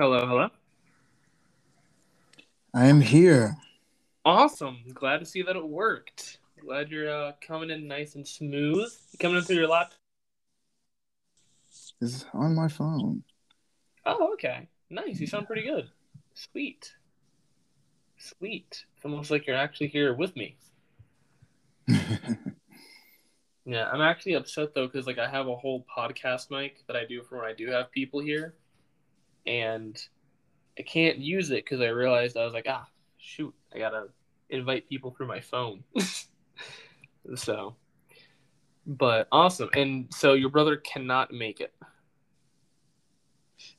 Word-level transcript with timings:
Hello, 0.00 0.26
hello. 0.26 0.48
I 2.72 2.86
am 2.86 3.02
here. 3.02 3.58
Awesome. 4.24 4.78
Glad 4.94 5.18
to 5.18 5.26
see 5.26 5.42
that 5.42 5.56
it 5.56 5.68
worked. 5.68 6.38
Glad 6.58 6.88
you're 6.88 7.10
uh, 7.10 7.32
coming 7.46 7.68
in 7.68 7.86
nice 7.86 8.14
and 8.14 8.26
smooth. 8.26 8.90
Coming 9.18 9.36
in 9.36 9.42
through 9.42 9.56
your 9.56 9.68
laptop. 9.68 9.98
It's 12.00 12.24
on 12.32 12.54
my 12.54 12.68
phone. 12.68 13.24
Oh, 14.06 14.32
okay. 14.32 14.68
Nice. 14.88 15.20
You 15.20 15.26
sound 15.26 15.46
pretty 15.46 15.64
good. 15.64 15.90
Sweet. 16.32 16.94
Sweet. 18.16 18.86
It's 18.96 19.04
almost 19.04 19.30
like 19.30 19.46
you're 19.46 19.54
actually 19.54 19.88
here 19.88 20.14
with 20.14 20.34
me. 20.34 20.56
Yeah, 23.66 23.88
I'm 23.92 24.00
actually 24.00 24.34
upset 24.34 24.74
though 24.74 24.86
because 24.86 25.06
like 25.06 25.18
I 25.18 25.28
have 25.28 25.46
a 25.46 25.54
whole 25.54 25.86
podcast 25.96 26.50
mic 26.50 26.84
that 26.86 26.96
I 26.96 27.04
do 27.04 27.22
for 27.22 27.36
when 27.36 27.46
I 27.46 27.52
do 27.52 27.70
have 27.70 27.92
people 27.92 28.18
here, 28.18 28.54
and 29.46 30.00
I 30.78 30.82
can't 30.82 31.18
use 31.18 31.50
it 31.50 31.64
because 31.64 31.80
I 31.80 31.88
realized 31.88 32.36
I 32.36 32.44
was 32.44 32.54
like, 32.54 32.66
ah, 32.68 32.86
shoot, 33.18 33.54
I 33.74 33.78
gotta 33.78 34.08
invite 34.48 34.88
people 34.88 35.10
through 35.10 35.26
my 35.28 35.40
phone. 35.40 35.84
so, 37.34 37.76
but 38.86 39.28
awesome. 39.30 39.70
And 39.74 40.06
so 40.12 40.34
your 40.34 40.50
brother 40.50 40.76
cannot 40.76 41.32
make 41.32 41.60
it. 41.60 41.74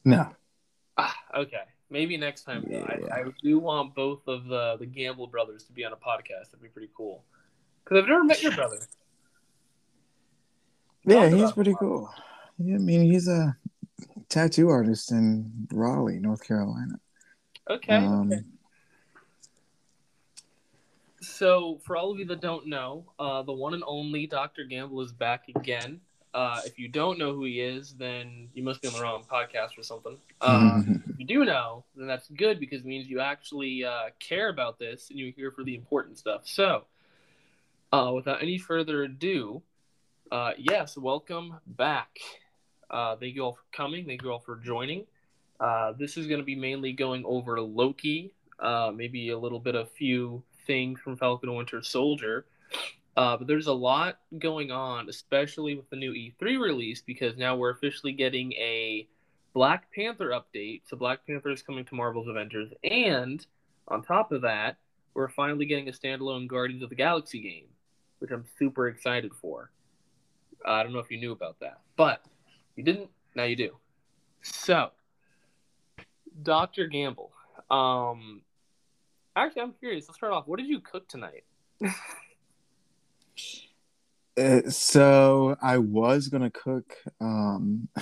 no. 0.06 0.30
Ah, 0.98 1.16
okay. 1.36 1.64
Maybe 1.90 2.16
next 2.16 2.44
time. 2.44 2.66
Yeah. 2.70 2.86
I, 2.88 3.20
I 3.20 3.24
do 3.44 3.60
want 3.60 3.96
both 3.96 4.28
of 4.28 4.46
the 4.46 4.78
the 4.80 4.86
Gamble 4.86 5.28
brothers 5.28 5.64
to 5.66 5.74
be 5.74 5.84
on 5.84 5.92
a 5.92 5.98
podcast. 5.98 6.52
That'd 6.52 6.62
be 6.62 6.70
pretty 6.70 6.90
cool. 6.96 7.24
Because 7.84 8.04
I've 8.04 8.08
never 8.08 8.24
met 8.24 8.42
your 8.42 8.54
brother. 8.54 8.78
Yeah, 11.04 11.28
he's 11.30 11.52
pretty 11.52 11.74
cool. 11.80 12.10
Yeah, 12.58 12.76
I 12.76 12.78
mean, 12.78 13.12
he's 13.12 13.28
a 13.28 13.58
tattoo 14.32 14.70
artist 14.70 15.12
in 15.12 15.68
Raleigh, 15.72 16.20
North 16.20 16.44
Carolina. 16.44 17.00
Okay. 17.70 17.96
Um, 17.96 18.32
okay. 18.32 18.42
So, 21.22 21.80
for 21.86 21.96
all 21.96 22.12
of 22.12 22.18
you 22.18 22.26
that 22.26 22.42
don't 22.42 22.66
know, 22.66 23.06
uh, 23.20 23.44
the 23.44 23.54
one 23.54 23.76
and 23.76 23.84
only 23.86 24.26
Dr. 24.26 24.64
Gamble 24.64 25.02
is 25.02 25.12
back 25.12 25.44
again. 25.56 26.02
Uh, 26.34 26.62
if 26.66 26.80
you 26.80 26.88
don't 26.88 27.20
know 27.20 27.34
who 27.34 27.44
he 27.44 27.60
is, 27.60 27.94
then 27.94 28.48
you 28.54 28.64
must 28.64 28.82
be 28.82 28.88
on 28.88 28.94
the 28.96 29.02
wrong 29.02 29.24
podcast 29.30 29.78
or 29.78 29.84
something. 29.84 30.18
Uh, 30.40 30.82
if 31.10 31.20
you 31.20 31.26
do 31.26 31.46
know, 31.46 31.84
then 31.96 32.08
that's 32.08 32.28
good 32.30 32.60
because 32.60 32.82
it 32.82 32.88
means 32.88 33.08
you 33.08 33.20
actually 33.20 33.84
uh, 33.84 34.10
care 34.20 34.50
about 34.50 34.80
this 34.80 35.10
and 35.10 35.20
you're 35.20 35.32
here 35.32 35.52
for 35.52 35.64
the 35.64 35.76
important 35.76 36.18
stuff. 36.18 36.42
So, 36.46 36.86
uh, 37.92 38.12
without 38.16 38.42
any 38.42 38.58
further 38.58 39.04
ado, 39.04 39.62
uh, 40.32 40.52
yes, 40.58 40.98
welcome 40.98 41.60
back. 41.68 42.18
Uh, 42.92 43.16
thank 43.16 43.36
you 43.36 43.44
all 43.44 43.54
for 43.54 43.64
coming. 43.72 44.06
Thank 44.06 44.22
you 44.22 44.32
all 44.32 44.40
for 44.40 44.58
joining. 44.58 45.06
Uh, 45.60 45.94
this 45.98 46.18
is 46.18 46.28
going 46.28 46.40
to 46.40 46.46
be 46.46 46.56
mainly 46.56 46.92
going 46.92 47.24
over 47.26 47.62
Loki, 47.62 48.34
uh, 48.60 48.92
maybe 48.94 49.30
a 49.30 49.38
little 49.38 49.60
bit 49.60 49.76
of 49.76 49.90
few 49.92 50.44
things 50.68 51.00
from 51.00 51.16
Falcon 51.16 51.50
and 51.50 51.58
Winter 51.58 51.82
Soldier. 51.82 52.46
Uh, 53.16 53.38
but 53.38 53.48
there's 53.48 53.68
a 53.68 53.74
lot 53.74 54.20
going 54.40 54.72
on, 54.72 55.08
especially 55.10 55.76
with 55.76 55.90
the 55.90 55.96
new 55.96 56.14
E3 56.14 56.60
release, 56.60 57.02
because 57.02 57.38
now 57.38 57.56
we're 57.56 57.72
officially 57.72 58.12
getting 58.12 58.52
a 58.54 59.08
Black 59.54 59.92
Panther 59.94 60.30
update. 60.30 60.82
So 60.88 60.98
Black 60.98 61.26
Panther 61.26 61.52
is 61.52 61.62
coming 61.62 61.86
to 61.86 61.96
Marvel's 61.96 62.28
Avengers, 62.28 62.72
and 62.84 63.46
on 63.88 64.02
top 64.02 64.32
of 64.32 64.42
that, 64.42 64.78
we're 65.14 65.30
finally 65.30 65.66
getting 65.66 65.90
a 65.90 65.92
standalone 65.92 66.48
Guardians 66.48 66.84
of 66.84 66.90
the 66.90 66.96
Galaxy 66.96 67.42
game, 67.42 67.68
which 68.20 68.32
I'm 68.32 68.46
super 68.58 68.88
excited 68.88 69.32
for. 69.42 69.72
I 70.66 70.84
don't 70.84 70.94
know 70.94 71.00
if 71.00 71.12
you 71.12 71.20
knew 71.20 71.34
about 71.34 71.60
that, 71.60 71.82
but 71.98 72.24
you 72.76 72.84
didn't. 72.84 73.10
Now 73.36 73.44
you 73.44 73.56
do. 73.56 73.78
So, 74.42 74.92
Doctor 76.42 76.88
Gamble. 76.88 77.32
Um, 77.70 78.42
actually, 79.36 79.62
I'm 79.64 79.74
curious. 79.74 80.08
Let's 80.08 80.18
start 80.18 80.34
off. 80.34 80.48
What 80.48 80.60
did 80.60 80.68
you 80.68 80.80
cook 80.80 81.08
tonight? 81.08 81.44
uh, 84.38 84.70
so 84.70 85.56
I 85.62 85.78
was 85.78 86.28
gonna 86.28 86.52
cook. 86.52 86.94
Um, 87.20 87.88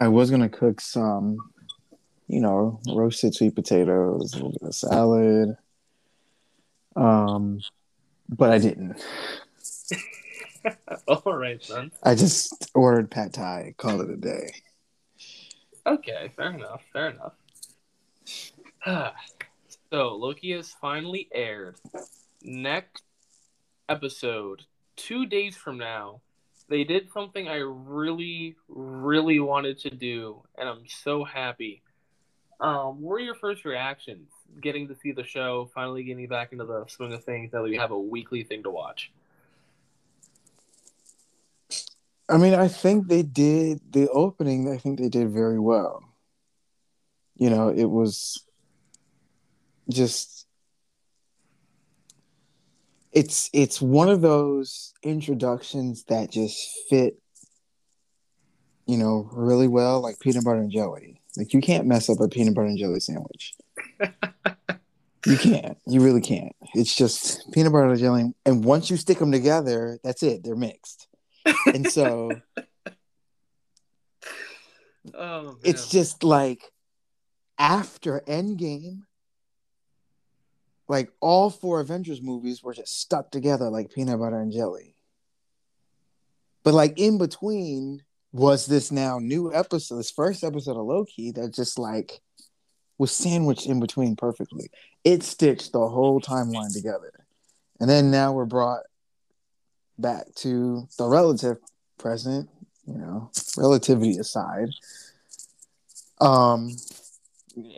I 0.00 0.08
was 0.08 0.30
gonna 0.30 0.48
cook 0.48 0.80
some, 0.80 1.38
you 2.28 2.40
know, 2.40 2.80
roasted 2.88 3.34
sweet 3.34 3.54
potatoes, 3.54 4.32
a 4.32 4.36
little 4.36 4.52
bit 4.52 4.62
of 4.62 4.74
salad. 4.74 5.56
Um, 6.96 7.60
but 8.28 8.50
I 8.50 8.58
didn't. 8.58 9.02
All 11.08 11.34
right, 11.34 11.62
son. 11.62 11.92
I 12.02 12.14
just 12.14 12.70
ordered 12.74 13.10
pad 13.10 13.32
thai, 13.32 13.74
called 13.76 14.02
it 14.02 14.10
a 14.10 14.16
day. 14.16 14.54
Okay, 15.86 16.30
fair 16.36 16.50
enough. 16.50 16.82
Fair 16.92 17.10
enough. 17.10 17.32
so 19.90 20.14
Loki 20.16 20.52
has 20.52 20.70
finally 20.80 21.28
aired. 21.32 21.76
Next 22.42 23.02
episode, 23.88 24.62
two 24.96 25.26
days 25.26 25.56
from 25.56 25.78
now, 25.78 26.20
they 26.68 26.84
did 26.84 27.10
something 27.12 27.48
I 27.48 27.56
really, 27.56 28.56
really 28.68 29.40
wanted 29.40 29.78
to 29.80 29.90
do, 29.90 30.42
and 30.58 30.68
I'm 30.68 30.86
so 30.86 31.24
happy. 31.24 31.82
Um, 32.60 33.00
what 33.00 33.12
were 33.12 33.20
your 33.20 33.34
first 33.34 33.64
reactions 33.64 34.28
getting 34.60 34.88
to 34.88 34.96
see 35.02 35.12
the 35.12 35.24
show, 35.24 35.70
finally 35.74 36.02
getting 36.02 36.26
back 36.26 36.52
into 36.52 36.64
the 36.64 36.84
swing 36.88 37.12
of 37.12 37.24
things 37.24 37.52
that 37.52 37.62
we 37.62 37.76
have 37.76 37.92
a 37.92 37.98
weekly 37.98 38.42
thing 38.42 38.62
to 38.64 38.70
watch? 38.70 39.10
I 42.28 42.36
mean, 42.36 42.54
I 42.54 42.68
think 42.68 43.08
they 43.08 43.22
did 43.22 43.80
the 43.90 44.08
opening. 44.10 44.70
I 44.70 44.76
think 44.76 44.98
they 44.98 45.08
did 45.08 45.30
very 45.30 45.58
well. 45.58 46.02
You 47.36 47.48
know, 47.50 47.68
it 47.68 47.86
was 47.86 48.44
just 49.88 50.46
it's 53.12 53.48
it's 53.54 53.80
one 53.80 54.10
of 54.10 54.20
those 54.20 54.92
introductions 55.02 56.04
that 56.04 56.30
just 56.30 56.68
fit, 56.90 57.18
you 58.86 58.98
know, 58.98 59.30
really 59.32 59.68
well, 59.68 60.02
like 60.02 60.20
peanut 60.20 60.44
butter 60.44 60.60
and 60.60 60.70
jelly. 60.70 61.22
Like 61.36 61.54
you 61.54 61.60
can't 61.62 61.86
mess 61.86 62.10
up 62.10 62.20
a 62.20 62.28
peanut 62.28 62.54
butter 62.54 62.66
and 62.66 62.78
jelly 62.78 63.00
sandwich. 63.00 63.54
you 65.26 65.38
can't. 65.38 65.78
You 65.86 66.00
really 66.00 66.20
can't. 66.20 66.54
It's 66.74 66.94
just 66.94 67.50
peanut 67.52 67.72
butter 67.72 67.88
and 67.88 67.98
jelly, 67.98 68.34
and 68.44 68.64
once 68.64 68.90
you 68.90 68.98
stick 68.98 69.18
them 69.18 69.32
together, 69.32 69.98
that's 70.04 70.22
it. 70.22 70.44
They're 70.44 70.56
mixed 70.56 71.07
and 71.66 71.90
so 71.90 72.30
Oh, 75.14 75.56
it's 75.64 75.88
just 75.88 76.24
like 76.24 76.62
after 77.58 78.22
Endgame, 78.26 79.02
like 80.88 81.10
all 81.20 81.50
four 81.50 81.80
Avengers 81.80 82.22
movies 82.22 82.62
were 82.62 82.74
just 82.74 83.00
stuck 83.00 83.30
together 83.30 83.68
like 83.68 83.92
peanut 83.92 84.18
butter 84.18 84.40
and 84.40 84.52
jelly. 84.52 84.94
But 86.64 86.74
like 86.74 86.98
in 86.98 87.18
between 87.18 88.02
was 88.32 88.66
this 88.66 88.92
now 88.92 89.18
new 89.18 89.52
episode, 89.52 89.98
this 89.98 90.10
first 90.10 90.44
episode 90.44 90.78
of 90.78 90.86
Loki 90.86 91.30
that 91.32 91.54
just 91.54 91.78
like 91.78 92.20
was 92.98 93.12
sandwiched 93.12 93.66
in 93.66 93.80
between 93.80 94.16
perfectly. 94.16 94.70
It 95.04 95.22
stitched 95.22 95.72
the 95.72 95.88
whole 95.88 96.20
timeline 96.20 96.72
together. 96.72 97.12
And 97.80 97.88
then 97.88 98.10
now 98.10 98.32
we're 98.32 98.44
brought 98.44 98.82
back 99.98 100.26
to 100.36 100.86
the 100.98 101.06
relative 101.06 101.58
present, 101.98 102.48
you 102.86 102.94
know, 102.94 103.30
relativity 103.56 104.18
aside. 104.18 104.68
Um, 106.20 106.76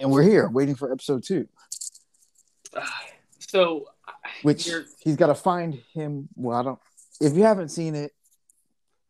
and 0.01 0.11
we're 0.11 0.23
here 0.23 0.49
waiting 0.49 0.75
for 0.75 0.93
episode 0.93 1.23
two, 1.25 1.49
so 3.39 3.87
which 4.43 4.67
You're- 4.67 4.85
he's 4.99 5.17
got 5.17 5.27
to 5.27 5.35
find 5.35 5.75
him. 5.93 6.29
Well, 6.37 6.57
I 6.59 6.63
don't. 6.63 6.79
If 7.21 7.35
you 7.35 7.43
haven't 7.43 7.69
seen 7.71 7.95
it, 7.95 8.13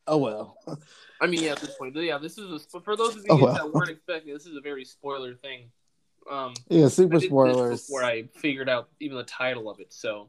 oh 0.07 0.17
well. 0.19 0.57
I 1.21 1.27
mean, 1.27 1.43
yeah, 1.43 1.53
at 1.53 1.59
this 1.61 1.75
point, 1.77 1.95
yeah, 1.97 2.19
this 2.19 2.39
is 2.39 2.67
a, 2.75 2.81
for 2.81 2.97
those 2.97 3.11
of 3.17 3.19
you 3.23 3.27
Oh, 3.31 3.37
well. 3.37 3.55
that 3.55 3.73
weren't 3.73 3.91
expecting. 3.91 4.33
This 4.33 4.47
is 4.47 4.57
a 4.57 4.61
very 4.61 4.85
spoiler 4.85 5.35
thing. 5.35 5.71
Um, 6.31 6.55
Yeah, 6.69 6.89
super 6.89 7.21
spoilers. 7.21 7.83
before 7.87 8.03
I 8.05 8.25
figured 8.37 8.69
out 8.69 8.89
even 9.01 9.17
the 9.17 9.25
title 9.25 9.69
of 9.71 9.81
it. 9.81 9.93
So, 9.93 10.29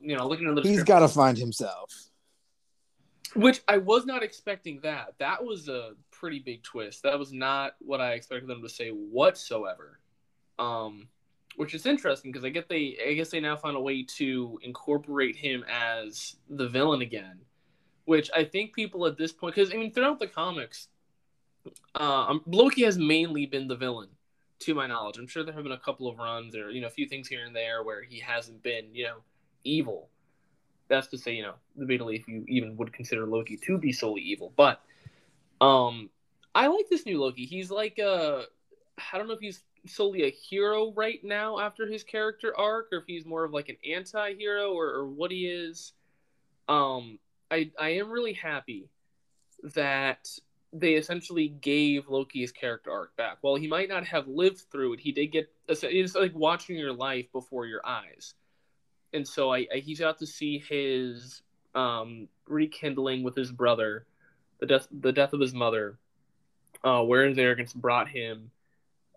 you 0.00 0.16
know, 0.16 0.26
looking 0.26 0.48
at 0.48 0.54
the 0.54 0.62
He's 0.62 0.82
got 0.84 1.00
to 1.00 1.08
find 1.08 1.36
himself. 1.36 1.90
which 3.34 3.62
I 3.68 3.78
was 3.78 4.04
not 4.04 4.22
expecting. 4.22 4.80
That 4.82 5.14
that 5.18 5.44
was 5.44 5.68
a 5.68 5.92
pretty 6.10 6.38
big 6.38 6.62
twist. 6.62 7.02
That 7.02 7.18
was 7.18 7.32
not 7.32 7.74
what 7.80 8.00
I 8.00 8.12
expected 8.12 8.48
them 8.48 8.62
to 8.62 8.68
say 8.68 8.90
whatsoever. 8.90 9.98
Um, 10.58 11.08
which 11.56 11.74
is 11.74 11.86
interesting 11.86 12.32
because 12.32 12.44
I 12.44 12.48
get 12.50 12.68
they 12.68 12.96
I 13.06 13.14
guess 13.14 13.30
they 13.30 13.40
now 13.40 13.56
found 13.56 13.76
a 13.76 13.80
way 13.80 14.04
to 14.16 14.58
incorporate 14.62 15.36
him 15.36 15.64
as 15.70 16.36
the 16.48 16.68
villain 16.68 17.02
again, 17.02 17.40
which 18.04 18.30
I 18.34 18.44
think 18.44 18.74
people 18.74 19.06
at 19.06 19.16
this 19.16 19.32
point 19.32 19.54
because 19.54 19.72
I 19.72 19.76
mean 19.76 19.92
throughout 19.92 20.18
the 20.18 20.26
comics, 20.26 20.88
uh, 21.94 22.26
um, 22.28 22.42
Loki 22.46 22.84
has 22.84 22.98
mainly 22.98 23.46
been 23.46 23.68
the 23.68 23.76
villain 23.76 24.08
to 24.60 24.74
my 24.74 24.86
knowledge. 24.86 25.18
I'm 25.18 25.26
sure 25.26 25.42
there 25.42 25.54
have 25.54 25.62
been 25.62 25.72
a 25.72 25.78
couple 25.78 26.08
of 26.08 26.18
runs 26.18 26.54
or 26.54 26.70
you 26.70 26.80
know 26.80 26.86
a 26.86 26.90
few 26.90 27.06
things 27.06 27.28
here 27.28 27.44
and 27.44 27.54
there 27.54 27.82
where 27.82 28.02
he 28.02 28.18
hasn't 28.18 28.62
been 28.62 28.94
you 28.94 29.04
know 29.04 29.16
evil. 29.64 30.08
That's 30.88 31.06
to 31.08 31.18
say, 31.18 31.34
you 31.34 31.42
know, 31.42 31.54
debatably 31.78 32.18
if 32.18 32.28
you 32.28 32.44
even 32.48 32.76
would 32.76 32.92
consider 32.92 33.26
Loki 33.26 33.56
to 33.56 33.78
be 33.78 33.92
solely 33.92 34.22
evil. 34.22 34.52
But 34.56 34.80
um 35.60 36.10
I 36.54 36.66
like 36.66 36.88
this 36.90 37.06
new 37.06 37.20
Loki. 37.20 37.46
He's 37.46 37.70
like 37.70 37.98
uh 37.98 38.42
I 39.12 39.18
don't 39.18 39.26
know 39.28 39.34
if 39.34 39.40
he's 39.40 39.62
solely 39.86 40.24
a 40.24 40.30
hero 40.30 40.92
right 40.92 41.22
now 41.24 41.58
after 41.58 41.86
his 41.86 42.04
character 42.04 42.56
arc, 42.56 42.88
or 42.92 42.98
if 42.98 43.04
he's 43.06 43.26
more 43.26 43.44
of 43.44 43.52
like 43.52 43.68
an 43.68 43.76
anti-hero, 43.88 44.72
or, 44.72 44.86
or 44.86 45.06
what 45.06 45.30
he 45.30 45.46
is. 45.46 45.92
Um, 46.68 47.18
I 47.50 47.70
I 47.78 47.90
am 47.90 48.10
really 48.10 48.32
happy 48.32 48.88
that 49.74 50.28
they 50.72 50.94
essentially 50.94 51.48
gave 51.48 52.08
Loki's 52.08 52.52
character 52.52 52.90
arc 52.90 53.16
back. 53.16 53.38
While 53.40 53.56
he 53.56 53.66
might 53.66 53.88
not 53.88 54.06
have 54.06 54.26
lived 54.28 54.62
through 54.70 54.94
it, 54.94 55.00
he 55.00 55.12
did 55.12 55.26
get. 55.28 55.52
It's 55.68 56.14
like 56.14 56.34
watching 56.34 56.76
your 56.76 56.92
life 56.92 57.26
before 57.32 57.66
your 57.66 57.84
eyes, 57.84 58.34
and 59.12 59.26
so 59.26 59.52
I, 59.52 59.66
I 59.72 59.78
he's 59.78 60.00
got 60.00 60.18
to 60.18 60.26
see 60.26 60.58
his 60.58 61.42
um, 61.74 62.28
rekindling 62.46 63.22
with 63.22 63.36
his 63.36 63.52
brother, 63.52 64.06
the 64.60 64.66
death 64.66 64.88
the 64.90 65.12
death 65.12 65.32
of 65.32 65.40
his 65.40 65.54
mother, 65.54 65.98
uh, 66.84 67.02
where 67.02 67.26
his 67.26 67.38
arrogance 67.38 67.72
brought 67.72 68.08
him 68.08 68.50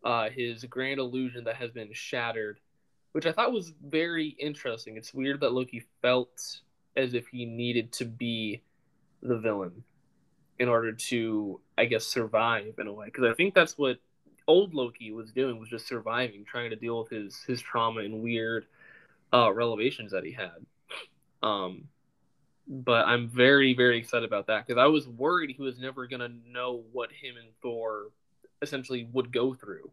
uh, 0.04 0.30
his 0.30 0.64
grand 0.66 1.00
illusion 1.00 1.44
that 1.46 1.56
has 1.56 1.72
been 1.72 1.92
shattered, 1.92 2.60
which 3.14 3.26
I 3.26 3.32
thought 3.32 3.52
was 3.52 3.74
very 3.84 4.36
interesting. 4.40 4.98
It's 4.98 5.14
weird 5.14 5.40
that 5.42 5.54
Loki 5.54 5.84
felt 6.02 6.62
as 6.96 7.14
if 7.14 7.28
he 7.28 7.46
needed 7.46 7.92
to 7.94 8.06
be 8.06 8.62
the 9.22 9.38
villain 9.38 9.84
in 10.60 10.70
order 10.70 10.94
to, 10.94 11.60
I 11.78 11.86
guess, 11.86 12.06
survive 12.06 12.76
in 12.80 12.88
a 12.88 12.94
way. 12.94 13.08
Because 13.08 13.26
I 13.26 13.34
think 13.34 13.54
that's 13.54 13.78
what 13.78 13.98
old 14.48 14.74
Loki 14.74 15.12
was 15.12 15.32
doing 15.32 15.60
was 15.60 15.70
just 15.70 15.88
surviving, 15.88 16.46
trying 16.46 16.70
to 16.70 16.76
deal 16.76 17.00
with 17.00 17.10
his 17.10 17.44
his 17.48 17.62
trauma 17.62 18.02
and 18.02 18.22
weird 18.22 18.66
uh, 19.34 19.52
revelations 19.52 20.12
that 20.12 20.24
he 20.24 20.32
had. 20.32 20.66
Um, 21.44 21.88
but 22.68 23.06
I'm 23.06 23.28
very 23.28 23.74
very 23.74 23.98
excited 23.98 24.26
about 24.26 24.48
that 24.48 24.66
because 24.66 24.80
I 24.80 24.88
was 24.88 25.08
worried 25.08 25.52
he 25.52 25.62
was 25.62 25.78
never 25.78 26.08
gonna 26.08 26.30
know 26.48 26.84
what 26.92 27.12
him 27.12 27.36
and 27.38 27.50
Thor 27.62 28.12
essentially 28.62 29.08
would 29.14 29.32
go 29.32 29.54
through. 29.54 29.92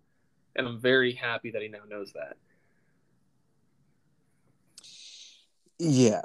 And 0.57 0.67
I'm 0.67 0.81
very 0.81 1.13
happy 1.13 1.51
that 1.51 1.63
he 1.63 1.69
now 1.69 1.81
knows 1.89 2.13
that. 2.13 2.37
Yeah. 5.79 6.23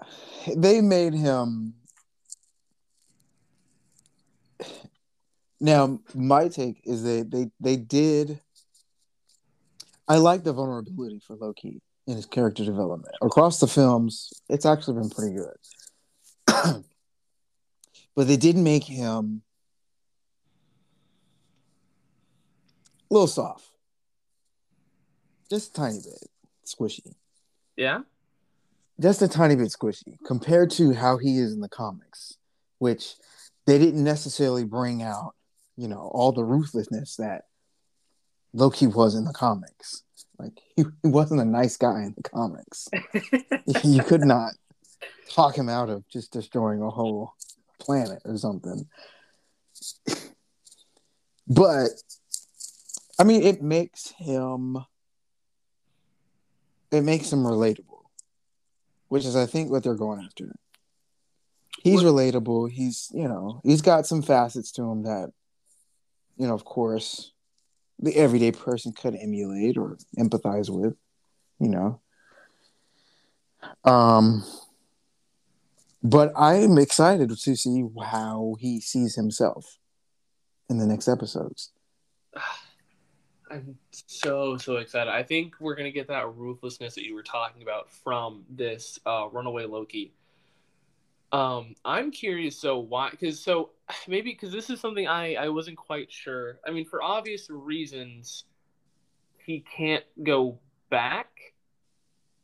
They 0.55 0.81
made 0.81 1.13
him 1.13 1.73
Now, 5.59 5.99
my 6.13 6.49
take 6.49 6.81
is 6.85 7.01
that 7.03 7.31
they 7.31 7.49
they 7.59 7.77
did 7.77 8.39
I 10.07 10.17
like 10.17 10.43
the 10.43 10.53
vulnerability 10.53 11.19
for 11.19 11.35
Loki 11.35 11.81
in 12.07 12.15
his 12.15 12.25
character 12.25 12.63
development. 12.63 13.13
Across 13.21 13.59
the 13.59 13.67
films, 13.67 14.31
it's 14.49 14.65
actually 14.65 14.99
been 14.99 15.09
pretty 15.09 15.35
good. 15.35 15.57
but 18.15 18.27
they 18.27 18.37
did 18.37 18.55
make 18.55 18.85
him 18.85 19.41
a 23.11 23.13
little 23.13 23.27
soft. 23.27 23.65
Just 25.49 25.71
a 25.71 25.73
tiny 25.73 25.99
bit 25.99 26.29
squishy. 26.65 27.13
Yeah. 27.75 28.01
Just 28.99 29.21
a 29.21 29.27
tiny 29.27 29.55
bit 29.55 29.67
squishy 29.67 30.17
compared 30.25 30.71
to 30.71 30.93
how 30.93 31.17
he 31.17 31.37
is 31.37 31.53
in 31.53 31.61
the 31.61 31.69
comics, 31.69 32.37
which 32.79 33.15
they 33.65 33.77
didn't 33.77 34.03
necessarily 34.03 34.63
bring 34.63 35.03
out, 35.03 35.35
you 35.75 35.87
know, 35.87 36.09
all 36.13 36.31
the 36.31 36.43
ruthlessness 36.43 37.17
that 37.17 37.43
Loki 38.53 38.87
was 38.87 39.13
in 39.13 39.25
the 39.25 39.33
comics. 39.33 40.03
Like 40.39 40.53
he, 40.75 40.85
he 41.03 41.09
wasn't 41.09 41.41
a 41.41 41.45
nice 41.45 41.77
guy 41.77 42.03
in 42.03 42.13
the 42.15 42.23
comics. 42.29 42.87
you 43.83 44.03
could 44.03 44.21
not 44.21 44.53
talk 45.29 45.57
him 45.57 45.69
out 45.69 45.89
of 45.89 46.07
just 46.09 46.31
destroying 46.31 46.81
a 46.81 46.89
whole 46.89 47.33
planet 47.79 48.21
or 48.25 48.37
something. 48.37 48.87
but 51.47 51.89
I 53.19 53.23
mean, 53.23 53.43
it 53.43 53.61
makes 53.61 54.11
him 54.17 54.77
it 56.91 57.01
makes 57.01 57.31
him 57.31 57.43
relatable, 57.43 58.03
which 59.09 59.25
is 59.25 59.35
I 59.35 59.45
think 59.45 59.71
what 59.71 59.83
they're 59.83 59.95
going 59.95 60.23
after. 60.23 60.55
He's 61.83 62.03
what? 62.03 62.13
relatable. 62.13 62.71
He's 62.71 63.09
you 63.13 63.27
know 63.27 63.61
he's 63.63 63.81
got 63.81 64.05
some 64.05 64.21
facets 64.21 64.71
to 64.73 64.83
him 64.83 65.03
that 65.03 65.31
you 66.37 66.47
know 66.47 66.53
of 66.53 66.63
course 66.63 67.31
the 67.99 68.15
everyday 68.15 68.51
person 68.51 68.91
could 68.91 69.15
emulate 69.15 69.77
or 69.77 69.97
empathize 70.17 70.69
with, 70.69 70.95
you 71.59 71.69
know. 71.69 71.99
Um, 73.83 74.43
but 76.03 76.31
I'm 76.37 76.77
excited 76.77 77.29
to 77.29 77.55
see 77.55 77.85
how 78.03 78.55
he 78.59 78.79
sees 78.79 79.15
himself 79.15 79.77
in 80.69 80.77
the 80.77 80.85
next 80.85 81.07
episodes. 81.07 81.71
I'm 83.49 83.77
so 83.91 84.57
so 84.57 84.75
excited. 84.75 85.09
I 85.09 85.23
think 85.23 85.55
we're 85.61 85.75
gonna 85.75 85.91
get 85.91 86.09
that 86.09 86.35
ruthlessness 86.35 86.95
that 86.95 87.05
you 87.05 87.15
were 87.15 87.23
talking 87.23 87.61
about 87.61 87.89
from 87.89 88.43
this 88.49 88.99
uh, 89.05 89.29
Runaway 89.31 89.65
Loki. 89.65 90.11
Um, 91.31 91.75
I'm 91.83 92.11
curious. 92.11 92.59
So 92.59 92.79
why? 92.79 93.09
Because 93.09 93.39
so 93.39 93.71
maybe 94.07 94.31
because 94.31 94.51
this 94.51 94.69
is 94.69 94.79
something 94.79 95.07
I 95.07 95.35
I 95.35 95.49
wasn't 95.49 95.77
quite 95.77 96.11
sure. 96.11 96.59
I 96.67 96.71
mean, 96.71 96.85
for 96.85 97.01
obvious 97.01 97.49
reasons, 97.49 98.45
he 99.45 99.63
can't 99.75 100.05
go 100.23 100.59
back. 100.89 101.29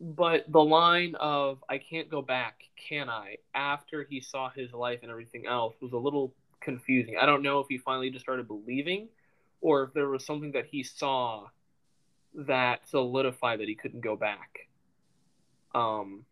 But 0.02 0.52
the 0.52 0.64
line 0.64 1.16
of 1.16 1.64
"I 1.70 1.78
can't 1.78 2.10
go 2.10 2.22
back, 2.22 2.64
can 2.76 3.10
I?" 3.10 3.38
after 3.56 4.04
he 4.04 4.20
saw 4.20 4.50
his 4.50 4.74
life 4.74 5.00
and 5.02 5.12
everything 5.12 5.46
else 5.48 5.76
was 5.82 5.94
a 5.94 5.98
little 5.98 6.34
confusing. 6.60 7.16
I 7.18 7.26
don't 7.26 7.42
know 7.42 7.60
if 7.60 7.68
he 7.70 7.78
finally 7.78 8.10
just 8.10 8.26
started 8.26 8.48
believing 8.48 9.08
or 9.62 9.84
if 9.84 9.94
there 9.94 10.10
was 10.10 10.26
something 10.26 10.52
that 10.54 10.66
he 10.66 10.84
saw 10.84 11.48
that 12.36 12.88
solidified 12.88 13.60
that 13.60 13.68
he 13.68 13.76
couldn't 13.76 14.02
go 14.02 14.16
back. 14.16 14.68
Um, 15.74 16.26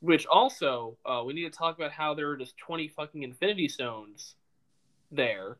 which 0.00 0.26
also, 0.26 0.96
uh, 1.04 1.22
we 1.24 1.32
need 1.34 1.44
to 1.44 1.50
talk 1.50 1.78
about 1.78 1.92
how 1.92 2.14
there 2.14 2.26
were 2.26 2.36
just 2.36 2.56
20 2.58 2.88
fucking 2.88 3.22
Infinity 3.22 3.68
Stones 3.68 4.34
there. 5.12 5.58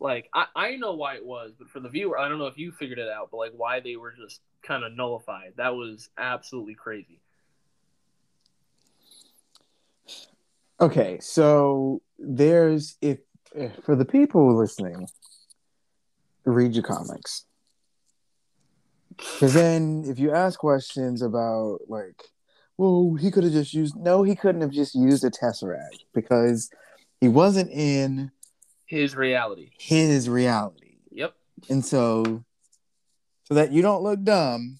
Like, 0.00 0.28
I, 0.34 0.46
I 0.56 0.76
know 0.76 0.94
why 0.94 1.14
it 1.14 1.24
was, 1.24 1.52
but 1.58 1.68
for 1.68 1.80
the 1.80 1.88
viewer, 1.88 2.18
I 2.18 2.28
don't 2.28 2.38
know 2.38 2.46
if 2.46 2.58
you 2.58 2.72
figured 2.72 2.98
it 2.98 3.08
out, 3.08 3.28
but 3.30 3.36
like 3.36 3.52
why 3.56 3.80
they 3.80 3.96
were 3.96 4.12
just 4.12 4.40
kind 4.62 4.82
of 4.82 4.92
nullified. 4.94 5.52
That 5.56 5.74
was 5.74 6.08
absolutely 6.18 6.74
crazy. 6.74 7.20
Okay, 10.80 11.18
so 11.20 12.02
there's 12.18 12.96
if, 13.00 13.18
if 13.54 13.72
for 13.84 13.94
the 13.94 14.04
people 14.04 14.56
listening, 14.56 15.06
read 16.44 16.74
your 16.74 16.82
comics. 16.82 17.44
Because 19.16 19.54
then, 19.54 20.04
if 20.08 20.18
you 20.18 20.32
ask 20.32 20.58
questions 20.58 21.22
about 21.22 21.78
like, 21.88 22.20
well, 22.76 23.14
he 23.14 23.30
could 23.30 23.44
have 23.44 23.52
just 23.52 23.74
used 23.74 23.96
no, 23.96 24.22
he 24.22 24.34
couldn't 24.34 24.60
have 24.60 24.70
just 24.70 24.94
used 24.94 25.24
a 25.24 25.30
tesseract 25.30 26.04
because 26.12 26.70
he 27.20 27.28
wasn't 27.28 27.70
in 27.70 28.30
his 28.86 29.16
reality. 29.16 29.70
His 29.78 30.28
reality. 30.28 30.98
Yep. 31.10 31.34
And 31.70 31.84
so, 31.84 32.44
so 33.44 33.54
that 33.54 33.72
you 33.72 33.82
don't 33.82 34.02
look 34.02 34.22
dumb, 34.22 34.78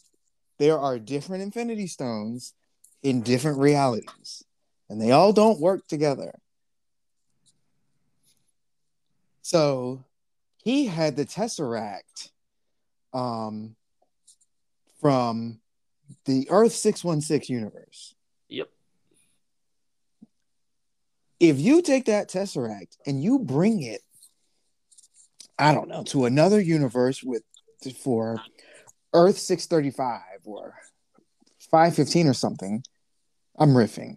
there 0.59 0.79
are 0.79 0.99
different 0.99 1.43
Infinity 1.43 1.87
Stones 1.87 2.55
in 3.03 3.23
different 3.23 3.59
realities, 3.59 4.45
and 4.89 5.01
they 5.01 5.11
all 5.11 5.33
don't 5.33 5.61
work 5.61 5.87
together. 5.87 6.33
So 9.43 10.05
he 10.63 10.87
had 10.87 11.17
the 11.17 11.27
Tesseract 11.27 12.31
um, 13.13 13.77
from 15.01 15.61
the 16.25 16.49
Earth 16.50 16.73
616 16.73 17.54
universe. 17.54 18.14
Yep. 18.49 18.69
If 21.40 21.59
you 21.59 21.83
take 21.83 22.07
that 22.07 22.28
Tesseract 22.28 22.97
and 23.07 23.23
you 23.23 23.38
bring 23.38 23.83
it, 23.83 24.00
I 25.59 25.75
don't 25.75 25.88
know, 25.88 26.04
to 26.04 26.25
another 26.25 26.61
universe 26.61 27.23
with 27.23 27.43
for 28.02 28.40
Earth 29.12 29.38
635 29.38 30.21
or 30.45 30.75
515 31.71 32.28
or 32.28 32.35
something, 32.35 32.83
I'm 33.59 33.71
riffing. 33.71 34.16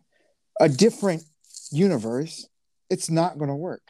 A 0.60 0.70
different 0.70 1.24
universe, 1.72 2.48
it's 2.90 3.10
not 3.10 3.38
going 3.38 3.50
to 3.50 3.56
work 3.56 3.84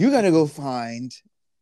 you 0.00 0.10
got 0.10 0.22
to 0.22 0.30
go 0.30 0.46
find 0.46 1.12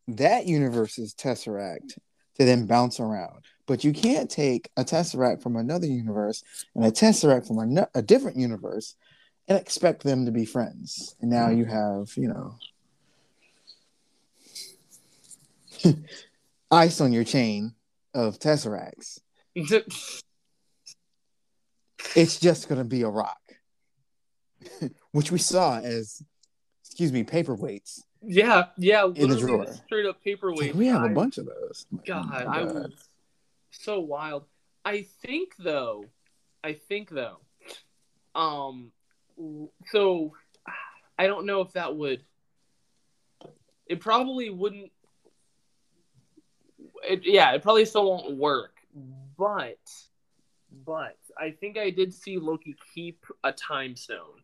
that 0.07 0.47
universe's 0.47 1.13
tesseract 1.13 1.99
to 2.39 2.45
then 2.45 2.67
bounce 2.67 3.01
around. 3.01 3.45
But 3.67 3.85
you 3.85 3.93
can't 3.93 4.31
take 4.31 4.71
a 4.77 4.85
tesseract 4.85 5.43
from 5.43 5.57
another 5.57 5.87
universe 5.87 6.43
and 6.75 6.85
a 6.85 6.91
tesseract 6.91 7.47
from 7.47 7.59
a, 7.59 7.89
a 7.95 8.03
different 8.03 8.39
universe 8.39 8.95
and 9.47 9.59
expect 9.59 10.03
them 10.03 10.25
to 10.27 10.33
be 10.33 10.45
friends. 10.45 11.17
And 11.21 11.31
now 11.31 11.51
you 11.51 11.65
have, 11.67 12.17
you 12.17 12.29
know, 12.29 12.55
ice 16.71 17.01
on 17.01 17.13
your 17.13 17.25
chain 17.25 17.75
of 18.15 18.39
tesseracts. 18.39 19.21
it's 22.15 22.39
just 22.41 22.69
going 22.69 22.81
to 22.81 22.89
be 22.89 23.03
a 23.03 23.09
rock, 23.09 23.41
which 25.13 25.31
we 25.31 25.39
saw 25.39 25.79
as 25.79 26.23
excuse 26.85 27.13
me, 27.13 27.23
paperweights. 27.23 28.03
Yeah, 28.23 28.67
yeah, 28.77 29.07
in 29.07 29.31
the 29.31 29.37
drawer. 29.37 29.67
Straight 29.87 30.07
up 30.07 30.23
paperweight. 30.23 30.69
Like, 30.69 30.75
we 30.75 30.87
have 30.87 31.05
a 31.05 31.09
bunch 31.09 31.39
of 31.39 31.47
those. 31.47 31.87
God, 32.07 32.45
oh 32.47 32.51
I 32.51 32.63
was 32.65 32.93
so 33.71 34.01
wild. 34.01 34.45
I 34.85 35.07
think 35.23 35.55
though, 35.59 36.05
I 36.65 36.73
think 36.73 37.11
though, 37.11 37.39
um, 38.35 38.91
so 39.87 40.33
I 41.19 41.27
don't 41.27 41.47
know 41.47 41.61
if 41.61 41.73
that 41.73 41.97
would. 41.97 42.25
It 43.87 44.01
probably 44.01 44.51
wouldn't. 44.51 44.91
It, 47.05 47.23
yeah, 47.25 47.53
it 47.53 47.63
probably 47.63 47.85
still 47.85 48.07
won't 48.09 48.37
work, 48.37 48.75
but, 49.39 49.79
but 50.85 51.17
I 51.39 51.53
think 51.53 51.79
I 51.79 51.91
did 51.91 52.13
see 52.13 52.39
Loki 52.39 52.75
keep 52.95 53.25
a 53.45 53.53
time 53.53 53.95
stone. 53.95 54.43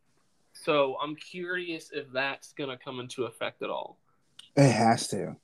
So 0.64 0.96
I'm 1.02 1.14
curious 1.14 1.90
if 1.92 2.10
that's 2.12 2.54
gonna 2.54 2.78
come 2.78 2.98
into 2.98 3.24
effect 3.24 3.62
at 3.62 3.68
all. 3.68 3.98
It 4.56 4.70
has 4.70 5.08
to. 5.08 5.36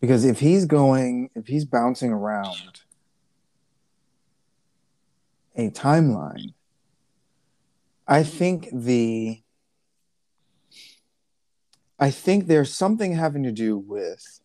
Because 0.00 0.24
if 0.24 0.40
he's 0.40 0.64
going, 0.64 1.28
if 1.34 1.46
he's 1.46 1.66
bouncing 1.66 2.10
around 2.10 2.80
a 5.54 5.70
timeline, 5.70 6.54
I 8.08 8.22
think 8.22 8.68
the 8.72 9.42
I 11.98 12.10
think 12.10 12.46
there's 12.46 12.74
something 12.74 13.14
having 13.14 13.42
to 13.42 13.52
do 13.52 13.78
with 13.78 14.40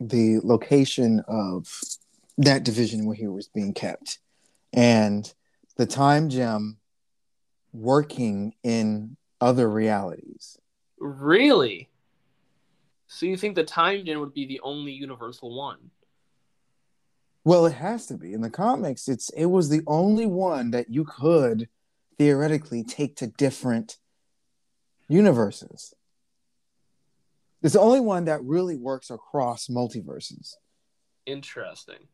the 0.00 0.40
location 0.42 1.22
of 1.28 1.68
that 2.38 2.64
division 2.64 3.04
where 3.04 3.16
he 3.16 3.28
was 3.28 3.48
being 3.48 3.72
kept 3.74 4.18
and 4.72 5.32
the 5.76 5.86
time 5.86 6.28
gem 6.28 6.78
working 7.72 8.54
in 8.62 9.16
other 9.40 9.68
realities. 9.68 10.58
Really? 10.98 11.88
So 13.08 13.26
you 13.26 13.36
think 13.36 13.54
the 13.54 13.64
time 13.64 14.04
gem 14.04 14.20
would 14.20 14.34
be 14.34 14.46
the 14.46 14.60
only 14.60 14.92
universal 14.92 15.54
one? 15.56 15.90
Well, 17.44 17.66
it 17.66 17.74
has 17.74 18.06
to 18.06 18.16
be. 18.16 18.32
In 18.32 18.40
the 18.40 18.50
comics, 18.50 19.08
it's 19.08 19.28
it 19.30 19.46
was 19.46 19.68
the 19.68 19.82
only 19.86 20.26
one 20.26 20.70
that 20.70 20.90
you 20.90 21.04
could 21.04 21.68
theoretically 22.18 22.84
take 22.84 23.16
to 23.16 23.26
different 23.26 23.98
universes. 25.08 25.92
It's 27.62 27.74
the 27.74 27.80
only 27.80 28.00
one 28.00 28.24
that 28.26 28.42
really 28.44 28.76
works 28.76 29.10
across 29.10 29.66
multiverses. 29.66 30.54
Interesting. 31.26 32.08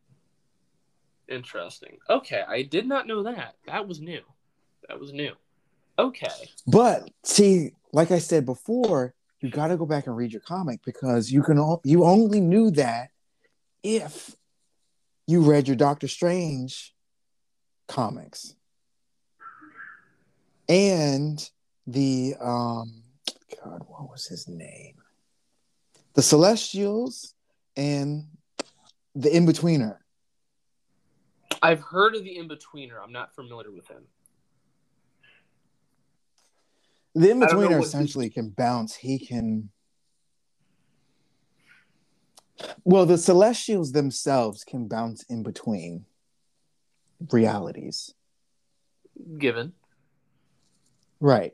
Interesting. 1.27 1.97
Okay, 2.09 2.43
I 2.47 2.63
did 2.63 2.87
not 2.87 3.07
know 3.07 3.23
that. 3.23 3.55
That 3.67 3.87
was 3.87 3.99
new. 3.99 4.21
That 4.87 4.99
was 4.99 5.13
new. 5.13 5.33
Okay. 5.99 6.29
But 6.65 7.11
see, 7.23 7.71
like 7.91 8.11
I 8.11 8.19
said 8.19 8.45
before, 8.45 9.13
you 9.41 9.49
got 9.49 9.67
to 9.67 9.77
go 9.77 9.85
back 9.85 10.07
and 10.07 10.15
read 10.15 10.31
your 10.31 10.41
comic 10.41 10.79
because 10.85 11.29
you 11.29 11.43
can 11.43 11.59
all, 11.59 11.81
you 11.83 12.05
only 12.05 12.39
knew 12.39 12.71
that 12.71 13.09
if 13.83 14.33
you 15.27 15.41
read 15.41 15.67
your 15.67 15.75
Doctor 15.75 16.07
Strange 16.07 16.93
comics. 17.87 18.55
And 20.69 21.49
the 21.87 22.35
um 22.39 23.01
god 23.63 23.83
what 23.87 24.09
was 24.09 24.27
his 24.27 24.47
name? 24.47 24.95
The 26.13 26.21
celestials 26.21 27.33
and 27.75 28.27
the 29.15 29.35
in-betweener. 29.35 29.97
I've 31.63 31.81
heard 31.81 32.15
of 32.15 32.23
the 32.23 32.37
in-betweener. 32.37 33.01
I'm 33.03 33.11
not 33.11 33.33
familiar 33.33 33.71
with 33.71 33.87
him 33.87 34.03
the 37.19 37.31
in-betweener 37.31 37.81
essentially 37.81 38.29
can 38.29 38.49
bounce 38.49 38.95
he 38.95 39.19
can 39.19 39.69
well 42.83 43.05
the 43.05 43.17
celestials 43.17 43.91
themselves 43.91 44.63
can 44.63 44.87
bounce 44.87 45.23
in 45.23 45.43
between 45.43 46.05
realities 47.31 48.13
given 49.37 49.73
Right. 51.19 51.53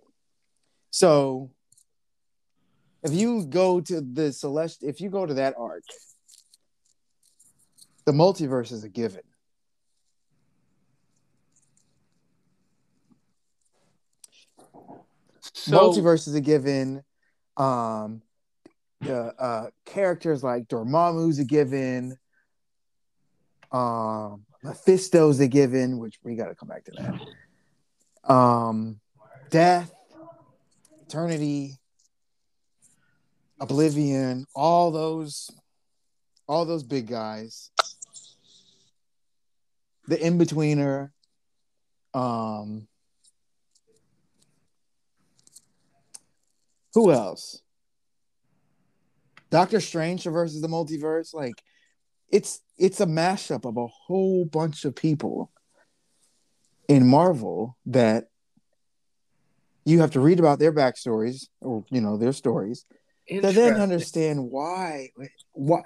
So 0.92 1.52
if 3.04 3.14
you 3.14 3.46
go 3.46 3.82
to 3.82 4.02
the 4.02 4.30
celest 4.32 4.84
if 4.84 5.02
you 5.02 5.10
go 5.10 5.26
to 5.26 5.34
that 5.36 5.56
arc, 5.58 5.84
the 8.06 8.12
multiverse 8.12 8.72
is 8.72 8.84
a 8.84 8.90
given. 8.90 9.22
So, 15.56 15.72
multiverse 15.72 16.28
is 16.28 16.36
a 16.36 16.42
given. 16.42 17.02
Um 17.56 18.22
uh, 19.08 19.12
uh 19.12 19.68
characters 19.86 20.44
like 20.44 20.68
Dormammu's 20.68 21.40
a 21.40 21.46
given. 21.46 22.18
Um 23.72 24.46
Mephisto's 24.64 25.40
a 25.40 25.48
given, 25.48 25.98
which 25.98 26.20
we 26.24 26.36
gotta 26.36 26.56
come 26.56 26.68
back 26.68 26.84
to 26.86 26.92
that. 26.92 28.32
Um 28.32 29.00
death, 29.50 29.94
eternity, 31.08 31.78
oblivion, 33.60 34.46
all 34.54 34.92
those, 34.92 35.50
all 36.48 36.66
those 36.66 36.84
big 36.84 37.08
guys. 37.08 37.72
The 40.08 40.24
in 40.24 40.38
betweener, 40.38 41.12
um, 42.14 42.88
who 46.96 47.12
else? 47.12 47.62
Doctor 49.52 49.80
Strange 49.80 50.24
versus 50.24 50.62
the 50.62 50.68
multiverse, 50.68 51.34
like 51.34 51.62
it's 52.30 52.62
it's 52.78 53.00
a 53.00 53.06
mashup 53.06 53.66
of 53.66 53.78
a 53.78 53.88
whole 53.88 54.46
bunch 54.46 54.86
of 54.86 54.96
people 54.96 55.52
in 56.88 57.08
Marvel 57.08 57.78
that 57.86 58.30
you 59.86 60.00
have 60.00 60.12
to 60.12 60.20
read 60.20 60.40
about 60.40 60.58
their 60.58 60.74
backstories 60.74 61.48
or 61.62 61.86
you 61.92 62.02
know 62.02 62.18
their 62.18 62.34
stories 62.34 62.86
to 63.30 63.52
then 63.52 63.76
understand 63.76 64.50
why 64.50 65.12
why 65.52 65.82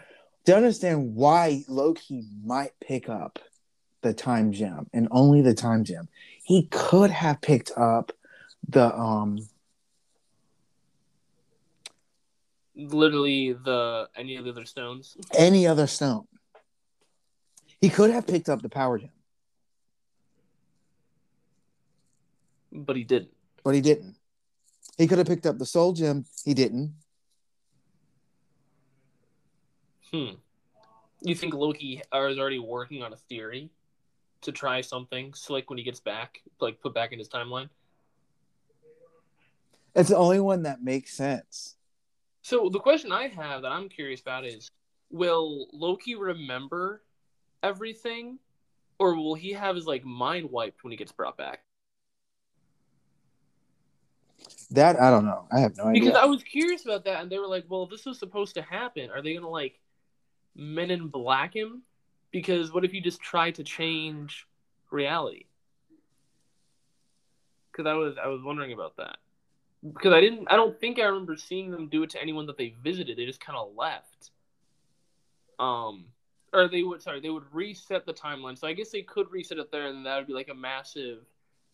to 0.46 0.56
understand 0.56 1.16
why 1.16 1.64
Loki 1.68 2.26
might 2.44 2.72
pick 2.80 3.10
up 3.10 3.40
the 4.02 4.14
time 4.14 4.52
gem 4.54 4.88
and 4.94 5.08
only 5.12 5.42
the 5.42 5.54
time 5.54 5.84
gem. 5.84 6.08
He 6.44 6.68
could 6.72 7.12
have 7.12 7.42
picked 7.42 7.72
up 7.76 8.12
the 8.68 8.96
um 8.96 9.40
literally 12.88 13.54
the 13.54 14.10
any 14.16 14.36
of 14.36 14.46
the 14.46 14.52
other 14.52 14.66
stones. 14.66 15.18
Any 15.38 15.68
other 15.68 15.88
stone. 15.88 16.26
He 17.82 17.90
could 17.90 18.12
have 18.12 18.28
picked 18.28 18.50
up 18.50 18.62
the 18.62 18.70
power 18.70 18.98
gem. 18.98 19.10
But 22.72 22.96
he 22.96 23.04
didn't 23.04 23.32
but 23.64 23.76
he 23.76 23.82
didn't. 23.82 24.16
He 24.98 25.08
could 25.08 25.18
have 25.18 25.28
picked 25.28 25.46
up 25.46 25.58
the 25.58 25.66
soul 25.66 25.94
gem. 25.94 26.26
He 26.44 26.54
didn't. 26.54 26.94
Hmm. 30.12 30.32
You 31.22 31.36
think 31.36 31.54
Loki 31.54 32.02
is 32.14 32.40
already 32.40 32.60
working 32.60 33.04
on 33.04 33.14
a 33.14 33.16
theory 33.16 33.70
to 34.42 34.52
try 34.52 34.82
something 34.82 35.34
slick 35.34 35.70
when 35.70 35.78
he 35.78 35.84
gets 35.84 36.00
back, 36.00 36.42
like 36.60 36.82
put 36.82 36.94
back 36.94 37.12
in 37.12 37.20
his 37.20 37.30
timeline? 37.30 37.70
It's 39.96 40.10
the 40.10 40.18
only 40.18 40.40
one 40.40 40.64
that 40.64 40.82
makes 40.82 41.14
sense. 41.14 41.76
So 42.42 42.70
the 42.70 42.80
question 42.80 43.12
I 43.12 43.28
have 43.28 43.62
that 43.64 43.72
I'm 43.72 43.90
curious 43.90 44.22
about 44.22 44.46
is 44.46 44.72
will 45.12 45.68
Loki 45.74 46.16
remember 46.16 47.04
everything 47.64 48.40
or 48.98 49.16
will 49.16 49.36
he 49.36 49.54
have 49.54 49.76
his 49.76 49.86
like 49.86 50.06
mind 50.06 50.50
wiped 50.50 50.84
when 50.84 50.92
he 50.92 50.98
gets 50.98 51.12
brought 51.12 51.38
back? 51.38 51.62
That 54.72 55.00
I 55.00 55.10
don't 55.10 55.26
know. 55.26 55.46
I 55.52 55.60
have 55.60 55.76
no 55.78 55.86
idea. 55.86 56.02
Because 56.02 56.16
I 56.16 56.26
was 56.26 56.44
curious 56.44 56.86
about 56.86 57.06
that, 57.06 57.22
and 57.22 57.32
they 57.32 57.40
were 57.40 57.48
like, 57.48 57.66
"Well, 57.68 57.88
this 57.88 58.06
was 58.06 58.20
supposed 58.20 58.54
to 58.56 58.62
happen. 58.62 59.10
Are 59.10 59.22
they 59.22 59.34
gonna 59.34 59.50
like 59.50 59.80
Men 60.56 60.92
in 60.92 61.08
Black 61.08 61.56
him? 61.56 61.84
Because 62.32 62.72
what 62.72 62.86
if 62.86 62.94
you 62.94 63.02
just 63.02 63.20
try 63.22 63.52
to 63.52 63.64
change 63.64 64.48
reality?" 64.92 65.46
Because 67.72 67.88
I 67.88 67.94
was 67.94 68.18
I 68.18 68.28
was 68.28 68.44
wondering 68.44 68.74
about 68.74 68.98
that. 68.98 69.18
Because 69.82 70.14
I 70.14 70.20
didn't 70.20 70.48
I 70.52 70.56
don't 70.56 70.80
think 70.80 71.00
I 71.00 71.04
remember 71.04 71.38
seeing 71.38 71.72
them 71.72 71.88
do 71.88 72.04
it 72.04 72.10
to 72.12 72.22
anyone 72.22 72.46
that 72.48 72.58
they 72.58 72.76
visited. 72.84 73.18
They 73.18 73.26
just 73.26 73.40
kind 73.40 73.58
of 73.58 73.70
left. 73.76 74.32
Um, 75.58 76.06
or 76.54 76.68
they 76.68 76.84
would 76.84 77.02
sorry 77.02 77.20
they 77.22 77.30
would 77.30 77.54
reset 77.54 78.06
the 78.06 78.14
timeline. 78.14 78.58
So 78.58 78.68
I 78.68 78.74
guess 78.74 78.90
they 78.90 79.02
could 79.04 79.32
reset 79.32 79.58
it 79.58 79.72
there, 79.72 79.88
and 79.88 80.06
that 80.06 80.18
would 80.18 80.28
be 80.28 80.34
like 80.34 80.50
a 80.50 80.56
massive 80.56 81.20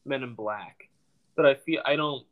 Men 0.05 0.23
in 0.23 0.35
Black. 0.35 0.89
But 1.35 1.45
I 1.45 1.55
feel 1.55 1.81
I 1.85 1.95
don't 1.95 2.25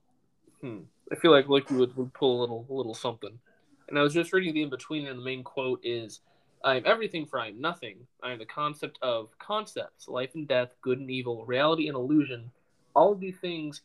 Hmm. 0.63 0.79
I 1.11 1.15
feel 1.15 1.31
like 1.31 1.49
Loki 1.49 1.75
would, 1.75 1.95
would 1.97 2.13
pull 2.13 2.39
a 2.39 2.41
little 2.41 2.65
a 2.69 2.73
little 2.73 2.93
something. 2.93 3.37
And 3.89 3.99
I 3.99 4.01
was 4.01 4.13
just 4.13 4.31
reading 4.31 4.53
the 4.53 4.63
in 4.63 4.69
between, 4.69 5.07
and 5.07 5.19
the 5.19 5.23
main 5.23 5.43
quote 5.43 5.81
is, 5.83 6.21
"I 6.63 6.77
am 6.77 6.83
everything, 6.85 7.25
for 7.25 7.37
I 7.37 7.49
am 7.49 7.59
nothing. 7.59 8.07
I 8.23 8.31
am 8.31 8.39
the 8.39 8.45
concept 8.45 8.97
of 9.01 9.37
concepts, 9.39 10.07
life 10.07 10.35
and 10.35 10.47
death, 10.47 10.73
good 10.81 10.99
and 10.99 11.11
evil, 11.11 11.45
reality 11.45 11.89
and 11.89 11.97
illusion. 11.97 12.49
All 12.95 13.11
of 13.11 13.19
these 13.19 13.37
things 13.39 13.81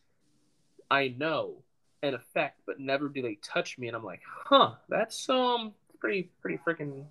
I 0.89 1.09
know, 1.09 1.65
and 2.03 2.15
effect, 2.15 2.61
but 2.67 2.81
never 2.81 3.09
do 3.09 3.23
they 3.23 3.39
touch 3.43 3.79
me. 3.79 3.89
And 3.89 3.97
I'm 3.97 4.05
like, 4.05 4.23
huh, 4.45 4.75
that's 4.89 5.29
um 5.29 5.73
pretty 5.99 6.31
pretty 6.41 6.59
freaking 6.67 7.05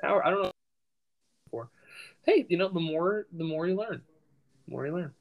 power. 0.00 0.24
I 0.24 0.30
don't 0.30 0.42
know. 0.42 0.50
Hey, 2.26 2.46
you 2.48 2.56
know, 2.56 2.68
the 2.68 2.80
more 2.80 3.26
the 3.32 3.44
more 3.44 3.66
you 3.66 3.76
learn, 3.76 4.00
the 4.66 4.72
more 4.72 4.86
you 4.86 4.94
learn. 4.94 5.12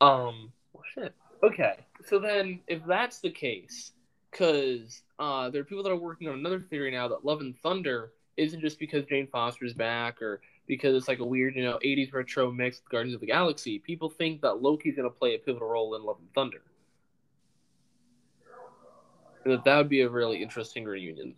Um, 0.00 0.52
well, 0.72 0.82
shit. 0.92 1.14
Okay, 1.42 1.76
so 2.04 2.18
then 2.18 2.60
if 2.66 2.84
that's 2.84 3.20
the 3.20 3.30
case, 3.30 3.92
because 4.30 5.02
uh, 5.18 5.50
there 5.50 5.60
are 5.62 5.64
people 5.64 5.84
that 5.84 5.90
are 5.90 5.96
working 5.96 6.28
on 6.28 6.34
another 6.34 6.60
theory 6.60 6.90
now 6.90 7.08
that 7.08 7.24
Love 7.24 7.40
and 7.40 7.56
Thunder 7.62 8.12
isn't 8.36 8.60
just 8.60 8.78
because 8.78 9.04
Jane 9.06 9.28
Foster's 9.28 9.72
back 9.72 10.20
or 10.20 10.40
because 10.66 10.96
it's 10.96 11.08
like 11.08 11.20
a 11.20 11.24
weird, 11.24 11.54
you 11.54 11.62
know, 11.62 11.78
80s 11.84 12.12
retro 12.12 12.50
mix 12.50 12.80
with 12.82 12.90
Guardians 12.90 13.14
of 13.14 13.20
the 13.20 13.26
Galaxy. 13.26 13.78
People 13.78 14.10
think 14.10 14.42
that 14.42 14.60
Loki's 14.60 14.96
going 14.96 15.08
to 15.08 15.16
play 15.16 15.34
a 15.34 15.38
pivotal 15.38 15.68
role 15.68 15.94
in 15.94 16.02
Love 16.02 16.18
and 16.18 16.32
Thunder. 16.34 16.62
And 19.46 19.54
that 19.54 19.64
that 19.64 19.76
would 19.76 19.88
be 19.88 20.00
a 20.00 20.08
really 20.08 20.42
interesting 20.42 20.84
reunion. 20.84 21.36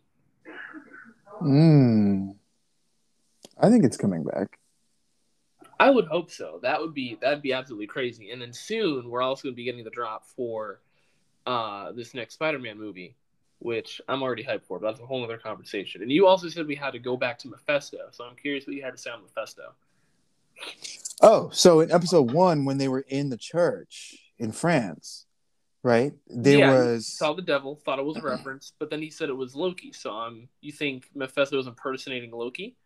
Hmm. 1.41 2.31
I 3.61 3.69
think 3.69 3.85
it's 3.85 3.99
coming 3.99 4.25
back. 4.25 4.59
I 5.79 5.91
would 5.91 6.07
hope 6.07 6.31
so. 6.31 6.59
That 6.63 6.81
would 6.81 6.95
be 6.95 7.19
that'd 7.21 7.43
be 7.43 7.53
absolutely 7.53 7.87
crazy. 7.87 8.31
And 8.31 8.41
then 8.41 8.55
soon 8.55 9.11
we're 9.11 9.21
also 9.21 9.43
going 9.43 9.53
to 9.53 9.57
be 9.57 9.65
getting 9.65 9.85
the 9.85 9.91
drop 9.91 10.25
for 10.25 10.81
uh, 11.47 11.93
this 11.93 12.15
next 12.15 12.35
Spider-Man 12.35 12.79
movie, 12.79 13.15
which 13.59 14.01
I'm 14.09 14.23
already 14.23 14.43
hyped 14.43 14.65
for. 14.65 14.79
But 14.79 14.93
that's 14.93 15.01
a 15.03 15.07
whole 15.07 15.23
other 15.23 15.37
conversation. 15.37 16.01
And 16.01 16.11
you 16.11 16.27
also 16.27 16.49
said 16.49 16.67
we 16.67 16.77
had 16.77 16.93
to 16.93 16.99
go 16.99 17.15
back 17.15 17.39
to 17.41 17.49
Mephisto, 17.49 17.99
so 18.11 18.25
I'm 18.25 18.37
curious 18.37 18.67
what 18.67 18.75
you 18.75 18.83
had 18.83 18.97
to 18.97 18.99
say 18.99 19.11
on 19.11 19.21
Mephisto. 19.21 19.75
Oh, 21.21 21.51
so 21.53 21.81
in 21.81 21.93
episode 21.93 22.33
one, 22.33 22.65
when 22.65 22.79
they 22.79 22.89
were 22.89 23.05
in 23.07 23.29
the 23.29 23.37
church 23.37 24.17
in 24.39 24.51
France, 24.51 25.27
right? 25.83 26.13
There 26.27 26.59
yeah, 26.59 26.73
was 26.73 27.07
saw 27.07 27.33
the 27.33 27.43
devil, 27.43 27.77
thought 27.77 27.99
it 27.99 28.05
was 28.05 28.17
a 28.17 28.23
reference, 28.23 28.73
but 28.79 28.91
then 28.91 29.01
he 29.01 29.11
said 29.11 29.29
it 29.29 29.37
was 29.37 29.55
Loki. 29.55 29.93
So 29.93 30.13
um, 30.13 30.49
you 30.61 30.73
think 30.73 31.07
Mephisto 31.15 31.59
is 31.59 31.67
impersonating 31.67 32.31
Loki? 32.31 32.77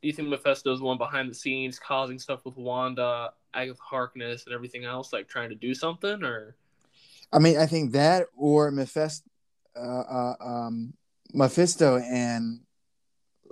Do 0.00 0.06
you 0.06 0.14
think 0.14 0.28
Mephisto 0.28 0.72
is 0.72 0.78
the 0.78 0.84
one 0.84 0.98
behind 0.98 1.28
the 1.28 1.34
scenes 1.34 1.78
causing 1.78 2.18
stuff 2.18 2.44
with 2.44 2.56
Wanda, 2.56 3.32
Agatha 3.52 3.80
Harkness, 3.82 4.44
and 4.46 4.54
everything 4.54 4.84
else, 4.84 5.12
like 5.12 5.28
trying 5.28 5.48
to 5.48 5.56
do 5.56 5.74
something, 5.74 6.22
or? 6.22 6.54
I 7.32 7.40
mean, 7.40 7.58
I 7.58 7.66
think 7.66 7.92
that 7.92 8.26
or 8.36 8.70
Mephisto, 8.70 9.28
uh, 9.76 9.80
uh, 9.80 10.34
um, 10.40 10.94
Mephisto 11.34 11.98
and 11.98 12.60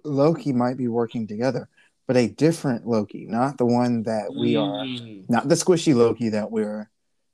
Loki 0.04 0.52
might 0.52 0.76
be 0.76 0.88
working 0.88 1.26
together, 1.26 1.68
but 2.06 2.16
a 2.16 2.28
different 2.28 2.86
Loki, 2.86 3.26
not 3.26 3.58
the 3.58 3.66
one 3.66 4.04
that 4.04 4.32
we 4.32 4.56
are, 4.56 4.84
Mm. 4.84 5.28
not 5.28 5.48
the 5.48 5.56
squishy 5.56 5.94
Loki 5.94 6.28
that 6.30 6.50
we're, 6.50 6.88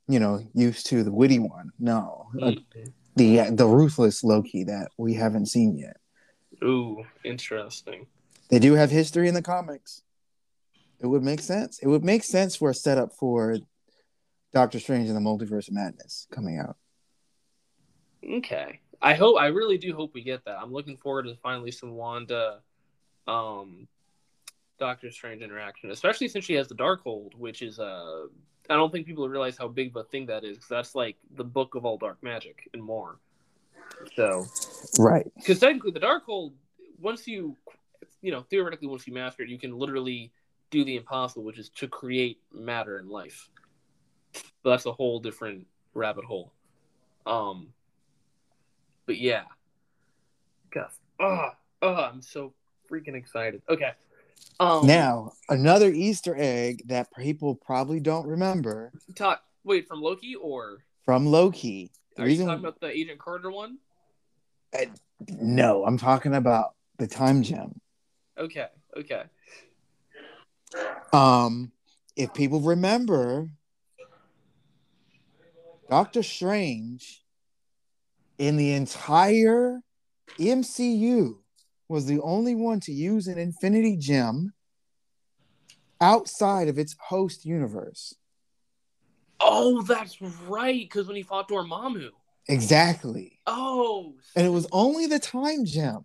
you 0.07 0.19
know, 0.19 0.41
used 0.53 0.85
to, 0.87 1.03
the 1.03 1.11
witty 1.11 1.39
one. 1.39 1.71
No, 1.79 2.27
uh, 2.41 2.51
Mm. 2.51 2.93
the 3.15 3.49
the 3.51 3.65
ruthless 3.67 4.23
Loki 4.23 4.63
that 4.65 4.89
we 4.97 5.13
haven't 5.13 5.47
seen 5.47 5.77
yet. 5.77 5.97
Ooh, 6.63 7.03
interesting. 7.23 8.07
They 8.49 8.59
do 8.59 8.73
have 8.73 8.91
history 8.91 9.27
in 9.27 9.33
the 9.33 9.41
comics. 9.41 10.01
It 10.99 11.07
would 11.07 11.23
make 11.23 11.41
sense. 11.41 11.79
It 11.79 11.87
would 11.87 12.03
make 12.03 12.23
sense 12.23 12.55
for 12.55 12.69
a 12.69 12.73
setup 12.73 13.13
for 13.13 13.57
Doctor 14.53 14.79
Strange 14.79 15.09
and 15.09 15.15
the 15.17 15.21
Multiverse 15.21 15.67
of 15.67 15.73
Madness 15.73 16.27
coming 16.31 16.59
out. 16.59 16.77
Okay. 18.27 18.79
I 19.01 19.13
hope 19.15 19.37
I 19.39 19.47
really 19.47 19.77
do 19.77 19.93
hope 19.93 20.13
we 20.13 20.23
get 20.23 20.45
that. 20.45 20.57
I'm 20.61 20.71
looking 20.71 20.95
forward 20.97 21.23
to 21.23 21.35
finally 21.43 21.71
some 21.71 21.91
Wanda 21.95 22.61
um 23.27 23.87
Doctor 24.79 25.11
Strange 25.11 25.41
interaction, 25.41 25.91
especially 25.91 26.27
since 26.27 26.45
she 26.45 26.53
has 26.53 26.67
the 26.67 26.75
Darkhold, 26.75 27.35
which 27.35 27.61
is 27.61 27.79
uh 27.79 28.27
I 28.73 28.75
don't 28.77 28.91
think 28.91 29.05
people 29.05 29.29
realize 29.29 29.57
how 29.57 29.67
big 29.67 29.89
of 29.89 29.97
a 29.97 30.03
thing 30.05 30.25
that 30.25 30.43
is 30.43 30.57
cuz 30.57 30.67
that's 30.67 30.95
like 30.95 31.17
the 31.35 31.43
book 31.43 31.75
of 31.75 31.85
all 31.85 31.97
dark 31.97 32.21
magic 32.23 32.69
and 32.73 32.81
more. 32.83 33.19
So, 34.15 34.45
Right. 34.97 35.31
cuz 35.45 35.59
technically 35.59 35.91
the 35.91 35.99
Darkhold 35.99 36.53
once 36.99 37.27
you 37.27 37.55
you 38.21 38.31
know, 38.31 38.41
theoretically 38.41 38.87
once 38.87 39.05
you 39.05 39.13
master 39.13 39.43
it, 39.43 39.49
you 39.49 39.59
can 39.59 39.77
literally 39.77 40.31
do 40.71 40.83
the 40.83 40.95
impossible, 40.95 41.43
which 41.43 41.59
is 41.59 41.69
to 41.69 41.87
create 41.87 42.41
matter 42.51 42.97
in 42.97 43.09
life. 43.09 43.49
But 44.63 44.71
that's 44.71 44.85
a 44.85 44.91
whole 44.91 45.19
different 45.19 45.67
rabbit 45.93 46.25
hole. 46.25 46.51
Um 47.25 47.73
but 49.05 49.17
yeah. 49.17 49.43
Gus. 50.71 50.99
Oh, 51.19 51.51
oh, 51.81 51.93
I'm 51.93 52.21
so 52.21 52.53
freaking 52.89 53.15
excited. 53.15 53.61
Okay. 53.69 53.91
Um 54.59 54.85
Now, 54.87 55.33
another 55.49 55.91
Easter 55.91 56.35
egg 56.37 56.83
that 56.87 57.07
people 57.17 57.55
probably 57.55 57.99
don't 57.99 58.27
remember 58.27 58.91
talk 59.15 59.43
wait, 59.63 59.87
from 59.87 60.01
Loki 60.01 60.35
or 60.35 60.83
from 61.05 61.25
Loki. 61.25 61.91
The 62.15 62.23
are 62.23 62.25
reason 62.25 62.45
you 62.45 62.51
talking 62.51 62.65
about 62.65 62.79
the 62.79 62.89
Agent 62.89 63.19
Carter 63.19 63.51
one? 63.51 63.77
no, 65.29 65.85
I'm 65.85 65.97
talking 65.97 66.35
about 66.35 66.73
the 66.97 67.07
time 67.07 67.43
gem. 67.43 67.79
Okay, 68.37 68.67
okay. 68.97 69.23
Um, 71.11 71.71
if 72.15 72.33
people 72.33 72.59
remember, 72.61 73.49
Doctor 75.89 76.23
Strange 76.23 77.23
in 78.37 78.57
the 78.57 78.73
entire 78.73 79.81
MCU 80.39 81.37
was 81.93 82.07
the 82.07 82.19
only 82.21 82.55
one 82.55 82.79
to 82.79 82.91
use 82.91 83.27
an 83.27 83.37
Infinity 83.37 83.97
Gem 83.97 84.51
outside 86.01 86.67
of 86.67 86.79
its 86.79 86.95
host 86.99 87.45
universe. 87.45 88.15
Oh, 89.39 89.83
that's 89.83 90.19
right, 90.47 90.81
because 90.81 91.05
when 91.05 91.15
he 91.15 91.21
fought 91.21 91.47
Dormammu. 91.47 92.09
Exactly. 92.49 93.39
Oh 93.45 94.15
And 94.35 94.45
it 94.45 94.49
was 94.49 94.67
only 94.71 95.05
the 95.05 95.19
time 95.19 95.65
gem. 95.65 96.03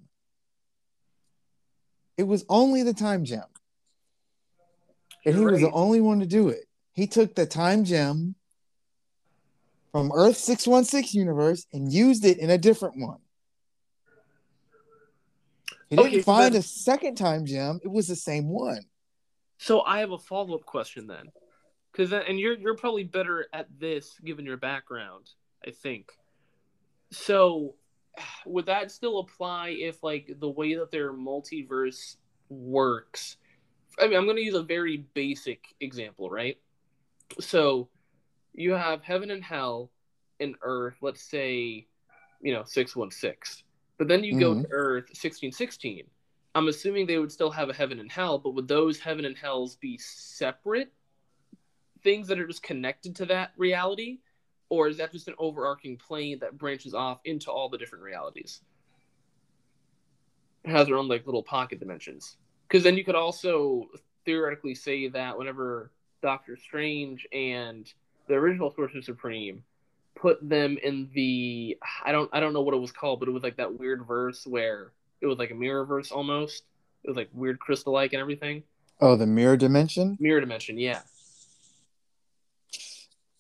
It 2.19 2.25
was 2.25 2.45
only 2.51 2.83
the 2.83 2.95
time 2.95 3.25
gem. 3.25 3.45
And 5.25 5.37
he 5.37 5.45
was 5.45 5.61
the 5.61 5.71
only 5.73 6.03
one 6.03 6.21
to 6.21 6.27
do 6.27 6.49
it. 6.49 6.67
He 6.93 7.07
took 7.07 7.35
the 7.35 7.47
time 7.47 7.85
gem 7.85 8.35
from 9.91 10.13
Earth 10.13 10.37
616 10.37 11.19
universe 11.19 11.67
and 11.73 11.91
used 11.91 12.27
it 12.27 12.39
in 12.39 12.51
a 12.51 12.59
different 12.59 12.99
one. 12.99 13.21
He 15.91 15.97
didn't 15.97 16.09
Okay, 16.09 16.19
oh, 16.21 16.23
find 16.23 16.55
then- 16.55 16.61
a 16.61 16.63
second 16.63 17.17
time 17.17 17.47
gem. 17.47 17.81
It 17.83 17.89
was 17.91 18.09
the 18.09 18.17
same 18.17 18.49
one. 18.49 18.81
So 19.59 19.81
I 19.81 20.01
have 20.01 20.13
a 20.13 20.19
follow 20.19 20.55
up 20.55 20.65
question 20.65 21.07
then, 21.07 21.33
because 21.91 22.13
and 22.13 22.39
you're 22.39 22.57
you're 22.57 22.77
probably 22.77 23.05
better 23.05 23.47
at 23.53 23.67
this 23.79 24.17
given 24.25 24.45
your 24.45 24.57
background, 24.57 25.31
I 25.67 25.71
think. 25.73 26.13
So 27.11 27.75
would 28.47 28.67
that 28.67 28.91
still 28.91 29.19
apply 29.21 29.71
if 29.71 30.03
like 30.03 30.31
the 30.39 30.49
way 30.49 30.75
that 30.75 30.91
their 30.91 31.13
multiverse 31.13 32.17
works? 32.49 33.37
I 34.01 34.07
mean, 34.07 34.17
I'm 34.17 34.25
going 34.27 34.37
to 34.37 34.43
use 34.43 34.55
a 34.55 34.63
very 34.63 34.99
basic 35.15 35.65
example, 35.81 36.31
right? 36.31 36.57
So 37.41 37.89
you 38.55 38.75
have 38.75 39.03
heaven 39.03 39.31
and 39.33 39.43
hell 39.43 39.91
and 40.39 40.55
earth. 40.63 40.95
Let's 41.01 41.23
say, 41.23 41.87
you 42.41 42.53
know, 42.53 42.63
six 42.65 42.95
one 42.95 43.11
six, 43.11 43.65
but 43.99 44.09
then 44.09 44.25
you 44.25 44.39
go 44.39 44.55
Mhm. 44.55 44.63
to 44.63 44.69
earth 44.71 45.17
sixteen 45.17 45.53
sixteen. 45.53 46.09
I'm 46.55 46.69
assuming 46.69 47.07
they 47.07 47.19
would 47.19 47.31
still 47.31 47.51
have 47.51 47.69
a 47.69 47.75
heaven 47.75 48.01
and 48.01 48.11
hell, 48.11 48.39
but 48.39 48.55
would 48.55 48.67
those 48.67 48.99
heaven 48.99 49.25
and 49.25 49.37
hells 49.37 49.77
be 49.77 49.99
separate 49.99 50.93
things 52.03 52.29
that 52.29 52.39
are 52.39 52.47
just 52.47 52.63
connected 52.63 53.15
to 53.17 53.27
that 53.27 53.53
reality? 53.57 54.21
Or 54.71 54.89
is 54.89 54.97
that 54.99 55.13
just 55.13 55.29
an 55.29 55.35
overarching 55.39 55.97
plane 55.97 56.39
that 56.41 56.59
branches 56.59 56.95
off 56.95 57.21
into 57.25 57.51
all 57.51 57.69
the 57.69 57.79
different 57.79 58.05
realities? 58.05 58.63
It 60.65 60.71
has 60.71 60.87
their 60.87 60.97
own 60.97 61.09
like 61.09 61.27
little 61.27 61.43
pocket 61.43 61.79
dimensions. 61.79 62.37
Because 62.67 62.83
then 62.83 62.97
you 62.97 63.05
could 63.05 63.15
also 63.15 63.89
theoretically 64.25 64.75
say 64.75 65.09
that 65.09 65.39
whenever 65.39 65.91
Doctor 66.23 66.57
Strange 66.57 67.27
and 67.33 67.93
the 68.27 68.35
original 68.35 68.71
Sorcerer 68.71 69.01
Supreme 69.01 69.65
put 70.21 70.47
them 70.47 70.79
in 70.83 71.09
the 71.15 71.77
I 72.05 72.13
don't 72.13 72.31
I 72.33 72.41
don't 72.41 72.53
know 72.53 72.63
what 72.63 72.75
it 72.75 72.79
was 72.79 72.93
called, 72.93 73.21
but 73.21 73.29
it 73.29 73.33
was 73.33 73.43
like 73.43 73.57
that 73.57 73.79
weird 73.79 74.07
verse 74.07 74.47
where 74.47 74.93
it 75.21 75.27
was 75.27 75.39
like 75.39 75.51
a 75.51 75.55
mirror 75.55 75.85
verse 75.85 76.11
almost. 76.11 76.63
It 77.05 77.09
was 77.11 77.17
like 77.17 77.31
weird 77.33 77.61
crystal 77.61 77.93
like 77.93 78.13
and 78.13 78.21
everything. 78.21 78.63
Oh, 79.01 79.17
the 79.17 79.27
mirror 79.27 79.57
dimension? 79.57 80.17
Mirror 80.21 80.41
dimension, 80.41 80.79
yeah. 80.79 81.01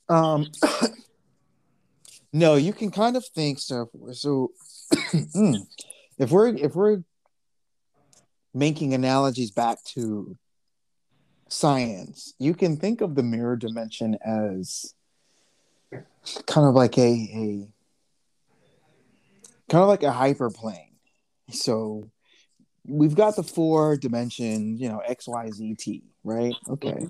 Um, 0.08 0.46
no, 2.32 2.54
you 2.54 2.72
can 2.72 2.90
kind 2.90 3.16
of 3.16 3.26
think 3.26 3.58
so. 3.58 3.90
So, 4.12 4.52
hmm, 5.34 5.54
if 6.18 6.30
we're 6.30 6.54
if 6.54 6.74
we're 6.74 7.02
making 8.54 8.94
analogies 8.94 9.50
back 9.50 9.82
to 9.84 10.36
science, 11.48 12.34
you 12.38 12.54
can 12.54 12.76
think 12.76 13.00
of 13.00 13.14
the 13.14 13.22
mirror 13.22 13.56
dimension 13.56 14.16
as 14.24 14.94
kind 16.46 16.66
of 16.66 16.74
like 16.74 16.98
a 16.98 17.02
a 17.02 17.68
kind 19.70 19.82
of 19.82 19.88
like 19.88 20.02
a 20.02 20.06
hyperplane. 20.06 20.92
So 21.50 22.10
we've 22.86 23.14
got 23.14 23.36
the 23.36 23.42
four 23.42 23.96
dimension, 23.96 24.78
you 24.78 24.88
know, 24.88 24.98
X, 24.98 25.28
Y, 25.28 25.50
Z, 25.50 25.74
T, 25.78 26.02
right? 26.24 26.54
Okay. 26.68 27.06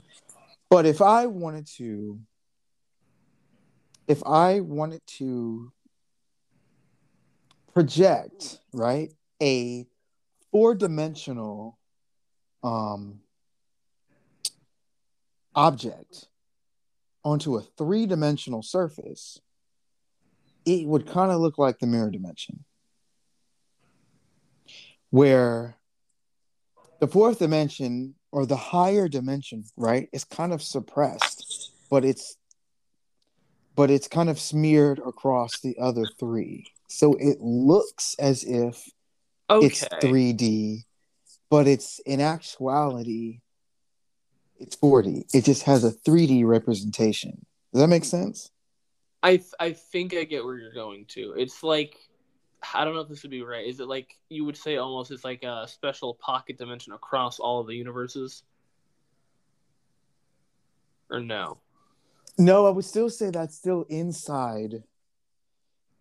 But 0.71 0.87
if 0.87 1.01
I 1.01 1.27
wanted 1.27 1.67
to 1.77 2.21
if 4.07 4.23
I 4.27 4.61
wanted 4.61 5.03
to 5.19 5.71
project, 7.75 8.59
right, 8.73 9.13
a 9.43 9.87
four-dimensional 10.51 11.79
um 12.65 13.21
object 15.55 16.29
onto 17.29 17.57
a 17.57 17.63
three-dimensional 17.77 18.63
surface, 18.63 19.39
it 20.65 20.87
would 20.87 21.07
kind 21.07 21.31
of 21.31 21.41
look 21.41 21.59
like 21.59 21.79
the 21.79 21.87
mirror 21.87 22.11
dimension. 22.11 22.65
Where 25.11 25.77
the 27.01 27.07
fourth 27.07 27.39
dimension 27.39 28.15
or 28.33 28.47
the 28.47 28.57
higher 28.57 29.09
dimension, 29.09 29.65
right, 29.77 30.09
is 30.11 30.25
kind 30.25 30.55
of 30.55 30.63
suppressed, 30.63 31.47
but 31.91 32.03
it's 32.05 32.37
but 33.77 33.91
it's 33.91 34.09
kind 34.09 34.29
of 34.31 34.41
smeared 34.41 34.99
across 35.07 35.61
the 35.61 35.77
other 35.79 36.07
three. 36.19 36.67
So 36.89 37.15
it 37.15 37.41
looks 37.41 38.17
as 38.19 38.43
if 38.43 38.91
Okay. 39.51 39.67
it's 39.67 39.85
3D, 40.03 40.85
but 41.51 41.69
it's 41.69 42.01
in 42.01 42.21
actuality 42.21 43.41
it's 44.59 44.77
4D. 44.77 45.25
It 45.35 45.45
just 45.45 45.63
has 45.65 45.85
a 45.85 45.93
3D 45.93 46.45
representation. 46.45 47.45
Does 47.73 47.83
that 47.83 47.89
make 47.89 48.05
sense? 48.05 48.51
I 49.23 49.43
I 49.59 49.73
think 49.73 50.15
I 50.15 50.25
get 50.25 50.45
where 50.45 50.57
you're 50.57 50.73
going 50.73 51.05
to. 51.07 51.35
It's 51.37 51.63
like 51.63 51.97
I 52.75 52.85
don't 52.85 52.95
know 52.95 53.01
if 53.01 53.09
this 53.09 53.23
would 53.23 53.31
be 53.31 53.43
right. 53.43 53.67
Is 53.67 53.81
it 53.81 53.89
like 53.89 54.17
you 54.29 54.45
would 54.45 54.57
say 54.57 54.77
almost 54.77 55.11
it's 55.11 55.25
like 55.25 55.43
a 55.43 55.67
special 55.69 56.15
pocket 56.15 56.59
dimension 56.59 56.93
across 56.93 57.39
all 57.39 57.61
of 57.61 57.67
the 57.67 57.75
universes? 57.75 58.43
Or 61.11 61.21
no? 61.21 61.59
No, 62.37 62.67
I 62.67 62.71
would 62.71 62.85
still 62.85 63.11
say 63.11 63.31
that's 63.31 63.57
still 63.57 63.85
inside 63.89 64.85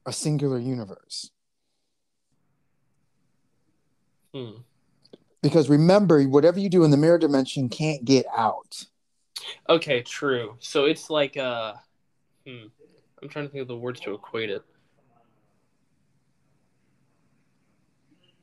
a 0.06 0.14
singular 0.14 0.60
universe. 0.60 1.32
Hmm. 4.34 4.58
Because 5.48 5.70
remember, 5.70 6.24
whatever 6.24 6.60
you 6.60 6.70
do 6.70 6.84
in 6.84 6.92
the 6.92 6.98
mirror 6.98 7.18
dimension 7.18 7.70
can't 7.70 8.04
get 8.04 8.26
out. 8.36 8.86
Okay, 9.70 10.02
true. 10.02 10.56
So 10.60 10.86
it's 10.86 11.10
like 11.10 11.38
uh 11.38 11.74
hmm. 12.46 12.66
I'm 13.22 13.30
trying 13.30 13.46
to 13.46 13.52
think 13.52 13.62
of 13.62 13.68
the 13.68 13.78
words 13.78 14.00
to 14.02 14.14
equate 14.14 14.50
it. 14.50 14.62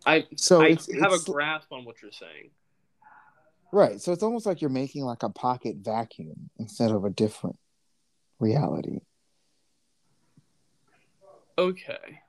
I 0.06 0.26
So 0.36 0.62
I 0.62 0.68
it's, 0.68 0.86
have 1.00 1.12
it's 1.12 1.28
a 1.28 1.30
grasp 1.30 1.72
on 1.72 1.84
what 1.84 2.00
you're 2.02 2.10
saying. 2.10 2.50
right. 3.72 4.00
So 4.00 4.12
it's 4.12 4.22
almost 4.22 4.46
like 4.46 4.60
you're 4.60 4.70
making 4.70 5.04
like 5.04 5.22
a 5.22 5.28
pocket 5.30 5.76
vacuum 5.80 6.50
instead 6.58 6.90
of 6.90 7.04
a 7.04 7.10
different 7.10 7.56
reality. 8.38 9.00
Okay. 11.58 12.20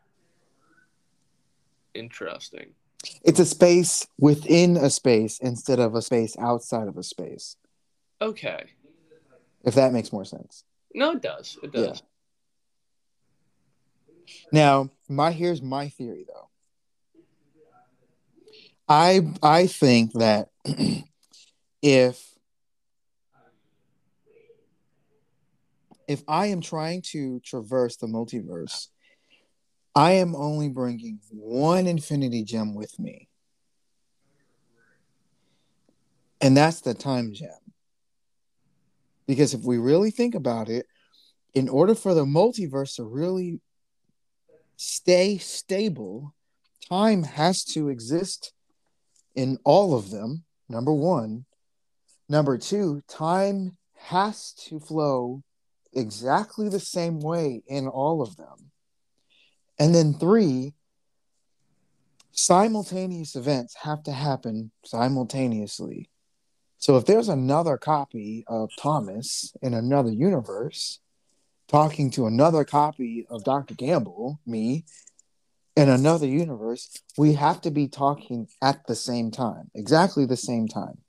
Interesting. 1.93 2.73
It's 3.23 3.39
a 3.39 3.45
space 3.45 4.07
within 4.19 4.77
a 4.77 4.89
space 4.89 5.39
instead 5.39 5.79
of 5.79 5.95
a 5.95 6.01
space 6.01 6.35
outside 6.37 6.87
of 6.87 6.97
a 6.97 7.03
space. 7.03 7.57
Okay. 8.21 8.71
If 9.63 9.75
that 9.75 9.93
makes 9.93 10.11
more 10.13 10.25
sense. 10.25 10.63
No, 10.93 11.11
it 11.11 11.21
does. 11.21 11.57
It 11.63 11.71
does. 11.71 12.01
Now, 14.51 14.89
my 15.09 15.31
here's 15.31 15.61
my 15.61 15.89
theory 15.89 16.25
though. 16.27 16.49
I 18.87 19.33
I 19.41 19.67
think 19.67 20.13
that 20.13 20.49
if 21.81 22.35
if 26.07 26.23
I 26.27 26.47
am 26.47 26.61
trying 26.61 27.01
to 27.11 27.39
traverse 27.41 27.97
the 27.97 28.07
multiverse, 28.07 28.87
I 29.95 30.13
am 30.13 30.35
only 30.35 30.67
bringing 30.69 31.19
one 31.29 31.87
infinity 31.87 32.43
gem 32.43 32.75
with 32.75 32.99
me. 32.99 33.29
And 36.41 36.55
that's 36.55 36.81
the 36.81 36.93
time 36.93 37.33
gem. 37.33 37.49
Because 39.25 39.53
if 39.53 39.63
we 39.63 39.77
really 39.77 40.11
think 40.11 40.35
about 40.35 40.69
it, 40.69 40.85
in 41.53 41.69
order 41.69 41.95
for 41.95 42.13
the 42.13 42.25
multiverse 42.25 42.97
to 42.97 43.03
really 43.03 43.61
stay 44.75 45.37
stable, 45.37 46.35
time 46.89 47.23
has 47.23 47.63
to 47.63 47.87
exist 47.87 48.51
in 49.33 49.57
all 49.63 49.95
of 49.95 50.11
them. 50.11 50.43
Number 50.67 50.93
one. 50.93 51.45
Number 52.27 52.57
two, 52.57 53.01
time 53.07 53.77
has 53.95 54.51
to 54.67 54.79
flow 54.79 55.41
exactly 55.93 56.67
the 56.67 56.79
same 56.79 57.21
way 57.21 57.63
in 57.67 57.87
all 57.87 58.21
of 58.21 58.35
them. 58.35 58.71
And 59.77 59.93
then 59.93 60.13
three, 60.13 60.73
simultaneous 62.31 63.35
events 63.35 63.75
have 63.81 64.03
to 64.03 64.11
happen 64.11 64.71
simultaneously. 64.85 66.09
So 66.77 66.97
if 66.97 67.05
there's 67.05 67.29
another 67.29 67.77
copy 67.77 68.45
of 68.47 68.69
Thomas 68.77 69.53
in 69.61 69.73
another 69.73 70.11
universe 70.11 70.99
talking 71.67 72.11
to 72.11 72.27
another 72.27 72.63
copy 72.63 73.25
of 73.29 73.43
Dr. 73.43 73.73
Gamble, 73.73 74.39
me, 74.45 74.85
in 75.75 75.89
another 75.89 76.27
universe, 76.27 77.01
we 77.17 77.33
have 77.33 77.61
to 77.61 77.71
be 77.71 77.87
talking 77.87 78.47
at 78.61 78.85
the 78.87 78.95
same 78.95 79.31
time, 79.31 79.69
exactly 79.73 80.25
the 80.25 80.37
same 80.37 80.67
time. 80.67 80.99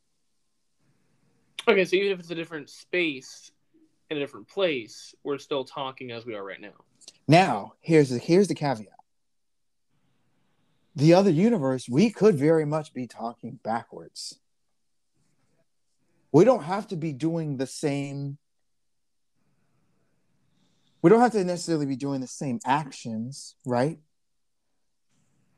Okay, 1.69 1.85
so 1.85 1.97
even 1.97 2.13
if 2.13 2.21
it's 2.21 2.31
a 2.31 2.35
different 2.35 2.71
space 2.71 3.51
in 4.11 4.17
a 4.17 4.21
different 4.21 4.49
place, 4.49 5.15
we're 5.25 5.39
still 5.39 5.65
talking 5.65 6.11
as 6.11 6.25
we 6.25 6.35
are 6.35 6.45
right 6.45 6.61
now. 6.61 6.85
Now, 7.29 7.73
here's 7.81 8.11
the 8.11 8.19
here's 8.19 8.49
the 8.49 8.55
caveat. 8.55 8.93
The 10.95 11.13
other 11.13 11.31
universe, 11.31 11.89
we 11.89 12.11
could 12.11 12.37
very 12.37 12.65
much 12.65 12.95
be 12.95 13.07
talking 13.07 13.59
backwards. 13.63 14.39
We 16.33 16.45
don't 16.45 16.65
have 16.65 16.89
to 16.89 16.97
be 16.97 17.13
doing 17.13 17.57
the 17.59 17.67
same. 17.67 18.39
We 21.03 21.11
don't 21.11 21.21
have 21.21 21.33
to 21.33 21.45
necessarily 21.45 21.87
be 21.87 21.97
doing 21.97 22.21
the 22.21 22.27
same 22.27 22.61
actions, 22.65 23.55
right? 23.65 23.99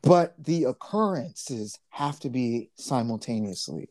But 0.02 0.34
the 0.42 0.64
occurrences 0.64 1.78
have 1.90 2.18
to 2.20 2.30
be 2.30 2.70
simultaneously, 2.76 3.88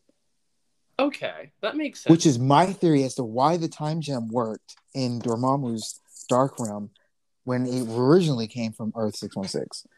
Okay, 0.98 1.52
that 1.60 1.76
makes 1.76 2.00
sense. 2.00 2.10
which 2.10 2.26
is 2.26 2.38
my 2.38 2.72
theory 2.72 3.04
as 3.04 3.14
to 3.16 3.24
why 3.24 3.56
the 3.56 3.68
time 3.68 4.00
gem 4.00 4.28
worked 4.28 4.76
in 4.94 5.20
Dormammu's 5.20 6.00
Dark 6.28 6.58
Realm 6.58 6.90
when 7.48 7.64
it 7.66 7.88
originally 7.88 8.46
came 8.46 8.72
from 8.72 8.92
Earth 8.94 9.16
616. 9.16 9.90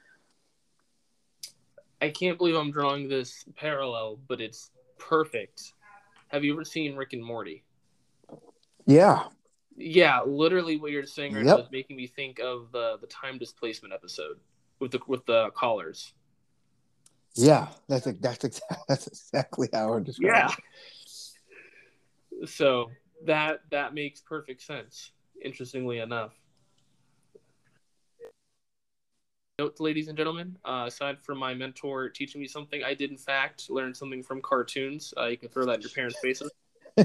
I 2.00 2.08
can't 2.10 2.38
believe 2.38 2.54
I'm 2.54 2.70
drawing 2.70 3.08
this 3.08 3.44
parallel, 3.56 4.20
but 4.28 4.40
it's 4.40 4.70
perfect. 4.98 5.72
Have 6.28 6.44
you 6.44 6.52
ever 6.52 6.64
seen 6.64 6.94
Rick 6.94 7.12
and 7.12 7.24
Morty? 7.24 7.64
Yeah, 8.86 9.24
Yeah, 9.76 10.20
literally 10.22 10.76
what 10.76 10.92
you're 10.92 11.04
saying 11.06 11.34
right 11.34 11.44
Yep. 11.44 11.56
now 11.56 11.62
is 11.64 11.70
making 11.72 11.96
me 11.96 12.06
think 12.06 12.38
of 12.38 12.70
the 12.70 12.98
the 13.00 13.08
time 13.08 13.36
displacement 13.36 13.92
episode 13.92 14.38
with 14.78 14.92
the 14.92 15.00
with 15.08 15.26
the 15.26 15.50
callers. 15.50 16.14
yeah, 17.34 17.66
that's 17.88 18.06
a, 18.06 18.12
that's 18.12 18.44
exa- 18.44 18.60
that's 18.88 19.08
exactly 19.08 19.68
how 19.72 19.88
I 19.88 19.90
would 19.96 20.04
describe 20.04 20.52
it. 22.42 22.48
So 22.48 22.90
that 23.24 23.62
that 23.72 23.92
makes 23.92 24.20
perfect 24.20 24.62
sense. 24.62 25.10
Interestingly 25.44 25.98
enough. 25.98 26.32
Note, 29.60 29.78
ladies 29.78 30.08
and 30.08 30.16
gentlemen, 30.16 30.56
uh, 30.64 30.84
aside 30.86 31.20
from 31.20 31.36
my 31.36 31.52
mentor 31.52 32.08
teaching 32.08 32.40
me 32.40 32.46
something, 32.46 32.82
I 32.82 32.94
did 32.94 33.10
in 33.10 33.18
fact 33.18 33.68
learn 33.68 33.94
something 33.94 34.22
from 34.22 34.40
cartoons. 34.40 35.12
Uh, 35.18 35.26
you 35.26 35.36
can 35.36 35.50
throw 35.50 35.66
that 35.66 35.74
in 35.74 35.82
your 35.82 35.90
parents' 35.90 36.18
faces. 36.18 36.50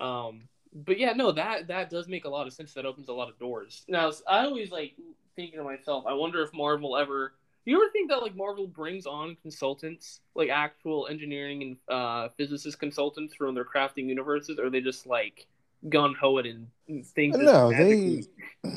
um, 0.00 0.48
but 0.74 0.98
yeah, 0.98 1.12
no, 1.12 1.30
that 1.30 1.68
that 1.68 1.90
does 1.90 2.08
make 2.08 2.24
a 2.24 2.28
lot 2.28 2.48
of 2.48 2.52
sense. 2.52 2.74
That 2.74 2.86
opens 2.86 3.08
a 3.08 3.12
lot 3.12 3.28
of 3.28 3.38
doors. 3.38 3.84
Now, 3.86 4.10
I 4.28 4.46
always 4.46 4.72
like 4.72 4.96
thinking 5.36 5.60
to 5.60 5.64
myself, 5.64 6.04
I 6.04 6.12
wonder 6.12 6.42
if 6.42 6.52
Marvel 6.52 6.96
ever. 6.96 7.34
You 7.66 7.80
ever 7.80 7.88
think 7.92 8.10
that 8.10 8.20
like 8.20 8.34
Marvel 8.34 8.66
brings 8.66 9.06
on 9.06 9.36
consultants, 9.42 10.22
like 10.34 10.48
actual 10.48 11.06
engineering 11.06 11.62
and 11.62 11.76
uh, 11.88 12.30
physicist 12.30 12.80
consultants 12.80 13.32
from 13.32 13.54
their 13.54 13.64
crafting 13.64 14.08
universes, 14.08 14.58
or 14.58 14.70
they 14.70 14.80
just 14.80 15.06
like 15.06 15.46
gun 15.88 16.14
ho 16.20 16.38
it 16.38 16.46
and 16.46 17.06
things? 17.06 17.36
No, 17.38 17.70
they. 17.70 18.24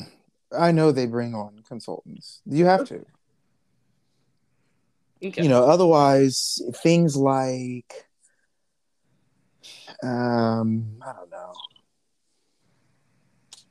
I 0.56 0.70
know 0.70 0.92
they 0.92 1.06
bring 1.06 1.34
on 1.34 1.62
consultants. 1.66 2.42
You 2.44 2.66
have 2.66 2.86
to. 2.88 3.06
Okay. 5.24 5.42
You 5.42 5.48
know, 5.48 5.64
otherwise 5.64 6.60
things 6.82 7.16
like 7.16 8.06
um 10.02 10.96
I 11.00 11.12
don't 11.12 11.30
know. 11.30 11.52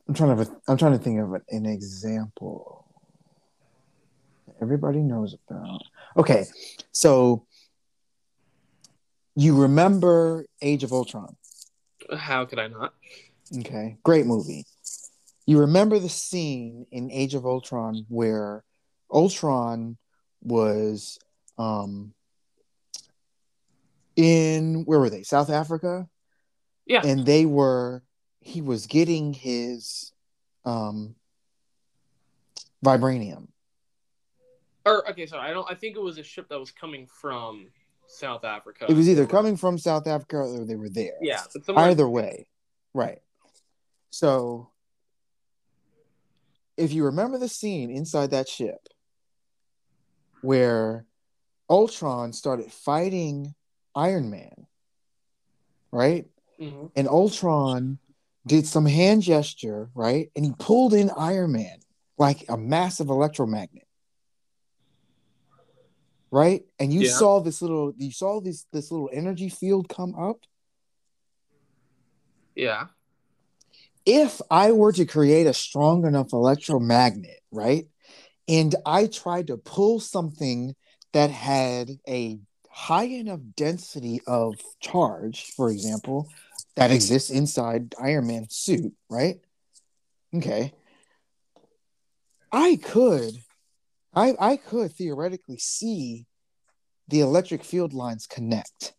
I'm 0.08 0.14
trying 0.14 0.38
to 0.38 0.52
I'm 0.68 0.78
trying 0.78 0.94
to 0.94 0.98
think 0.98 1.20
of 1.20 1.34
an, 1.34 1.42
an 1.50 1.66
example. 1.66 2.86
Everybody 4.62 5.00
knows 5.00 5.36
about. 5.50 5.82
Okay, 6.18 6.46
so 6.92 7.46
you 9.36 9.62
remember 9.62 10.46
Age 10.62 10.84
of 10.84 10.94
Ultron? 10.94 11.36
How 12.16 12.46
could 12.46 12.60
I 12.60 12.68
not? 12.68 12.94
Okay, 13.60 13.98
great 14.04 14.26
movie. 14.26 14.66
You 15.46 15.60
remember 15.60 16.00
the 16.00 16.10
scene 16.10 16.86
in 16.92 17.12
Age 17.12 17.34
of 17.36 17.46
Ultron 17.46 18.06
where 18.08 18.64
Ultron 19.12 19.98
was 20.42 21.20
um 21.58 22.14
in 24.16 24.84
where 24.86 25.00
were 25.00 25.10
they? 25.10 25.24
South 25.24 25.50
Africa? 25.50 26.08
Yeah. 26.86 27.02
And 27.04 27.26
they 27.26 27.46
were 27.46 28.04
he 28.40 28.62
was 28.62 28.88
getting 28.88 29.34
his 29.34 30.12
um 30.66 31.16
vibranium. 32.84 33.48
Or 34.86 35.08
okay, 35.10 35.26
sorry, 35.28 35.50
I 35.50 35.54
don't. 35.54 35.70
I 35.70 35.76
think 35.76 35.96
it 35.96 36.02
was 36.02 36.18
a 36.18 36.24
ship 36.24 36.50
that 36.50 36.60
was 36.60 36.72
coming 36.72 37.06
from 37.06 37.68
South 38.12 38.44
Africa. 38.44 38.86
It 38.90 38.94
was 38.94 39.10
either 39.10 39.26
coming 39.26 39.58
from 39.58 39.78
South 39.78 40.08
Africa 40.08 40.38
or 40.38 40.66
they 40.66 40.76
were 40.76 40.90
there. 40.90 41.14
Yeah, 41.22 41.42
Either 41.76 42.08
way, 42.08 42.48
right. 42.94 43.20
So, 44.10 44.70
if 46.78 46.92
you 46.94 47.06
remember 47.06 47.38
the 47.38 47.48
scene 47.48 47.90
inside 47.90 48.32
that 48.32 48.50
ship 48.50 48.88
where 50.42 51.06
Ultron 51.70 52.34
started 52.34 52.72
fighting 52.72 53.54
Iron 53.96 54.30
Man, 54.30 54.68
right? 55.92 56.26
Mhm. 56.60 56.92
And 56.96 57.08
Ultron 57.08 58.00
did 58.46 58.66
some 58.66 58.86
hand 58.86 59.22
gesture, 59.22 59.90
right? 59.94 60.32
And 60.36 60.46
he 60.46 60.54
pulled 60.58 60.94
in 60.94 61.12
Iron 61.12 61.52
Man 61.54 61.80
like 62.18 62.46
a 62.50 62.58
massive 62.58 63.10
electromagnet. 63.10 63.88
Right? 66.32 66.64
And 66.80 66.94
you 66.94 67.02
Yeah. 67.02 67.12
saw 67.12 67.40
this 67.42 67.62
little 67.62 67.94
you 67.98 68.12
saw 68.12 68.40
this 68.40 68.66
this 68.72 68.90
little 68.92 69.10
energy 69.12 69.50
field 69.50 69.90
come 69.90 70.16
up. 70.16 70.38
Yeah. 72.56 72.88
if 74.04 74.42
I 74.50 74.72
were 74.72 74.92
to 74.94 75.06
create 75.06 75.46
a 75.46 75.54
strong 75.54 76.06
enough 76.08 76.34
electromagnet, 76.34 77.40
right, 77.52 77.88
and 78.48 78.74
I 78.86 79.06
tried 79.06 79.48
to 79.48 79.58
pull 79.58 80.00
something 80.00 80.76
that 81.14 81.30
had 81.30 81.92
a 82.08 82.40
high 82.70 83.04
enough 83.06 83.42
density 83.56 84.22
of 84.26 84.56
charge, 84.80 85.52
for 85.56 85.70
example, 85.70 86.30
that 86.76 86.90
exists 86.92 87.30
inside 87.30 87.94
Iron 88.02 88.28
Man's 88.28 88.56
suit, 88.56 88.94
right? 89.08 89.40
Okay. 90.34 90.74
I 92.52 92.78
could, 92.78 93.36
I 94.14 94.36
I 94.40 94.58
could 94.58 94.92
theoretically 94.94 95.58
see 95.58 96.26
the 97.08 97.22
electric 97.22 97.64
field 97.64 97.94
lines 97.94 98.28
connect. 98.28 98.94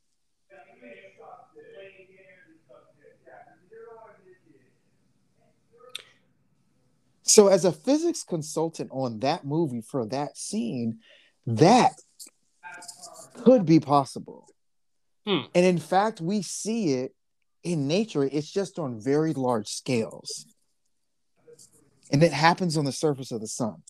So, 7.25 7.47
as 7.49 7.65
a 7.65 7.73
physics 7.73 8.25
consultant 8.25 8.91
on 8.93 9.21
that 9.21 9.47
movie 9.47 9.81
for 9.81 10.05
that 10.07 10.37
scene, 10.37 10.99
that 11.47 11.93
could 13.45 13.65
be 13.65 13.81
possible. 13.81 14.49
Hmm. 15.27 15.43
And 15.55 15.65
in 15.65 15.79
fact, 15.79 16.21
we 16.21 16.43
see 16.43 16.93
it 16.95 17.15
in 17.63 17.87
nature, 17.87 18.25
it's 18.25 18.51
just 18.51 18.79
on 18.79 19.01
very 19.01 19.33
large 19.33 19.69
scales. 19.69 20.47
And 22.11 22.23
it 22.23 22.33
happens 22.33 22.77
on 22.77 22.85
the 22.85 22.93
surface 22.93 23.31
of 23.31 23.41
the 23.41 23.47
sun. 23.47 23.83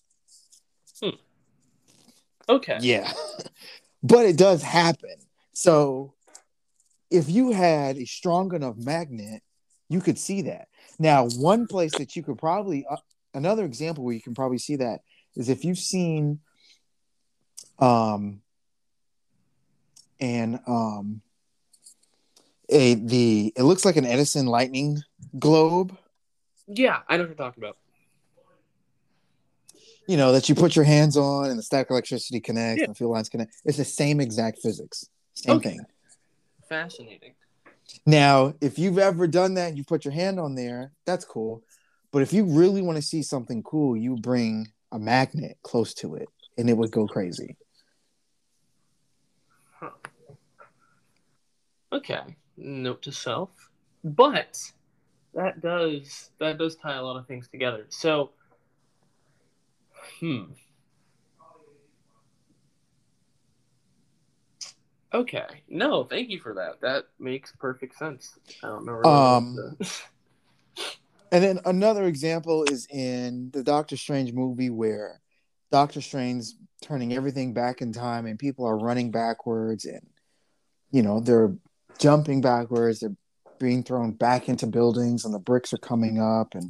Okay. 2.49 2.77
Yeah. 2.81 3.11
but 4.03 4.25
it 4.25 4.37
does 4.37 4.61
happen. 4.61 5.15
So, 5.53 6.13
if 7.09 7.29
you 7.29 7.51
had 7.51 7.97
a 7.97 8.05
strong 8.05 8.53
enough 8.55 8.75
magnet, 8.77 9.41
you 9.89 10.01
could 10.01 10.17
see 10.17 10.43
that. 10.43 10.67
Now, 10.99 11.27
one 11.27 11.67
place 11.67 11.91
that 11.97 12.15
you 12.15 12.23
could 12.23 12.37
probably, 12.37 12.85
uh, 12.89 12.97
another 13.33 13.65
example 13.65 14.03
where 14.03 14.15
you 14.15 14.21
can 14.21 14.33
probably 14.33 14.57
see 14.57 14.77
that 14.77 15.01
is 15.35 15.49
if 15.49 15.63
you've 15.63 15.77
seen, 15.77 16.39
um, 17.79 18.41
and 20.19 20.59
um, 20.67 21.21
a 22.69 22.95
the 22.95 23.53
it 23.55 23.63
looks 23.63 23.83
like 23.85 23.97
an 23.97 24.05
Edison 24.05 24.45
lightning 24.45 25.01
globe. 25.37 25.97
Yeah, 26.67 26.99
I 27.07 27.17
know 27.17 27.23
what 27.23 27.29
you're 27.29 27.35
talking 27.35 27.63
about. 27.63 27.77
You 30.07 30.17
know 30.17 30.33
that 30.33 30.49
you 30.49 30.55
put 30.55 30.75
your 30.75 30.85
hands 30.85 31.15
on, 31.15 31.49
and 31.49 31.57
the 31.57 31.63
static 31.63 31.89
electricity 31.89 32.39
connects, 32.41 32.81
Yeah. 32.81 32.85
and 32.85 32.95
the 32.95 32.97
field 32.97 33.11
lines 33.11 33.29
connect. 33.29 33.55
It's 33.63 33.77
the 33.77 33.85
same 33.85 34.19
exact 34.19 34.59
physics, 34.59 35.09
same 35.33 35.57
Okay. 35.57 35.69
thing. 35.71 35.85
Fascinating. 36.67 37.35
Now, 38.05 38.53
if 38.59 38.77
you've 38.77 38.97
ever 38.97 39.27
done 39.27 39.53
that 39.53 39.69
and 39.69 39.77
you 39.77 39.83
put 39.83 40.03
your 40.03 40.13
hand 40.13 40.39
on 40.39 40.55
there, 40.55 40.91
that's 41.05 41.25
cool. 41.25 41.63
But 42.11 42.21
if 42.21 42.33
you 42.33 42.45
really 42.45 42.81
want 42.81 42.97
to 42.97 43.01
see 43.01 43.23
something 43.23 43.63
cool, 43.63 43.95
you 43.95 44.15
bring 44.17 44.67
a 44.91 44.99
magnet 44.99 45.57
close 45.63 45.93
to 45.95 46.15
it 46.15 46.27
and 46.57 46.69
it 46.69 46.73
would 46.73 46.91
go 46.91 47.07
crazy. 47.07 47.57
Okay. 51.91 52.21
Note 52.57 53.01
to 53.03 53.11
self. 53.11 53.49
But 54.03 54.59
that 55.33 55.61
does 55.61 56.31
that 56.39 56.57
does 56.57 56.75
tie 56.75 56.95
a 56.95 57.01
lot 57.01 57.17
of 57.17 57.27
things 57.27 57.47
together. 57.47 57.85
So 57.89 58.31
hmm. 60.19 60.43
Okay. 65.13 65.45
No, 65.69 66.03
thank 66.05 66.29
you 66.29 66.39
for 66.39 66.55
that. 66.55 66.81
That 66.81 67.05
makes 67.19 67.53
perfect 67.59 67.97
sense. 67.97 68.37
I 68.63 68.67
don't 68.67 68.85
know. 68.85 69.03
Um, 69.03 69.77
And 71.33 71.43
then 71.43 71.59
another 71.65 72.03
example 72.03 72.63
is 72.65 72.85
in 72.91 73.49
the 73.53 73.63
Doctor 73.63 73.97
Strange 73.97 74.33
movie 74.33 74.69
where 74.69 75.19
Doctor 75.71 75.99
Strange's 75.99 76.55
turning 76.79 77.11
everything 77.11 77.55
back 77.55 77.81
in 77.81 77.91
time 77.91 78.27
and 78.27 78.37
people 78.37 78.67
are 78.67 78.77
running 78.77 79.09
backwards 79.09 79.85
and 79.85 80.05
you 80.91 81.01
know 81.01 81.19
they're 81.19 81.51
jumping 81.97 82.39
backwards, 82.39 82.99
they're 82.99 83.15
being 83.57 83.81
thrown 83.81 84.11
back 84.11 84.47
into 84.47 84.67
buildings 84.67 85.25
and 85.25 85.33
the 85.33 85.39
bricks 85.39 85.73
are 85.73 85.79
coming 85.79 86.21
up 86.21 86.53
and 86.53 86.69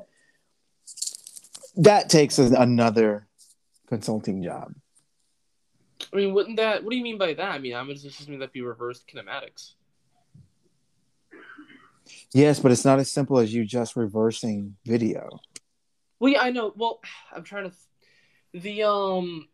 that 1.75 2.09
takes 2.09 2.39
another 2.39 3.27
consulting 3.87 4.43
job. 4.43 4.73
I 6.11 6.15
mean, 6.17 6.33
wouldn't 6.33 6.57
that? 6.57 6.83
What 6.83 6.91
do 6.91 6.97
you 6.97 7.03
mean 7.03 7.17
by 7.17 7.33
that? 7.33 7.51
I 7.51 7.59
mean, 7.59 7.75
I'm 7.75 7.87
just 7.89 8.05
assuming 8.05 8.39
that 8.39 8.51
be 8.51 8.61
reversed 8.61 9.07
kinematics. 9.07 9.73
Yes, 12.33 12.59
but 12.59 12.71
it's 12.71 12.85
not 12.85 12.99
as 12.99 13.11
simple 13.11 13.39
as 13.39 13.53
you 13.53 13.65
just 13.65 13.95
reversing 13.95 14.75
video. 14.85 15.39
Well, 16.19 16.31
yeah, 16.31 16.41
I 16.41 16.51
know. 16.51 16.73
Well, 16.75 16.99
I'm 17.35 17.43
trying 17.43 17.69
to. 17.69 17.75
The 18.53 18.83
um. 18.83 19.47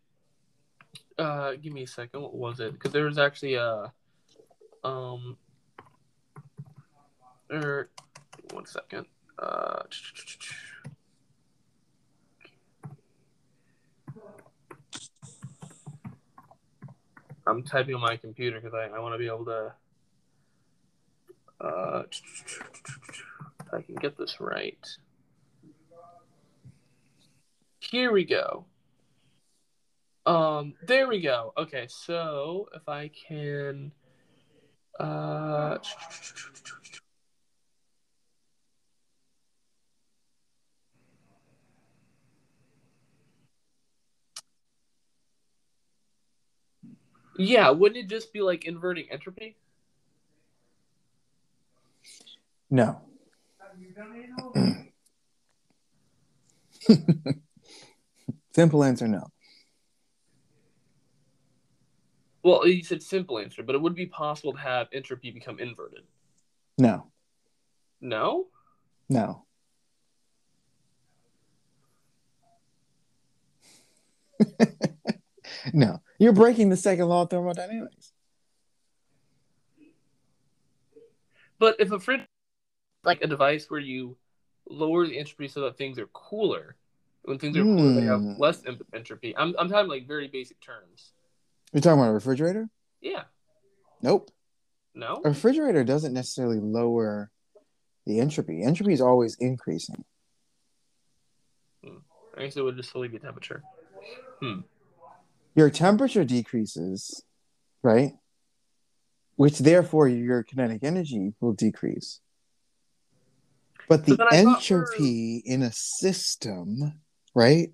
Uh, 1.18 1.54
give 1.62 1.74
me 1.74 1.84
a 1.84 1.88
second. 1.88 2.22
What 2.22 2.36
was 2.36 2.60
it? 2.60 2.74
Because 2.74 2.92
there 2.92 3.06
was 3.06 3.18
actually 3.18 3.56
a. 3.56 3.92
Um. 4.84 5.38
Er, 7.52 7.90
one 8.52 8.66
second. 8.66 9.06
Uh. 9.38 9.84
I'm 17.50 17.64
typing 17.64 17.96
on 17.96 18.02
my 18.02 18.18
computer 18.18 18.60
because 18.60 18.74
I, 18.74 18.96
I 18.96 19.00
want 19.00 19.14
to 19.16 19.18
be 19.18 19.28
able 19.28 19.46
to. 19.46 19.74
Uh, 21.62 22.04
I 23.74 23.82
can 23.82 23.96
get 23.96 24.18
this 24.18 24.40
right. 24.40 24.88
Here 27.80 28.12
we 28.12 28.24
go. 28.24 28.66
Um, 30.26 30.76
there 30.86 31.08
we 31.08 31.22
go. 31.22 31.54
Okay, 31.58 31.88
so 31.90 32.70
if 32.76 32.88
I 32.88 33.10
can, 33.10 33.92
uh, 35.00 35.80
yeah, 47.40 47.70
wouldn't 47.70 48.04
it 48.04 48.10
just 48.10 48.34
be 48.34 48.42
like 48.42 48.66
inverting 48.66 49.06
entropy? 49.12 49.56
No. 52.70 53.00
Simple 58.54 58.84
answer 58.84 59.08
no. 59.08 59.24
Well, 62.44 62.68
you 62.68 62.84
said 62.84 63.02
simple 63.04 63.40
answer, 63.40 63.64
but 63.64 63.76
it 63.76 63.82
would 63.82 63.96
be 63.96 64.06
possible 64.06 64.54
to 64.54 64.60
have 64.60 64.88
entropy 64.94 65.32
become 65.32 65.60
inverted. 65.60 66.04
No. 66.78 67.08
No? 68.00 68.46
No. 69.10 69.44
no. 75.74 76.00
You're 76.20 76.34
breaking 76.34 76.70
the 76.70 76.78
second 76.78 77.08
law 77.08 77.24
of 77.24 77.30
thermodynamics. 77.30 78.12
But 81.58 81.78
if 81.80 81.92
a 81.92 82.00
fridge, 82.00 82.22
like 83.04 83.22
a 83.22 83.28
device 83.28 83.70
where 83.70 83.80
you 83.80 84.18
lower 84.70 85.08
the 85.08 85.18
entropy 85.18 85.48
so 85.48 85.62
that 85.62 85.78
things 85.78 85.98
are 85.98 86.08
cooler. 86.08 86.76
When 87.24 87.38
things 87.38 87.58
are 87.58 87.64
cooler, 87.64 87.94
they 87.94 88.06
have 88.06 88.22
Hmm. 88.22 88.34
less 88.38 88.64
entropy. 88.94 89.36
I'm 89.36 89.56
I'm 89.58 89.70
talking 89.70 89.90
like 89.90 90.08
very 90.08 90.28
basic 90.28 90.60
terms. 90.62 91.12
You're 91.74 91.82
talking 91.82 92.00
about 92.00 92.12
a 92.12 92.14
refrigerator? 92.14 92.70
Yeah. 93.02 93.24
Nope. 94.02 94.32
No. 94.94 95.22
A 95.24 95.30
refrigerator 95.30 95.84
doesn't 95.84 96.14
necessarily 96.14 96.60
lower 96.60 97.32
the 98.06 98.20
entropy. 98.20 98.64
Entropy 98.64 98.94
is 98.94 99.02
always 99.02 99.36
increasing. 99.36 100.04
I 101.84 102.44
guess 102.44 102.56
it 102.56 102.62
would 102.62 102.78
just 102.78 102.90
slowly 102.92 103.10
be 103.10 103.20
temperature. 103.20 103.64
Your 105.60 105.70
temperature 105.70 106.24
decreases, 106.24 107.22
right? 107.84 108.14
Which 109.36 109.60
therefore 109.60 110.08
your 110.08 110.42
kinetic 110.42 110.86
energy 110.86 111.34
will 111.42 111.52
decrease. 111.52 112.22
But 113.90 114.06
the 114.06 114.16
thought 114.16 114.32
entropy 114.32 115.44
in 115.44 115.62
a 115.64 115.74
system, 115.74 117.02
right? 117.36 117.74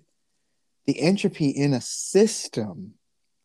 The 0.86 0.98
entropy 0.98 1.50
in 1.50 1.74
a 1.74 1.80
system 1.80 2.94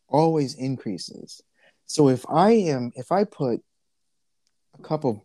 always 0.10 0.56
increases. 0.56 1.44
So 1.86 2.10
if 2.10 2.26
I 2.28 2.54
am 2.54 2.94
if 2.96 3.12
I 3.12 3.26
put 3.26 3.60
a 4.80 4.82
cup 4.82 5.06
of 5.06 5.22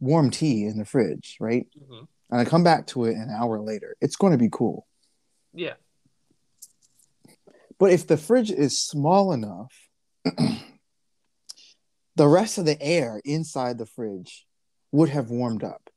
warm 0.00 0.30
tea 0.30 0.64
in 0.64 0.78
the 0.78 0.86
fridge, 0.86 1.36
right? 1.40 1.66
hmm 1.76 2.04
And 2.30 2.40
I 2.40 2.46
come 2.46 2.64
back 2.64 2.86
to 2.86 3.04
it 3.04 3.16
an 3.16 3.28
hour 3.28 3.60
later, 3.60 3.96
it's 4.00 4.16
going 4.16 4.32
to 4.32 4.38
be 4.38 4.48
cool. 4.50 4.86
Yeah. 5.52 5.74
But 7.78 7.92
if 7.92 8.06
the 8.06 8.16
fridge 8.16 8.50
is 8.50 8.78
small 8.78 9.32
enough, 9.32 9.72
the 12.16 12.28
rest 12.28 12.58
of 12.58 12.64
the 12.64 12.80
air 12.80 13.20
inside 13.24 13.78
the 13.78 13.86
fridge 13.86 14.46
would 14.92 15.10
have 15.10 15.30
warmed 15.30 15.62
up. 15.62 15.90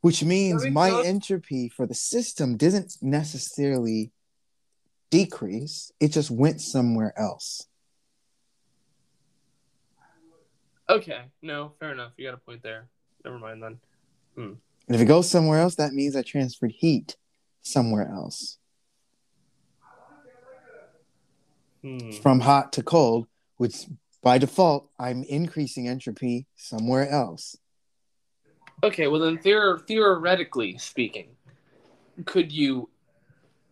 Which 0.00 0.22
means 0.22 0.66
my 0.66 1.02
entropy 1.04 1.70
for 1.70 1.86
the 1.86 1.94
system 1.94 2.56
didn't 2.56 2.96
necessarily 3.00 4.12
decrease, 5.10 5.92
it 6.00 6.08
just 6.08 6.30
went 6.30 6.60
somewhere 6.60 7.18
else. 7.18 7.66
Okay. 10.88 11.22
No, 11.40 11.72
fair 11.80 11.92
enough. 11.92 12.12
You 12.16 12.26
got 12.26 12.34
a 12.34 12.38
point 12.38 12.62
there. 12.62 12.88
Never 13.24 13.38
mind 13.38 13.62
then. 13.62 13.78
Hmm. 14.34 14.52
And 14.86 14.94
if 14.94 15.00
it 15.00 15.06
goes 15.06 15.30
somewhere 15.30 15.60
else, 15.60 15.76
that 15.76 15.92
means 15.94 16.14
I 16.14 16.22
transferred 16.22 16.72
heat 16.72 17.16
somewhere 17.62 18.08
else 18.08 18.58
Hmm. 21.82 22.10
from 22.22 22.40
hot 22.40 22.72
to 22.74 22.82
cold, 22.82 23.26
which 23.58 23.84
by 24.22 24.38
default, 24.38 24.88
I'm 24.98 25.22
increasing 25.24 25.86
entropy 25.86 26.46
somewhere 26.56 27.08
else. 27.08 27.58
Okay. 28.82 29.06
Well, 29.06 29.20
then, 29.20 29.36
theor- 29.38 29.86
theoretically 29.86 30.78
speaking, 30.78 31.36
could 32.24 32.50
you 32.50 32.88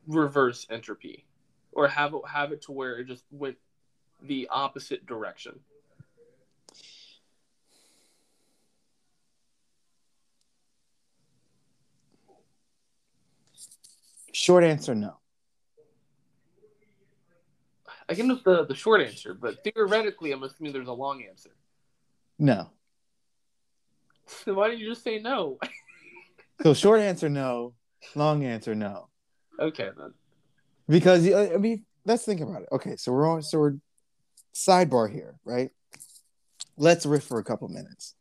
reverse 0.07 0.67
entropy, 0.69 1.25
or 1.73 1.89
have 1.89 2.13
it 2.13 2.21
have 2.29 2.53
it 2.53 2.61
to 2.63 2.73
where 2.73 2.99
it 2.99 3.07
just 3.07 3.25
went 3.31 3.57
the 4.21 4.47
opposite 4.51 5.07
direction? 5.07 5.59
Short 14.43 14.65
answer 14.65 14.93
no. 14.97 15.19
I 18.09 18.15
can 18.15 18.27
know 18.27 18.41
the 18.45 18.67
the 18.67 18.75
short 18.75 19.01
answer, 19.01 19.35
but 19.35 19.63
theoretically, 19.63 20.33
I'm 20.33 20.43
assuming 20.43 20.73
there's 20.73 20.89
a 20.89 20.93
long 20.93 21.23
answer. 21.23 21.51
No. 22.41 22.71
So 24.27 24.55
why 24.59 24.69
did 24.69 24.81
you 24.81 24.89
just 24.89 25.05
say 25.05 25.21
no? 25.21 25.61
So 26.61 26.75
short 26.75 26.99
answer 26.99 27.29
no, 27.29 27.75
long 28.17 28.45
answer 28.45 28.75
no. 28.75 29.11
okay 29.61 29.91
then. 29.97 30.13
Because 30.89 31.25
uh, 31.29 31.53
I 31.55 31.59
mean, 31.59 31.85
let's 32.05 32.25
think 32.25 32.41
about 32.41 32.63
it. 32.63 32.69
Okay, 32.73 32.97
so 32.97 33.13
we're 33.13 33.31
on 33.31 33.43
so 33.43 33.61
we're 33.61 33.77
sidebar 34.53 35.09
here, 35.09 35.37
right? 35.45 35.71
Let's 36.77 37.07
riff 37.07 37.23
for 37.23 37.39
a 37.39 37.45
couple 37.45 37.69
minutes. 37.69 38.17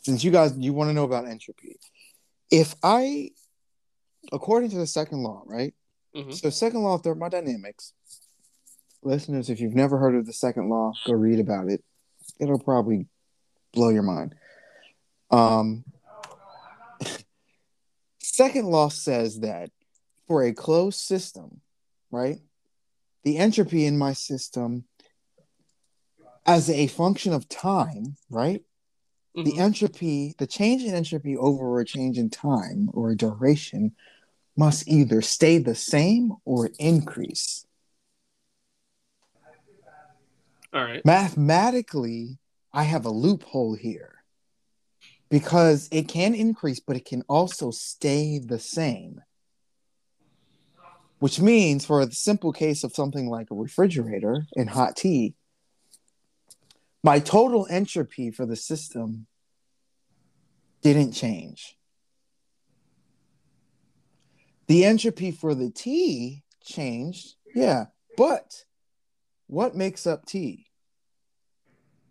Since 0.00 0.22
you 0.22 0.30
guys 0.30 0.54
you 0.58 0.74
want 0.74 0.90
to 0.90 0.92
know 0.92 1.04
about 1.04 1.26
entropy. 1.26 1.78
If 2.50 2.74
I 2.82 3.30
according 4.32 4.70
to 4.70 4.76
the 4.76 4.86
second 4.86 5.22
law, 5.22 5.42
right? 5.46 5.74
Mhm. 6.14 6.32
So 6.34 6.50
second 6.50 6.82
law 6.82 6.94
of 6.94 7.02
thermodynamics. 7.02 7.92
Listeners, 9.02 9.50
if 9.50 9.60
you've 9.60 9.74
never 9.74 9.98
heard 9.98 10.14
of 10.14 10.26
the 10.26 10.32
second 10.32 10.68
law, 10.68 10.92
go 11.06 11.12
read 11.12 11.38
about 11.40 11.68
it. 11.70 11.84
It'll 12.40 12.58
probably 12.58 13.06
blow 13.72 13.90
your 13.90 14.02
mind. 14.02 14.34
Um, 15.30 15.84
second 18.20 18.66
law 18.66 18.88
says 18.88 19.40
that 19.40 19.70
for 20.26 20.42
a 20.44 20.52
closed 20.52 20.98
system, 21.00 21.60
right, 22.10 22.38
the 23.24 23.36
entropy 23.36 23.84
in 23.84 23.98
my 23.98 24.12
system 24.12 24.84
as 26.46 26.68
a 26.70 26.86
function 26.86 27.32
of 27.32 27.48
time, 27.48 28.16
right, 28.30 28.62
the 29.34 29.52
Mhm. 29.52 29.58
entropy, 29.58 30.34
the 30.38 30.46
change 30.46 30.84
in 30.84 30.94
entropy 30.94 31.36
over 31.36 31.80
a 31.80 31.84
change 31.84 32.18
in 32.18 32.30
time 32.30 32.90
or 32.92 33.14
duration 33.14 33.96
must 34.56 34.86
either 34.86 35.20
stay 35.20 35.58
the 35.58 35.74
same 35.74 36.34
or 36.44 36.70
increase. 36.78 37.66
All 40.72 40.84
right. 40.84 41.04
Mathematically, 41.04 42.38
I 42.72 42.84
have 42.84 43.04
a 43.04 43.10
loophole 43.10 43.74
here 43.74 44.24
because 45.28 45.88
it 45.90 46.06
can 46.06 46.34
increase, 46.34 46.78
but 46.78 46.96
it 46.96 47.04
can 47.04 47.22
also 47.28 47.70
stay 47.72 48.38
the 48.38 48.58
same. 48.58 49.22
Which 51.18 51.40
means, 51.40 51.84
for 51.84 52.04
the 52.04 52.12
simple 52.12 52.52
case 52.52 52.84
of 52.84 52.94
something 52.94 53.28
like 53.28 53.50
a 53.50 53.54
refrigerator 53.54 54.46
and 54.56 54.70
hot 54.70 54.96
tea, 54.96 55.34
my 57.04 57.18
total 57.18 57.66
entropy 57.68 58.30
for 58.30 58.46
the 58.46 58.56
system 58.56 59.26
didn't 60.80 61.12
change. 61.12 61.76
The 64.68 64.86
entropy 64.86 65.30
for 65.30 65.54
the 65.54 65.70
tea 65.70 66.42
changed, 66.64 67.34
yeah, 67.54 67.86
but 68.16 68.64
what 69.46 69.76
makes 69.76 70.06
up 70.06 70.24
tea? 70.24 70.66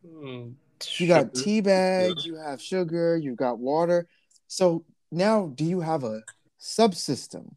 Hmm. 0.08 0.51
You 0.97 1.08
got 1.08 1.34
tea 1.34 1.62
bags, 1.62 2.25
you 2.25 2.36
have 2.36 2.62
sugar, 2.62 3.17
you've 3.17 3.38
got 3.38 3.58
water. 3.58 4.08
So 4.47 4.86
now, 5.12 5.47
do 5.56 5.63
you 5.65 5.82
have 5.82 6.03
a 6.03 6.21
subsystem? 6.62 7.56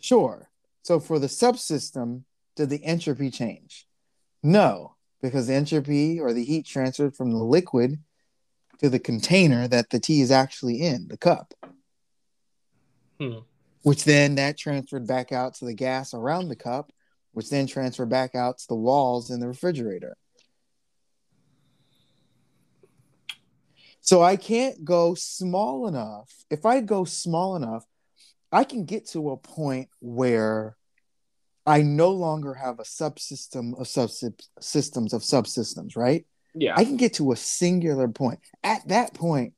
Sure. 0.00 0.48
So 0.82 1.00
for 1.00 1.18
the 1.18 1.26
subsystem, 1.26 2.22
did 2.56 2.70
the 2.70 2.82
entropy 2.82 3.30
change? 3.30 3.86
No, 4.42 4.96
because 5.22 5.46
the 5.46 5.54
entropy 5.54 6.20
or 6.20 6.32
the 6.32 6.44
heat 6.44 6.66
transferred 6.66 7.16
from 7.16 7.30
the 7.30 7.42
liquid 7.42 7.98
to 8.78 8.90
the 8.90 8.98
container 8.98 9.68
that 9.68 9.90
the 9.90 10.00
tea 10.00 10.20
is 10.20 10.32
actually 10.32 10.82
in, 10.82 11.06
the 11.08 11.16
cup. 11.16 11.54
Hmm. 13.20 13.38
Which 13.82 14.04
then 14.04 14.34
that 14.34 14.58
transferred 14.58 15.06
back 15.06 15.32
out 15.32 15.54
to 15.54 15.64
the 15.64 15.74
gas 15.74 16.12
around 16.12 16.48
the 16.48 16.56
cup, 16.56 16.92
which 17.32 17.48
then 17.48 17.66
transferred 17.66 18.10
back 18.10 18.34
out 18.34 18.58
to 18.58 18.68
the 18.68 18.74
walls 18.74 19.30
in 19.30 19.40
the 19.40 19.48
refrigerator. 19.48 20.16
So 24.00 24.20
I 24.20 24.34
can't 24.34 24.84
go 24.84 25.14
small 25.14 25.86
enough. 25.86 26.28
If 26.50 26.66
I 26.66 26.80
go 26.80 27.04
small 27.04 27.54
enough, 27.54 27.84
I 28.50 28.64
can 28.64 28.84
get 28.84 29.06
to 29.10 29.30
a 29.30 29.36
point 29.36 29.88
where 30.00 30.76
I 31.66 31.82
no 31.82 32.10
longer 32.10 32.54
have 32.54 32.80
a 32.80 32.84
subsystem 32.84 33.78
of 33.78 33.86
subsystems 33.86 35.12
of 35.12 35.22
subsystems, 35.22 35.96
right? 35.96 36.26
Yeah. 36.54 36.74
I 36.76 36.84
can 36.84 36.96
get 36.96 37.14
to 37.14 37.32
a 37.32 37.36
singular 37.36 38.08
point. 38.08 38.40
At 38.62 38.88
that 38.88 39.14
point, 39.14 39.54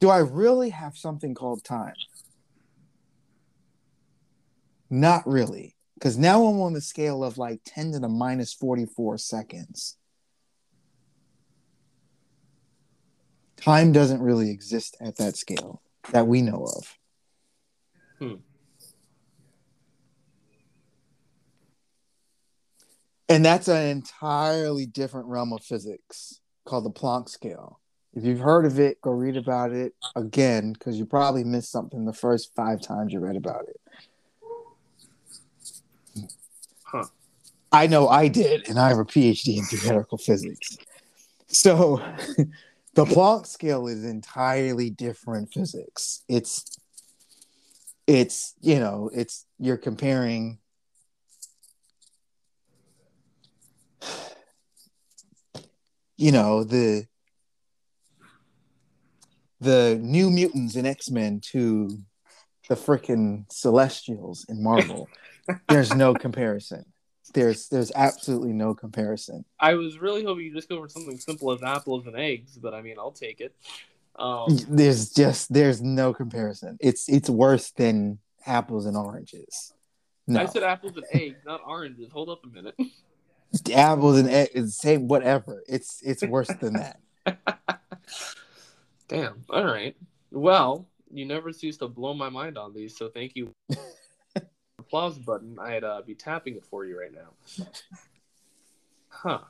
do 0.00 0.08
I 0.08 0.18
really 0.18 0.70
have 0.70 0.96
something 0.96 1.34
called 1.34 1.64
time? 1.64 1.94
Not 4.88 5.26
really. 5.26 5.76
Because 5.94 6.18
now 6.18 6.44
I'm 6.44 6.60
on 6.60 6.74
the 6.74 6.80
scale 6.80 7.24
of 7.24 7.38
like 7.38 7.60
10 7.64 7.92
to 7.92 7.98
the 8.00 8.08
minus 8.08 8.52
44 8.52 9.18
seconds. 9.18 9.96
Time 13.56 13.92
doesn't 13.92 14.20
really 14.20 14.50
exist 14.50 14.96
at 15.00 15.16
that 15.16 15.36
scale 15.36 15.80
that 16.12 16.26
we 16.26 16.42
know 16.42 16.66
of. 16.76 16.98
Hmm. 18.18 18.34
And 23.28 23.44
that's 23.44 23.68
an 23.68 23.86
entirely 23.86 24.86
different 24.86 25.26
realm 25.26 25.52
of 25.52 25.64
physics 25.64 26.40
called 26.64 26.84
the 26.84 26.90
Planck 26.90 27.28
scale. 27.28 27.80
If 28.14 28.24
you've 28.24 28.40
heard 28.40 28.64
of 28.64 28.78
it, 28.78 29.00
go 29.02 29.10
read 29.10 29.36
about 29.36 29.72
it 29.72 29.94
again 30.14 30.72
because 30.72 30.98
you 30.98 31.04
probably 31.04 31.44
missed 31.44 31.70
something 31.70 32.04
the 32.04 32.12
first 32.12 32.54
five 32.54 32.80
times 32.80 33.12
you 33.12 33.20
read 33.20 33.36
about 33.36 33.66
it. 33.68 33.80
Huh. 36.84 37.04
I 37.72 37.88
know 37.88 38.08
I 38.08 38.28
did, 38.28 38.68
and 38.68 38.78
I 38.78 38.88
have 38.88 38.98
a 38.98 39.04
PhD 39.04 39.58
in 39.58 39.64
theoretical 39.64 40.18
physics. 40.18 40.78
So 41.48 41.96
the 42.94 43.04
Planck 43.04 43.46
scale 43.46 43.86
is 43.86 44.04
entirely 44.04 44.88
different 44.88 45.52
physics. 45.52 46.22
It's 46.28 46.78
it's 48.06 48.54
you 48.60 48.78
know 48.78 49.10
it's 49.12 49.46
you're 49.58 49.76
comparing 49.76 50.58
you 56.16 56.32
know 56.32 56.64
the 56.64 57.06
the 59.60 59.98
new 60.02 60.30
mutants 60.30 60.76
in 60.76 60.86
x-men 60.86 61.40
to 61.40 61.88
the 62.68 62.74
freaking 62.74 63.44
celestials 63.50 64.44
in 64.48 64.62
marvel 64.62 65.08
there's 65.68 65.94
no 65.94 66.14
comparison 66.14 66.84
there's 67.34 67.68
there's 67.68 67.92
absolutely 67.94 68.52
no 68.52 68.74
comparison 68.74 69.44
I 69.58 69.74
was 69.74 69.98
really 69.98 70.24
hoping 70.24 70.44
you'd 70.44 70.54
just 70.54 70.68
go 70.68 70.80
for 70.80 70.88
something 70.88 71.18
simple 71.18 71.52
as 71.52 71.62
apples 71.62 72.06
and 72.06 72.16
eggs, 72.16 72.56
but 72.56 72.72
I 72.72 72.82
mean, 72.82 72.96
I'll 72.98 73.10
take 73.10 73.40
it. 73.40 73.54
Um, 74.14 74.56
there's 74.68 75.10
just 75.10 75.52
there's 75.52 75.82
no 75.82 76.14
comparison 76.14 76.78
it's 76.80 77.08
it's 77.08 77.28
worse 77.28 77.72
than 77.72 78.18
apples 78.46 78.86
and 78.86 78.96
oranges 78.96 79.74
no 80.26 80.40
I 80.40 80.46
said 80.46 80.62
apples 80.62 80.96
and 80.96 81.04
eggs, 81.12 81.36
not 81.44 81.60
oranges. 81.66 82.10
Hold 82.10 82.30
up 82.30 82.44
a 82.44 82.48
minute. 82.48 82.74
apples 83.74 84.18
and 84.18 84.28
eggs 84.28 84.76
same 84.76 85.08
whatever 85.08 85.62
it's 85.68 86.02
it's 86.02 86.22
worse 86.24 86.50
than 86.60 86.74
that 86.74 86.98
Damn. 89.08 89.44
All 89.50 89.64
right. 89.64 89.96
Well, 90.30 90.88
you 91.12 91.26
never 91.26 91.52
cease 91.52 91.76
to 91.78 91.88
blow 91.88 92.14
my 92.14 92.28
mind 92.28 92.58
on 92.58 92.74
these, 92.74 92.96
so 92.96 93.08
thank 93.08 93.36
you. 93.36 93.52
Applause 94.78 95.18
button. 95.18 95.58
I'd 95.60 95.84
uh, 95.84 96.02
be 96.04 96.14
tapping 96.14 96.56
it 96.56 96.64
for 96.64 96.84
you 96.84 96.98
right 96.98 97.12
now. 97.12 97.66
Huh. 99.08 99.40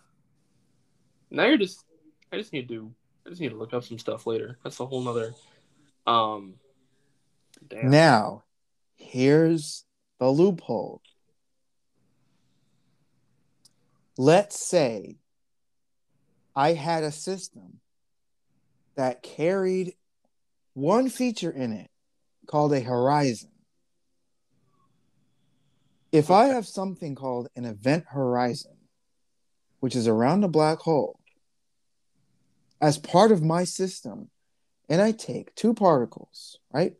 Now 1.31 1.47
you're 1.47 1.59
just. 1.59 1.85
I 2.33 2.37
just 2.37 2.53
need 2.53 2.69
to. 2.69 2.93
I 3.25 3.31
just 3.31 3.41
need 3.41 3.51
to 3.51 3.57
look 3.57 3.75
up 3.75 3.85
some 3.85 3.99
stuff 3.99 4.27
later. 4.27 4.59
That's 4.63 4.79
a 4.81 4.87
whole 4.87 5.03
nother. 5.03 5.35
Um. 6.07 6.55
Damn. 7.69 7.91
Now, 7.91 8.45
here's 8.97 9.85
the 10.21 10.29
loophole. 10.29 11.01
Let's 14.19 14.59
say 14.59 15.17
I 16.55 16.73
had 16.73 17.05
a 17.05 17.13
system 17.13 17.81
that 18.97 19.23
carried 19.23 19.95
one 20.73 21.11
feature 21.11 21.51
in 21.51 21.73
it 21.73 21.91
called 22.47 22.73
a 22.73 22.81
horizon. 22.81 23.51
If 26.13 26.31
I 26.31 26.47
have 26.47 26.67
something 26.67 27.15
called 27.15 27.49
an 27.57 27.67
event 27.67 28.05
horizon, 28.09 28.77
which 29.81 29.95
is 29.95 30.09
around 30.09 30.45
a 30.45 30.49
black 30.49 30.79
hole, 30.79 31.21
as 32.81 32.97
part 32.97 33.33
of 33.33 33.43
my 33.43 33.65
system, 33.65 34.31
and 34.89 35.03
I 35.03 35.13
take 35.13 35.55
two 35.55 35.75
particles, 35.75 36.59
right? 36.73 36.95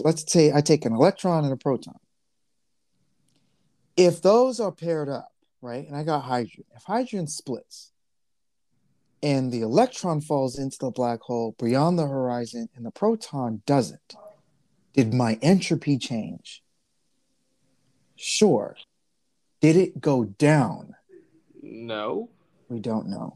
Let's 0.00 0.30
say 0.30 0.52
I 0.52 0.60
take 0.60 0.84
an 0.84 0.92
electron 0.92 1.44
and 1.44 1.52
a 1.52 1.56
proton. 1.56 1.98
If 3.96 4.22
those 4.22 4.60
are 4.60 4.72
paired 4.72 5.08
up, 5.08 5.32
right, 5.62 5.86
and 5.86 5.96
I 5.96 6.02
got 6.02 6.22
hydrogen, 6.22 6.64
if 6.74 6.82
hydrogen 6.82 7.26
splits 7.26 7.92
and 9.22 9.52
the 9.52 9.62
electron 9.62 10.20
falls 10.20 10.58
into 10.58 10.76
the 10.80 10.90
black 10.90 11.20
hole 11.20 11.54
beyond 11.58 11.98
the 11.98 12.06
horizon 12.06 12.68
and 12.74 12.84
the 12.84 12.90
proton 12.90 13.62
doesn't, 13.66 14.16
did 14.92 15.14
my 15.14 15.38
entropy 15.42 15.96
change? 15.96 16.62
Sure. 18.16 18.76
Did 19.60 19.76
it 19.76 20.00
go 20.00 20.24
down? 20.24 20.94
No. 21.62 22.28
We 22.68 22.80
don't 22.80 23.08
know. 23.08 23.34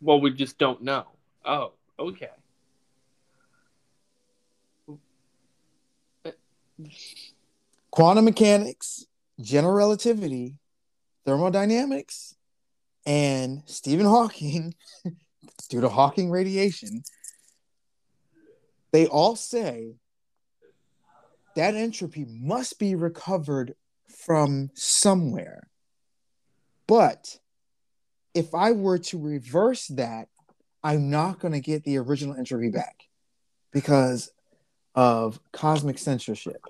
Well, 0.00 0.20
we 0.20 0.30
just 0.30 0.58
don't 0.58 0.82
know. 0.82 1.06
Oh, 1.44 1.72
okay. 1.98 2.30
Quantum 7.90 8.24
mechanics, 8.24 9.06
general 9.40 9.74
relativity, 9.74 10.56
thermodynamics, 11.24 12.34
and 13.06 13.62
Stephen 13.66 14.06
Hawking, 14.06 14.74
due 15.68 15.80
to 15.80 15.88
Hawking 15.88 16.30
radiation, 16.30 17.02
they 18.92 19.06
all 19.06 19.36
say 19.36 19.94
that 21.56 21.74
entropy 21.74 22.26
must 22.28 22.78
be 22.78 22.94
recovered 22.94 23.74
from 24.24 24.70
somewhere. 24.74 25.68
But 26.86 27.38
if 28.34 28.54
I 28.54 28.72
were 28.72 28.98
to 28.98 29.18
reverse 29.18 29.86
that, 29.88 30.28
I'm 30.82 31.10
not 31.10 31.40
going 31.40 31.52
to 31.52 31.60
get 31.60 31.84
the 31.84 31.98
original 31.98 32.36
entropy 32.36 32.70
back 32.70 33.04
because 33.72 34.30
of 34.94 35.40
cosmic 35.52 35.98
censorship. 35.98 36.62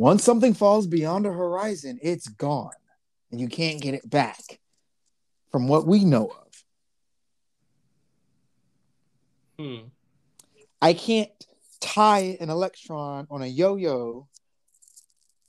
Once 0.00 0.24
something 0.24 0.54
falls 0.54 0.86
beyond 0.86 1.26
a 1.26 1.30
horizon, 1.30 1.98
it's 2.00 2.26
gone 2.26 2.72
and 3.30 3.38
you 3.38 3.48
can't 3.48 3.82
get 3.82 3.92
it 3.92 4.08
back 4.08 4.58
from 5.52 5.68
what 5.68 5.86
we 5.86 6.06
know 6.06 6.24
of. 6.24 6.64
Hmm. 9.58 9.88
I 10.80 10.94
can't 10.94 11.30
tie 11.80 12.38
an 12.40 12.48
electron 12.48 13.26
on 13.30 13.42
a 13.42 13.46
yo-yo, 13.46 14.26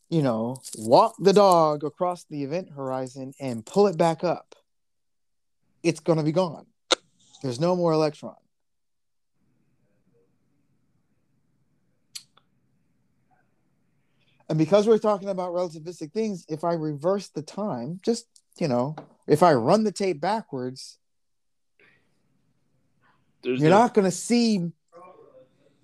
you 0.09 0.21
know, 0.21 0.61
walk 0.77 1.15
the 1.17 1.31
dog 1.31 1.85
across 1.85 2.25
the 2.25 2.43
event 2.43 2.71
horizon 2.75 3.31
and 3.39 3.65
pull 3.65 3.87
it 3.87 3.97
back 3.97 4.25
up. 4.25 4.53
It's 5.81 6.01
going 6.01 6.17
to 6.17 6.25
be 6.25 6.33
gone. 6.33 6.65
There's 7.41 7.61
no 7.61 7.77
more 7.77 7.93
electron. 7.93 8.35
And 14.51 14.57
because 14.57 14.85
we're 14.85 14.97
talking 14.97 15.29
about 15.29 15.53
relativistic 15.53 16.11
things, 16.11 16.45
if 16.49 16.65
I 16.65 16.73
reverse 16.73 17.29
the 17.29 17.41
time, 17.41 18.01
just, 18.03 18.25
you 18.59 18.67
know, 18.67 18.97
if 19.25 19.43
I 19.43 19.53
run 19.53 19.85
the 19.85 19.93
tape 19.93 20.19
backwards, 20.19 20.97
There's 23.43 23.61
you're 23.61 23.69
no- 23.69 23.77
not 23.77 23.93
going 23.93 24.03
to 24.03 24.11
see 24.11 24.73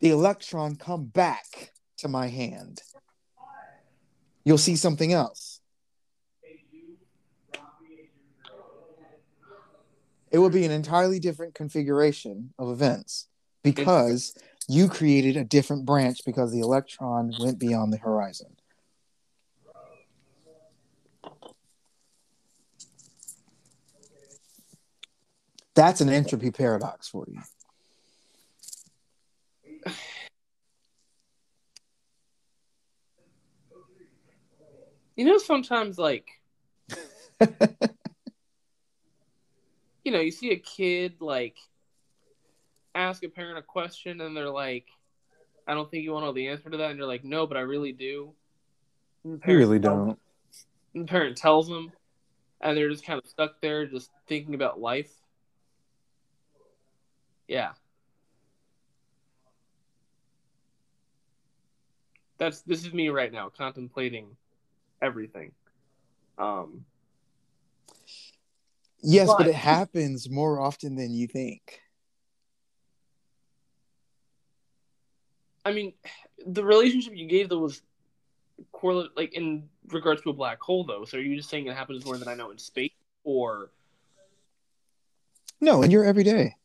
the 0.02 0.10
electron 0.10 0.76
come 0.76 1.06
back 1.06 1.72
to 2.00 2.10
my 2.10 2.28
hand. 2.28 2.82
You'll 4.44 4.58
see 4.58 4.76
something 4.76 5.14
else. 5.14 5.62
It 10.30 10.40
would 10.40 10.52
be 10.52 10.66
an 10.66 10.72
entirely 10.72 11.22
different 11.22 11.56
configuration 11.56 12.54
of 12.60 12.70
events 12.70 13.30
because 13.64 14.36
you 14.68 14.90
created 14.90 15.38
a 15.38 15.44
different 15.44 15.86
branch 15.86 16.20
because 16.26 16.52
the 16.52 16.60
electron 16.60 17.34
went 17.40 17.58
beyond 17.60 17.94
the 17.94 17.98
horizon. 17.98 18.56
That's 25.74 26.02
an 26.02 26.10
entropy 26.10 26.52
paradox 26.52 27.08
for 27.08 27.26
you. 27.28 27.40
You 35.16 35.26
know, 35.26 35.38
sometimes 35.38 35.98
like 35.98 36.28
you 40.04 40.12
know, 40.12 40.20
you 40.20 40.32
see 40.32 40.52
a 40.52 40.58
kid 40.58 41.16
like 41.20 41.58
ask 42.98 43.24
a 43.24 43.30
parent 43.30 43.58
a 43.58 43.62
question 43.62 44.22
and 44.22 44.36
they're 44.36 44.50
like, 44.50 44.86
I 45.68 45.74
don't 45.74 45.90
think 45.90 46.04
you 46.04 46.12
want 46.12 46.24
to 46.24 46.28
know 46.28 46.34
the 46.34 46.48
answer 46.48 46.70
to 46.70 46.78
that, 46.78 46.90
and 46.92 46.98
you're 46.98 47.08
like, 47.08 47.24
No, 47.24 47.46
but 47.46 47.58
I 47.58 47.62
really 47.62 47.92
do. 47.92 48.34
You 49.24 49.40
really 49.46 49.80
don't. 49.80 50.18
and 50.94 51.04
the 51.08 51.10
parent 51.12 51.36
tells 51.38 51.68
them, 51.68 51.92
and 52.62 52.78
they're 52.78 52.90
just 52.90 53.06
kind 53.06 53.22
of 53.22 53.28
stuck 53.30 53.60
there, 53.62 53.86
just 53.86 54.10
thinking 54.28 54.56
about 54.56 54.80
life. 54.80 55.12
Yeah. 57.48 57.72
That's 62.38 62.62
this 62.62 62.86
is 62.86 62.94
me 62.94 63.10
right 63.10 63.32
now, 63.32 63.50
contemplating 63.50 64.28
everything. 65.02 65.52
Um, 66.38 66.86
Yes, 69.04 69.28
but 69.28 69.38
But- 69.40 69.48
it 69.48 69.56
happens 69.56 70.30
more 70.30 70.60
often 70.60 70.96
than 70.96 71.14
you 71.14 71.28
think. 71.28 71.82
I 75.68 75.74
mean, 75.74 75.94
the 76.46 76.64
relationship 76.64 77.14
you 77.14 77.28
gave 77.28 77.50
though 77.50 77.60
was 77.60 77.82
correlate, 78.72 79.12
like 79.18 79.34
in 79.34 79.68
regards 79.90 80.22
to 80.22 80.30
a 80.30 80.34
black 80.34 80.62
hole, 80.62 80.86
though. 80.86 81.04
So 81.04 81.18
are 81.18 81.22
you 81.22 81.36
just 81.36 81.50
saying 81.50 81.68
it 81.68 81.76
happens 81.76 82.06
more 82.06 82.18
than 82.18 82.30
I 82.30 82.36
know 82.36 82.52
in 82.52 82.58
space, 82.58 82.92
or 83.26 83.72
No, 85.60 85.82
in 85.82 85.92
your 85.92 86.06
everyday. 86.06 86.56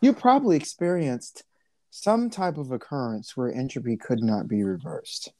You 0.00 0.14
probably 0.14 0.56
experienced 0.56 1.44
some 1.90 2.30
type 2.30 2.56
of 2.56 2.72
occurrence 2.72 3.36
where 3.36 3.52
entropy 3.52 3.98
could 3.98 4.22
not 4.22 4.48
be 4.48 4.64
reversed, 4.64 5.30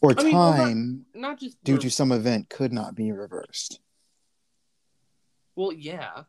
or 0.00 0.14
I 0.18 0.24
mean, 0.24 0.34
well, 0.34 0.50
not- 0.50 0.56
time 0.56 1.06
Not 1.14 1.38
just 1.38 1.62
due 1.62 1.78
to 1.78 1.90
some 1.90 2.10
event 2.10 2.48
could 2.48 2.72
not 2.72 2.96
be 2.96 3.12
reversed. 3.12 3.78
Well, 5.54 5.72
yeah, 5.72 6.24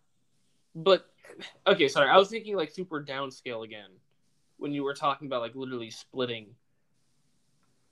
but 0.76 1.10
okay. 1.66 1.88
Sorry, 1.88 2.08
I 2.08 2.18
was 2.18 2.30
thinking 2.30 2.56
like 2.56 2.70
super 2.70 3.04
downscale 3.04 3.66
again 3.66 3.90
when 4.58 4.74
you 4.74 4.84
were 4.84 4.94
talking 4.94 5.28
about 5.28 5.42
like 5.42 5.56
literally 5.56 5.90
splitting. 5.90 6.48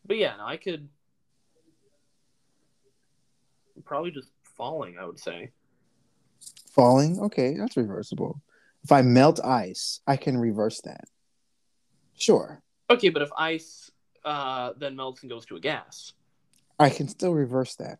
But 0.05 0.17
yeah, 0.17 0.35
no, 0.37 0.45
I 0.45 0.57
could 0.57 0.89
probably 3.83 4.11
just 4.11 4.29
falling. 4.57 4.97
I 4.99 5.05
would 5.05 5.19
say. 5.19 5.51
Falling, 6.71 7.19
okay, 7.19 7.55
that's 7.55 7.77
reversible. 7.77 8.41
If 8.83 8.91
I 8.91 9.01
melt 9.01 9.39
ice, 9.43 10.01
I 10.05 10.17
can 10.17 10.37
reverse 10.37 10.81
that. 10.81 11.05
Sure, 12.17 12.61
Okay, 12.89 13.09
but 13.09 13.21
if 13.21 13.29
ice 13.37 13.89
uh, 14.23 14.73
then 14.77 14.95
melts 14.95 15.21
and 15.21 15.29
goes 15.29 15.45
to 15.47 15.55
a 15.55 15.59
gas, 15.59 16.13
I 16.79 16.89
can 16.89 17.07
still 17.07 17.33
reverse 17.33 17.75
that. 17.75 17.99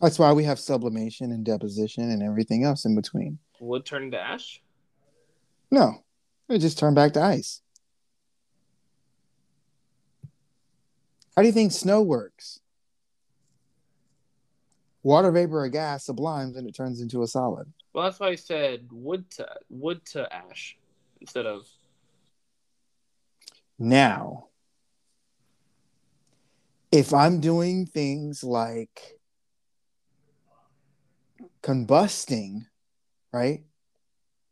That's 0.00 0.18
why 0.18 0.32
we 0.32 0.44
have 0.44 0.58
sublimation 0.60 1.32
and 1.32 1.44
deposition 1.44 2.10
and 2.10 2.22
everything 2.22 2.62
else 2.64 2.84
in 2.84 2.94
between. 2.94 3.38
wood 3.58 3.84
turning 3.84 4.12
to 4.12 4.20
ash. 4.20 4.62
No, 5.70 6.02
it 6.48 6.58
just 6.58 6.78
turned 6.78 6.96
back 6.96 7.12
to 7.12 7.22
ice. 7.22 7.60
How 11.36 11.42
do 11.42 11.46
you 11.46 11.52
think 11.52 11.72
snow 11.72 12.02
works? 12.02 12.60
Water 15.02 15.30
vapor 15.30 15.64
or 15.64 15.68
gas 15.68 16.04
sublimes 16.04 16.56
and 16.56 16.68
it 16.68 16.74
turns 16.74 17.00
into 17.00 17.22
a 17.22 17.26
solid. 17.26 17.72
Well, 17.92 18.04
that's 18.04 18.18
why 18.18 18.28
I 18.28 18.34
said 18.34 18.88
wood 18.90 19.30
to 19.32 19.48
wood 19.70 20.04
to 20.06 20.32
ash 20.32 20.76
instead 21.20 21.46
of 21.46 21.66
Now, 23.78 24.48
if 26.90 27.14
I'm 27.14 27.40
doing 27.40 27.86
things 27.86 28.42
like 28.42 29.18
combusting, 31.62 32.66
right? 33.32 33.62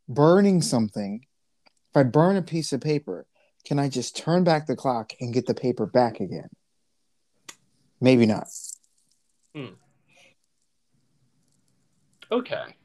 Burning 0.09 0.61
something, 0.61 1.25
if 1.65 1.97
I 1.97 2.03
burn 2.03 2.37
a 2.37 2.41
piece 2.41 2.71
of 2.71 2.81
paper, 2.81 3.25
can 3.65 3.79
I 3.79 3.89
just 3.89 4.15
turn 4.15 4.43
back 4.43 4.67
the 4.67 4.75
clock 4.75 5.11
and 5.19 5.33
get 5.33 5.45
the 5.45 5.53
paper 5.53 5.85
back 5.85 6.19
again? 6.19 6.49
Maybe 7.99 8.25
not. 8.25 8.47
okay. 12.31 12.75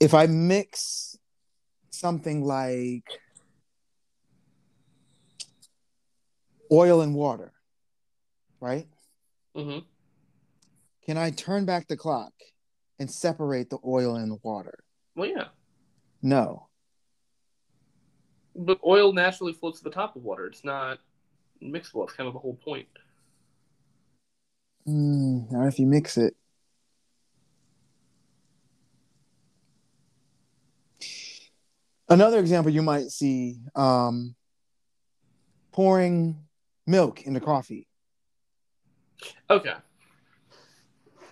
If 0.00 0.14
I 0.14 0.26
mix 0.26 1.16
something 1.90 2.44
like 2.44 3.04
oil 6.72 7.02
and 7.02 7.14
water, 7.14 7.52
right? 8.60 8.88
hmm 9.54 9.78
Can 11.04 11.18
I 11.18 11.30
turn 11.30 11.64
back 11.66 11.86
the 11.86 11.96
clock 11.96 12.32
and 13.02 13.10
separate 13.10 13.68
the 13.68 13.78
oil 13.84 14.14
and 14.16 14.30
the 14.30 14.38
water? 14.42 14.78
Well, 15.14 15.28
yeah, 15.28 15.48
No. 16.22 16.68
but 18.54 18.78
oil 18.86 19.12
naturally 19.12 19.52
floats 19.52 19.78
to 19.78 19.84
the 19.84 19.90
top 19.90 20.14
of 20.16 20.22
water. 20.22 20.46
It's 20.46 20.64
not 20.64 20.98
mixable. 21.62 22.04
It's 22.04 22.12
kind 22.14 22.26
of 22.28 22.32
the 22.32 22.38
whole 22.40 22.54
point. 22.64 22.86
Mm, 24.86 25.50
not 25.50 25.66
if 25.66 25.78
you 25.78 25.86
mix 25.86 26.16
it. 26.16 26.34
Another 32.08 32.38
example 32.38 32.70
you 32.72 32.82
might 32.82 33.08
see 33.10 33.56
um, 33.74 34.34
pouring 35.72 36.36
milk 36.86 37.22
into 37.22 37.40
coffee. 37.40 37.86
Okay. 39.48 39.74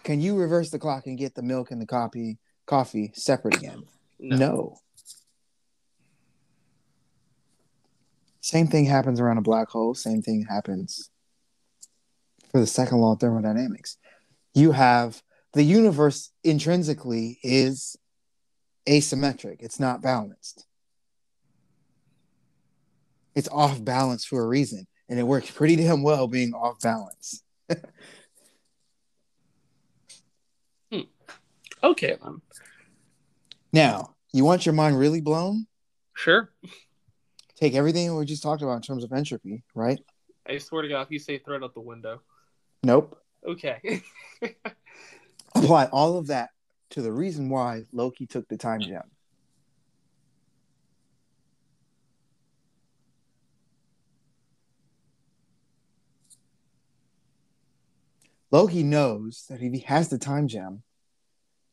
Can 0.02 0.20
you 0.20 0.36
reverse 0.36 0.70
the 0.70 0.78
clock 0.78 1.06
and 1.06 1.18
get 1.18 1.34
the 1.34 1.42
milk 1.42 1.70
and 1.70 1.80
the 1.80 1.86
coffee 1.86 2.38
coffee 2.66 3.12
separate 3.14 3.56
again? 3.56 3.82
No. 4.18 4.36
No. 4.36 4.76
Same 8.40 8.66
thing 8.66 8.86
happens 8.86 9.20
around 9.20 9.38
a 9.38 9.42
black 9.42 9.68
hole. 9.68 9.94
Same 9.94 10.22
thing 10.22 10.46
happens 10.48 11.10
for 12.50 12.58
the 12.58 12.66
second 12.66 12.98
law 12.98 13.12
of 13.12 13.20
thermodynamics. 13.20 13.98
You 14.54 14.72
have 14.72 15.22
the 15.52 15.62
universe 15.62 16.30
intrinsically 16.42 17.38
is 17.42 17.96
asymmetric, 18.88 19.56
it's 19.60 19.78
not 19.78 20.02
balanced. 20.02 20.66
It's 23.34 23.48
off 23.48 23.84
balance 23.84 24.24
for 24.24 24.42
a 24.42 24.46
reason, 24.46 24.86
and 25.08 25.18
it 25.18 25.24
works 25.24 25.50
pretty 25.50 25.76
damn 25.76 26.02
well 26.02 26.26
being 26.26 26.52
off 26.52 26.80
balance. 26.80 27.42
Okay 31.82 32.16
then. 32.22 32.40
Now, 33.72 34.14
you 34.32 34.44
want 34.44 34.66
your 34.66 34.74
mind 34.74 34.98
really 34.98 35.20
blown? 35.20 35.66
Sure. 36.14 36.50
Take 37.56 37.74
everything 37.74 38.14
we 38.14 38.24
just 38.24 38.42
talked 38.42 38.62
about 38.62 38.76
in 38.76 38.82
terms 38.82 39.04
of 39.04 39.12
entropy, 39.12 39.62
right? 39.74 40.00
I 40.46 40.58
swear 40.58 40.82
to 40.82 40.88
God, 40.88 41.02
if 41.02 41.10
you 41.10 41.18
say 41.18 41.38
throw 41.38 41.56
it 41.56 41.62
out 41.62 41.74
the 41.74 41.80
window. 41.80 42.22
Nope. 42.82 43.20
Okay. 43.46 44.02
apply 45.54 45.86
all 45.86 46.18
of 46.18 46.28
that 46.28 46.50
to 46.90 47.02
the 47.02 47.12
reason 47.12 47.48
why 47.48 47.84
Loki 47.92 48.26
took 48.26 48.48
the 48.48 48.56
time 48.56 48.80
gem. 48.80 49.02
Loki 58.50 58.82
knows 58.82 59.44
that 59.48 59.62
if 59.62 59.72
he 59.72 59.78
has 59.80 60.08
the 60.08 60.18
time 60.18 60.48
gem, 60.48 60.82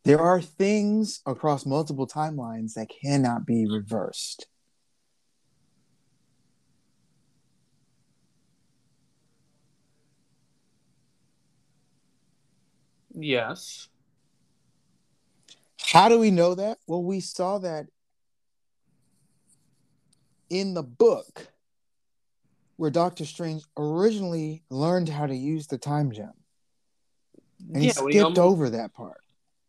there 0.08 0.22
are 0.22 0.42
things 0.42 1.20
across 1.26 1.66
multiple 1.66 2.08
timelines 2.08 2.76
that 2.76 2.88
cannot 3.04 3.46
be 3.46 3.68
reversed. 3.68 4.48
yes. 13.20 13.90
How 15.82 16.08
do 16.08 16.20
we 16.20 16.32
know 16.32 16.56
that? 16.56 16.78
Well, 16.88 17.04
we 17.04 17.20
saw 17.20 17.58
that 17.58 17.88
in 20.50 20.74
the 20.74 20.84
book 20.84 21.50
where 22.78 22.92
Doctor 22.92 23.26
Strange 23.26 23.64
originally 23.76 24.64
learned 24.70 25.10
how 25.10 25.26
to 25.26 25.36
use 25.36 25.68
the 25.68 25.78
time 25.78 26.14
gem. 26.14 26.32
And 27.74 27.84
he 27.84 27.90
skipped 27.90 28.16
almost, 28.24 28.40
over 28.40 28.70
that 28.70 28.94
part. 28.94 29.18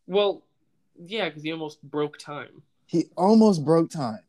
Well, 0.08 0.42
yeah, 0.98 1.28
because 1.28 1.42
he 1.42 1.52
almost 1.52 1.82
broke 1.82 2.18
time. 2.18 2.62
He 2.86 3.04
almost 3.16 3.64
broke 3.64 3.90
time. 3.90 4.20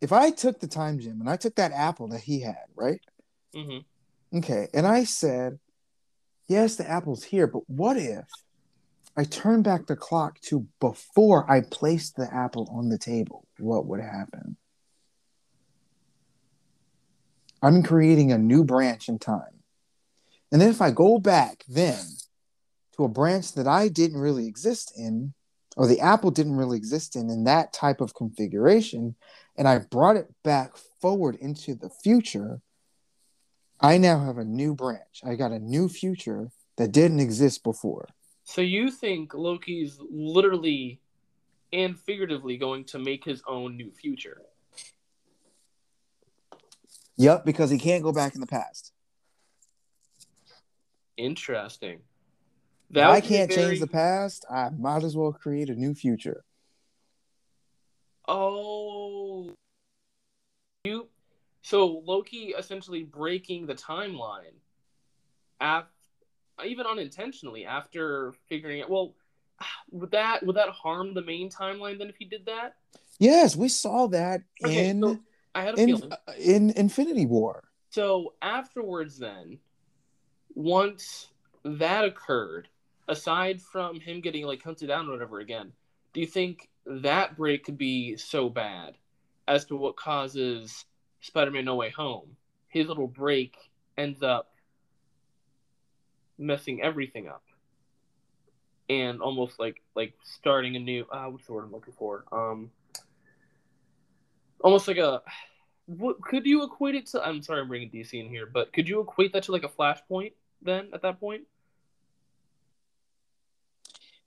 If 0.00 0.12
I 0.12 0.30
took 0.30 0.60
the 0.60 0.68
time 0.68 1.00
gem 1.00 1.20
and 1.20 1.28
I 1.28 1.36
took 1.36 1.56
that 1.56 1.72
apple 1.72 2.08
that 2.08 2.20
he 2.20 2.40
had, 2.40 2.66
right? 2.74 3.00
hmm 3.54 3.78
Okay. 4.34 4.68
And 4.72 4.86
I 4.86 5.04
said, 5.04 5.58
yes, 6.48 6.76
the 6.76 6.88
apple's 6.88 7.24
here, 7.24 7.46
but 7.46 7.68
what 7.68 7.96
if 7.96 8.24
I 9.16 9.24
turn 9.24 9.62
back 9.62 9.86
the 9.86 9.96
clock 9.96 10.40
to 10.42 10.66
before 10.78 11.50
I 11.50 11.62
placed 11.62 12.16
the 12.16 12.32
apple 12.32 12.68
on 12.72 12.88
the 12.88 12.98
table? 12.98 13.46
What 13.58 13.86
would 13.86 14.00
happen? 14.00 14.56
I'm 17.62 17.82
creating 17.82 18.30
a 18.30 18.38
new 18.38 18.62
branch 18.62 19.08
in 19.08 19.18
time. 19.18 19.55
And 20.52 20.60
then 20.60 20.70
if 20.70 20.80
I 20.80 20.90
go 20.90 21.18
back 21.18 21.64
then 21.68 22.00
to 22.96 23.04
a 23.04 23.08
branch 23.08 23.52
that 23.52 23.66
I 23.66 23.88
didn't 23.88 24.20
really 24.20 24.46
exist 24.46 24.92
in, 24.96 25.34
or 25.76 25.86
the 25.86 26.00
apple 26.00 26.30
didn't 26.30 26.56
really 26.56 26.76
exist 26.76 27.16
in, 27.16 27.28
in 27.28 27.44
that 27.44 27.72
type 27.72 28.00
of 28.00 28.14
configuration, 28.14 29.16
and 29.56 29.68
I 29.68 29.78
brought 29.78 30.16
it 30.16 30.32
back 30.44 30.76
forward 31.00 31.36
into 31.36 31.74
the 31.74 31.90
future, 31.90 32.60
I 33.80 33.98
now 33.98 34.24
have 34.24 34.38
a 34.38 34.44
new 34.44 34.74
branch. 34.74 35.20
I 35.24 35.34
got 35.34 35.52
a 35.52 35.58
new 35.58 35.88
future 35.88 36.50
that 36.76 36.92
didn't 36.92 37.20
exist 37.20 37.62
before. 37.62 38.08
So 38.44 38.60
you 38.60 38.90
think 38.90 39.34
Loki's 39.34 39.98
literally 40.10 41.00
and 41.72 41.98
figuratively 41.98 42.56
going 42.56 42.84
to 42.84 42.98
make 42.98 43.24
his 43.24 43.42
own 43.46 43.76
new 43.76 43.90
future? 43.90 44.42
Yep, 47.16 47.44
because 47.44 47.70
he 47.70 47.78
can't 47.78 48.02
go 48.02 48.12
back 48.12 48.34
in 48.34 48.40
the 48.40 48.46
past. 48.46 48.92
Interesting. 51.16 52.00
If 52.90 52.98
I 52.98 53.20
can't 53.20 53.52
very- 53.52 53.68
change 53.68 53.80
the 53.80 53.86
past. 53.86 54.44
I 54.50 54.70
might 54.70 55.02
as 55.02 55.16
well 55.16 55.32
create 55.32 55.70
a 55.70 55.74
new 55.74 55.94
future. 55.94 56.44
Oh, 58.28 59.54
you. 60.84 61.08
So 61.62 61.86
Loki 62.04 62.54
essentially 62.56 63.02
breaking 63.02 63.66
the 63.66 63.74
timeline. 63.74 64.54
Af- 65.60 65.86
even 66.64 66.86
unintentionally 66.86 67.64
after 67.64 68.32
figuring 68.48 68.80
it. 68.80 68.88
Well, 68.90 69.14
would 69.90 70.10
that 70.12 70.44
would 70.44 70.56
that 70.56 70.68
harm 70.70 71.14
the 71.14 71.22
main 71.22 71.50
timeline 71.50 71.98
then 71.98 72.08
if 72.08 72.16
he 72.16 72.24
did 72.24 72.46
that? 72.46 72.76
Yes, 73.18 73.56
we 73.56 73.68
saw 73.68 74.06
that 74.08 74.42
okay, 74.64 74.88
in 74.88 75.02
so 75.02 75.18
I 75.54 75.62
had 75.62 75.78
a 75.78 75.80
in, 75.80 75.86
feeling. 75.96 76.12
in 76.38 76.70
Infinity 76.70 77.26
War. 77.26 77.64
So 77.90 78.34
afterwards, 78.42 79.18
then, 79.18 79.58
once 80.56 81.28
that 81.64 82.04
occurred, 82.04 82.66
aside 83.06 83.60
from 83.60 84.00
him 84.00 84.20
getting 84.20 84.44
like 84.44 84.62
hunted 84.62 84.88
down 84.88 85.06
or 85.06 85.12
whatever 85.12 85.38
again, 85.38 85.70
do 86.12 86.20
you 86.20 86.26
think 86.26 86.68
that 86.86 87.36
break 87.36 87.64
could 87.64 87.78
be 87.78 88.16
so 88.16 88.48
bad 88.48 88.94
as 89.46 89.66
to 89.66 89.76
what 89.76 89.96
causes 89.96 90.86
Spider-Man 91.20 91.66
No 91.66 91.76
Way 91.76 91.90
Home? 91.90 92.36
His 92.68 92.88
little 92.88 93.06
break 93.06 93.56
ends 93.98 94.22
up 94.22 94.50
messing 96.38 96.82
everything 96.82 97.28
up 97.28 97.42
and 98.88 99.20
almost 99.20 99.58
like 99.58 99.82
like 99.94 100.12
starting 100.22 100.76
a 100.76 100.78
new 100.78 101.06
uh 101.10 101.24
what's 101.24 101.46
the 101.46 101.52
word 101.52 101.64
I'm 101.64 101.72
looking 101.72 101.94
for? 101.94 102.24
Um 102.30 102.70
almost 104.60 104.86
like 104.88 104.98
a 104.98 105.22
what 105.86 106.20
could 106.22 106.46
you 106.46 106.62
equate 106.62 106.94
it 106.94 107.06
to 107.06 107.26
I'm 107.26 107.42
sorry 107.42 107.60
I'm 107.60 107.68
bringing 107.68 107.90
DC 107.90 108.12
in 108.14 108.28
here, 108.28 108.46
but 108.46 108.72
could 108.72 108.88
you 108.88 109.00
equate 109.00 109.32
that 109.32 109.44
to 109.44 109.52
like 109.52 109.64
a 109.64 109.68
flashpoint 109.68 110.32
then 110.66 110.90
at 110.92 111.02
that 111.02 111.18
point? 111.18 111.42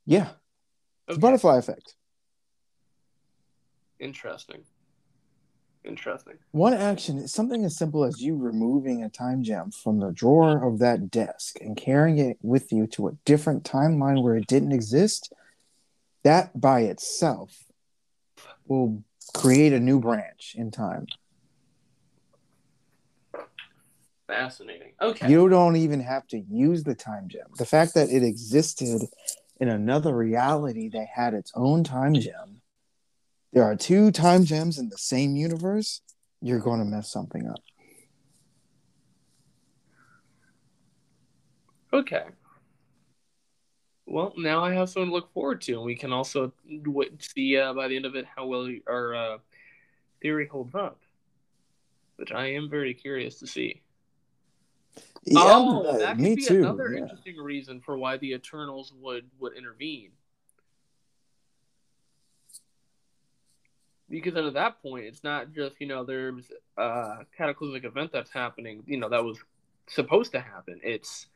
Yeah. 0.06 0.30
Okay. 1.08 1.20
butterfly 1.20 1.58
effect. 1.58 1.96
Interesting. 4.00 4.64
Interesting. 5.84 6.34
One 6.52 6.74
action, 6.74 7.18
is 7.20 7.34
something 7.34 7.64
as 7.64 7.78
simple 7.78 8.04
as 8.04 8.22
you 8.22 8.36
removing 8.36 9.04
a 9.04 9.10
time 9.10 9.44
gem 9.44 9.72
from 9.72 10.00
the 10.00 10.12
drawer 10.12 10.64
of 10.64 10.80
that 10.80 11.10
desk 11.10 11.58
and 11.62 11.78
carrying 11.78 12.18
it 12.18 12.38
with 12.42 12.72
you 12.72 12.86
to 12.88 13.08
a 13.08 13.18
different 13.24 13.64
timeline 13.64 14.22
where 14.22 14.36
it 14.36 14.48
didn't 14.48 14.72
exist, 14.72 15.34
that 16.24 16.60
by 16.60 16.82
itself 16.82 17.64
will 18.68 19.04
create 19.34 19.74
a 19.74 19.80
new 19.80 20.00
branch 20.00 20.54
in 20.58 20.70
time. 20.70 21.08
Fascinating. 24.30 24.94
Okay. 25.02 25.30
You 25.30 25.50
don't 25.50 25.76
even 25.76 26.00
have 26.00 26.26
to 26.28 26.40
use 26.40 26.84
the 26.84 26.96
time 26.96 27.28
gem. 27.28 27.48
The 27.58 27.66
fact 27.66 27.96
that 27.96 28.10
it 28.10 28.24
existed 28.24 29.02
in 29.60 29.68
another 29.68 30.16
reality 30.16 30.88
that 30.90 31.08
had 31.14 31.34
its 31.34 31.52
own 31.56 31.84
time 31.84 32.14
gem 32.14 32.62
there 33.52 33.64
are 33.64 33.76
two 33.76 34.12
time 34.12 34.44
gems 34.46 34.78
in 34.78 34.90
the 34.90 34.98
same 34.98 35.36
universe, 35.36 36.02
you're 36.42 36.60
going 36.60 36.80
to 36.80 36.86
mess 36.86 37.12
something 37.12 37.48
up. 37.48 37.62
Okay. 41.92 42.26
Well, 44.06 44.34
now 44.38 44.64
I 44.64 44.74
have 44.74 44.90
something 44.90 45.10
to 45.10 45.16
look 45.16 45.34
forward 45.34 45.62
to, 45.62 45.74
and 45.74 45.84
we 45.84 45.96
can 45.96 46.14
also 46.14 46.52
see 47.20 47.58
uh, 47.58 47.74
by 47.74 47.88
the 47.88 47.96
end 47.96 48.06
of 48.06 48.16
it 48.16 48.26
how 48.26 48.46
well 48.46 48.70
our 48.88 49.16
uh, 49.16 49.38
theory 50.22 50.48
holds 50.48 50.76
up, 50.76 51.00
which 52.18 52.32
I 52.32 52.54
am 52.54 52.70
very 52.70 52.94
curious 52.94 53.40
to 53.40 53.48
see. 53.48 53.82
Yeah, 55.26 55.42
oh, 55.44 55.98
that 55.98 56.16
could 56.16 56.24
me 56.24 56.36
be 56.36 56.44
too. 56.44 56.60
another 56.60 56.92
yeah. 56.92 57.04
interesting 57.04 57.38
reason 57.38 57.82
for 57.82 57.98
why 57.98 58.18
the 58.18 58.34
Eternals 58.34 58.94
would 59.00 59.30
would 59.40 59.56
intervene 59.56 60.12
because 64.10 64.36
at 64.36 64.54
that 64.54 64.82
point 64.82 65.06
it's 65.06 65.24
not 65.24 65.52
just 65.54 65.76
you 65.80 65.88
know 65.88 66.04
there's 66.04 66.52
a 66.78 67.18
cataclysmic 67.38 67.84
event 67.84 68.12
that's 68.12 68.32
happening 68.32 68.84
you 68.88 68.98
know 68.98 69.10
that 69.10 69.24
was 69.24 69.38
supposed 69.88 70.32
to 70.32 70.40
happen 70.40 70.80
it's 70.84 71.28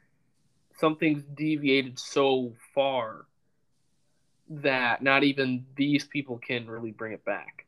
something's 0.77 1.23
deviated 1.35 1.99
so 1.99 2.53
far 2.73 3.25
that 4.49 5.01
not 5.01 5.23
even 5.23 5.65
these 5.75 6.05
people 6.05 6.37
can 6.37 6.67
really 6.67 6.91
bring 6.91 7.13
it 7.13 7.23
back 7.25 7.65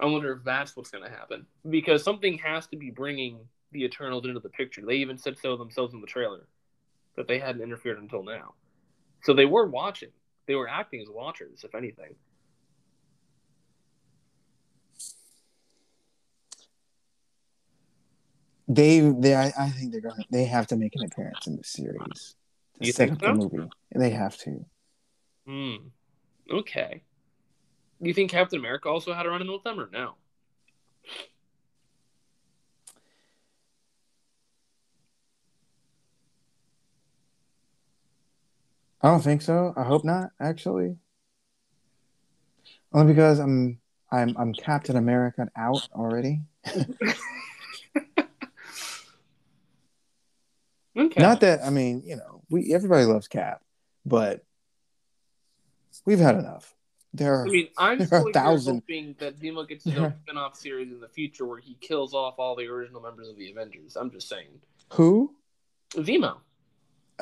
i 0.00 0.06
wonder 0.06 0.32
if 0.32 0.44
that's 0.44 0.76
what's 0.76 0.90
going 0.90 1.04
to 1.04 1.10
happen 1.10 1.46
because 1.70 2.02
something 2.02 2.38
has 2.38 2.66
to 2.66 2.76
be 2.76 2.90
bringing 2.90 3.38
the 3.72 3.84
eternals 3.84 4.24
into 4.24 4.40
the 4.40 4.48
picture 4.48 4.82
they 4.86 4.96
even 4.96 5.18
said 5.18 5.36
so 5.38 5.56
themselves 5.56 5.94
in 5.94 6.00
the 6.00 6.06
trailer 6.06 6.46
that 7.16 7.28
they 7.28 7.38
hadn't 7.38 7.62
interfered 7.62 7.98
until 7.98 8.22
now 8.22 8.54
so 9.22 9.32
they 9.32 9.46
were 9.46 9.66
watching 9.66 10.10
they 10.46 10.54
were 10.54 10.68
acting 10.68 11.00
as 11.00 11.08
watchers, 11.08 11.64
if 11.64 11.74
anything. 11.74 12.14
They, 18.68 19.00
they, 19.00 19.34
I, 19.34 19.52
I 19.58 19.68
think 19.70 19.92
they're 19.92 20.00
gonna. 20.00 20.24
They 20.30 20.44
have 20.46 20.66
to 20.68 20.76
make 20.76 20.94
an 20.94 21.04
appearance 21.04 21.46
in 21.46 21.56
the 21.56 21.64
series 21.64 22.34
to 22.78 22.86
you 22.86 22.92
set 22.92 23.10
up 23.10 23.20
so? 23.20 23.26
the 23.26 23.34
movie. 23.34 23.70
They 23.94 24.10
have 24.10 24.36
to. 24.38 24.64
Hmm. 25.46 25.76
Okay. 26.50 27.02
Do 28.02 28.08
you 28.08 28.14
think 28.14 28.32
Captain 28.32 28.58
America 28.58 28.88
also 28.88 29.14
had 29.14 29.26
a 29.26 29.28
run 29.28 29.42
in 29.42 29.52
with 29.52 29.62
them, 29.62 29.78
or 29.78 29.88
no? 29.92 30.14
I 39.00 39.08
don't 39.08 39.22
think 39.22 39.40
so. 39.42 39.72
I 39.76 39.84
hope 39.84 40.04
not. 40.04 40.30
Actually, 40.40 40.96
only 42.92 43.12
because 43.12 43.38
I'm 43.38 43.78
I'm 44.10 44.36
I'm 44.36 44.52
Captain 44.52 44.96
America 44.96 45.48
out 45.56 45.88
already. 45.92 46.42
okay. 50.96 51.20
Not 51.20 51.40
that 51.40 51.60
I 51.64 51.70
mean, 51.70 52.02
you 52.04 52.16
know, 52.16 52.42
we 52.50 52.74
everybody 52.74 53.04
loves 53.04 53.28
Cap, 53.28 53.62
but 54.04 54.44
we've 56.04 56.18
had 56.18 56.34
enough. 56.34 56.74
There 57.14 57.34
are, 57.34 57.46
I 57.46 57.50
mean, 57.50 57.68
I'm 57.76 58.06
still 58.06 58.32
hoping 58.32 59.14
that 59.18 59.38
Zemo 59.38 59.68
gets 59.68 59.84
a 59.86 60.14
spin-off 60.22 60.56
series 60.56 60.90
in 60.90 61.00
the 61.00 61.08
future 61.08 61.44
where 61.44 61.58
he 61.58 61.76
kills 61.80 62.14
off 62.14 62.38
all 62.38 62.56
the 62.56 62.66
original 62.66 63.02
members 63.02 63.28
of 63.28 63.36
the 63.36 63.50
Avengers. 63.50 63.96
I'm 63.96 64.10
just 64.10 64.28
saying. 64.28 64.48
Who? 64.92 65.34
Zemo. 65.90 66.38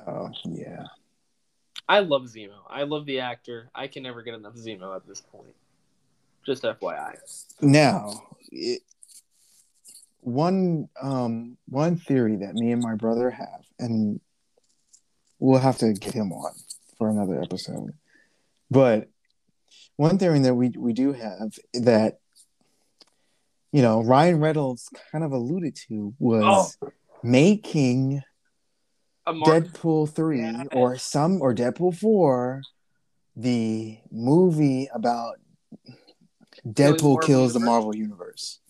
Oh 0.07 0.31
yeah. 0.45 0.85
I 1.89 2.01
love 2.01 2.23
Zemo. 2.23 2.55
I 2.69 2.85
love 2.85 3.05
the 3.05 3.19
actor. 3.19 3.69
I 3.75 3.89
can 3.89 4.05
never 4.05 4.23
get 4.23 4.35
enough 4.35 4.55
Zemo 4.55 4.95
at 4.95 5.09
this 5.09 5.21
point. 5.21 5.57
Just 6.47 6.63
FYI. 6.63 7.17
Now, 7.61 8.23
it, 8.53 8.83
one 10.21 10.89
um 11.03 11.57
one 11.69 11.97
theory 11.97 12.37
that 12.37 12.55
me 12.55 12.71
and 12.71 12.83
my 12.83 12.95
brother 12.95 13.31
have, 13.31 13.65
and 13.81 14.21
we'll 15.41 15.59
have 15.59 15.79
to 15.79 15.93
get 15.95 16.15
him 16.15 16.33
on 16.33 16.53
for 16.97 17.11
another 17.11 17.43
episode. 17.43 17.93
But 18.71 19.09
one 20.01 20.17
theory 20.17 20.39
that 20.39 20.55
we 20.55 20.71
we 20.71 20.95
do 20.95 21.13
have 21.13 21.59
that 21.75 22.21
you 23.71 23.83
know 23.83 24.03
Ryan 24.03 24.41
Reynolds 24.41 24.89
kind 25.13 25.23
of 25.23 25.33
alluded 25.33 25.77
to 25.89 26.15
was 26.19 26.79
oh. 26.83 26.91
making 27.23 28.23
Deadpool 29.29 30.09
three 30.09 30.41
yeah. 30.41 30.65
or 30.73 30.97
some 30.97 31.43
or 31.43 31.55
Deadpool 31.55 31.95
four, 31.95 32.63
the 33.37 33.99
movie 34.11 34.89
about 34.95 35.35
Deadpool 36.67 37.23
kills 37.23 37.53
the 37.53 37.61
Marvel 37.61 37.95
universe. 37.95 38.61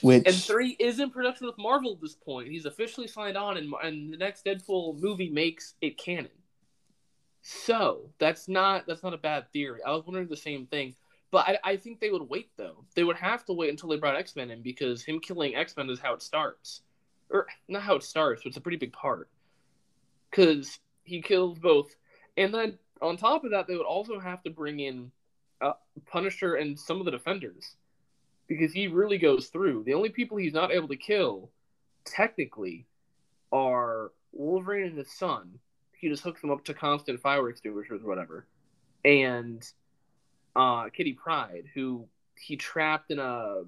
Which 0.00 0.26
and 0.26 0.34
three 0.34 0.76
is 0.80 0.98
in 0.98 1.10
production 1.10 1.46
with 1.46 1.58
Marvel 1.58 1.92
at 1.92 2.00
this 2.00 2.14
point. 2.14 2.48
He's 2.48 2.64
officially 2.64 3.06
signed 3.06 3.36
on, 3.36 3.58
and 3.58 3.70
and 3.82 4.14
the 4.14 4.16
next 4.16 4.46
Deadpool 4.46 4.98
movie 4.98 5.28
makes 5.28 5.74
it 5.82 5.98
canon. 5.98 6.30
So 7.42 8.10
that's 8.18 8.48
not 8.48 8.86
that's 8.86 9.02
not 9.02 9.14
a 9.14 9.18
bad 9.18 9.50
theory. 9.52 9.80
I 9.86 9.92
was 9.92 10.04
wondering 10.04 10.28
the 10.28 10.36
same 10.36 10.66
thing, 10.66 10.94
but 11.30 11.48
I, 11.48 11.58
I 11.64 11.76
think 11.76 12.00
they 12.00 12.10
would 12.10 12.28
wait 12.28 12.50
though. 12.56 12.84
They 12.94 13.04
would 13.04 13.16
have 13.16 13.44
to 13.46 13.52
wait 13.52 13.70
until 13.70 13.88
they 13.88 13.96
brought 13.96 14.16
X 14.16 14.36
Men 14.36 14.50
in 14.50 14.62
because 14.62 15.02
him 15.02 15.20
killing 15.20 15.54
X 15.54 15.76
Men 15.76 15.88
is 15.90 16.00
how 16.00 16.14
it 16.14 16.22
starts 16.22 16.82
or 17.30 17.46
not 17.68 17.82
how 17.82 17.96
it 17.96 18.02
starts, 18.02 18.42
but 18.42 18.48
it's 18.48 18.56
a 18.56 18.60
pretty 18.60 18.76
big 18.76 18.92
part 18.92 19.28
because 20.30 20.78
he 21.04 21.22
kills 21.22 21.58
both. 21.58 21.94
And 22.36 22.52
then 22.52 22.78
on 23.00 23.16
top 23.16 23.44
of 23.44 23.52
that, 23.52 23.66
they 23.66 23.76
would 23.76 23.86
also 23.86 24.18
have 24.18 24.42
to 24.42 24.50
bring 24.50 24.80
in 24.80 25.10
uh, 25.60 25.72
Punisher 26.06 26.54
and 26.54 26.78
some 26.78 26.98
of 26.98 27.04
the 27.04 27.10
defenders 27.10 27.76
because 28.46 28.72
he 28.72 28.88
really 28.88 29.18
goes 29.18 29.48
through. 29.48 29.84
The 29.84 29.94
only 29.94 30.08
people 30.08 30.36
he's 30.36 30.52
not 30.52 30.72
able 30.72 30.88
to 30.88 30.96
kill, 30.96 31.50
technically, 32.04 32.86
are 33.52 34.12
Wolverine 34.32 34.88
and 34.88 34.98
his 34.98 35.12
son. 35.12 35.58
He 36.00 36.08
just 36.08 36.22
hooks 36.22 36.40
them 36.40 36.50
up 36.50 36.64
to 36.64 36.74
constant 36.74 37.20
fire 37.20 37.48
extinguishers 37.48 38.02
or 38.02 38.08
whatever, 38.08 38.46
and 39.04 39.62
uh, 40.56 40.88
Kitty 40.88 41.12
Pryde, 41.12 41.64
who 41.74 42.06
he 42.38 42.56
trapped 42.56 43.10
in 43.10 43.18
a 43.18 43.62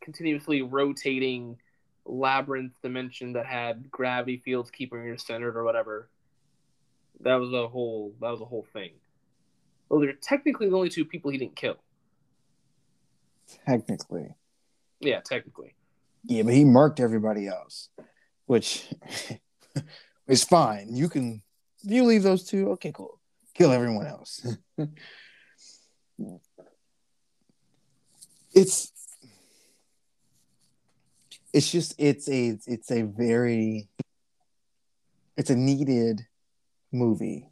continuously 0.00 0.62
rotating 0.62 1.56
labyrinth 2.04 2.72
dimension 2.82 3.34
that 3.34 3.46
had 3.46 3.90
gravity 3.90 4.38
fields 4.44 4.70
keeping 4.70 5.04
you 5.04 5.16
centered 5.18 5.56
or 5.56 5.64
whatever. 5.64 6.08
That 7.20 7.36
was 7.36 7.52
a 7.52 7.68
whole 7.68 8.14
that 8.20 8.30
was 8.30 8.40
a 8.40 8.44
whole 8.44 8.66
thing. 8.72 8.92
Well, 9.88 10.00
they're 10.00 10.12
technically 10.12 10.68
the 10.68 10.76
only 10.76 10.88
two 10.88 11.04
people 11.04 11.30
he 11.30 11.38
didn't 11.38 11.56
kill. 11.56 11.76
Technically. 13.66 14.34
Yeah, 15.00 15.20
technically. 15.20 15.74
Yeah, 16.24 16.42
but 16.42 16.54
he 16.54 16.64
murked 16.64 17.00
everybody 17.00 17.46
else, 17.46 17.88
which 18.46 18.92
is 20.26 20.44
fine. 20.44 20.88
You 20.94 21.08
can 21.08 21.42
if 21.84 21.90
you 21.90 22.04
leave 22.04 22.22
those 22.22 22.44
two, 22.44 22.70
okay, 22.72 22.92
cool. 22.92 23.20
Kill 23.54 23.72
everyone 23.72 24.06
else. 24.06 24.46
it's 28.54 28.92
it's 31.52 31.70
just 31.70 31.94
it's 31.98 32.28
a 32.28 32.58
it's 32.66 32.90
a 32.90 33.02
very 33.02 33.88
it's 35.36 35.50
a 35.50 35.56
needed 35.56 36.26
movie. 36.92 37.48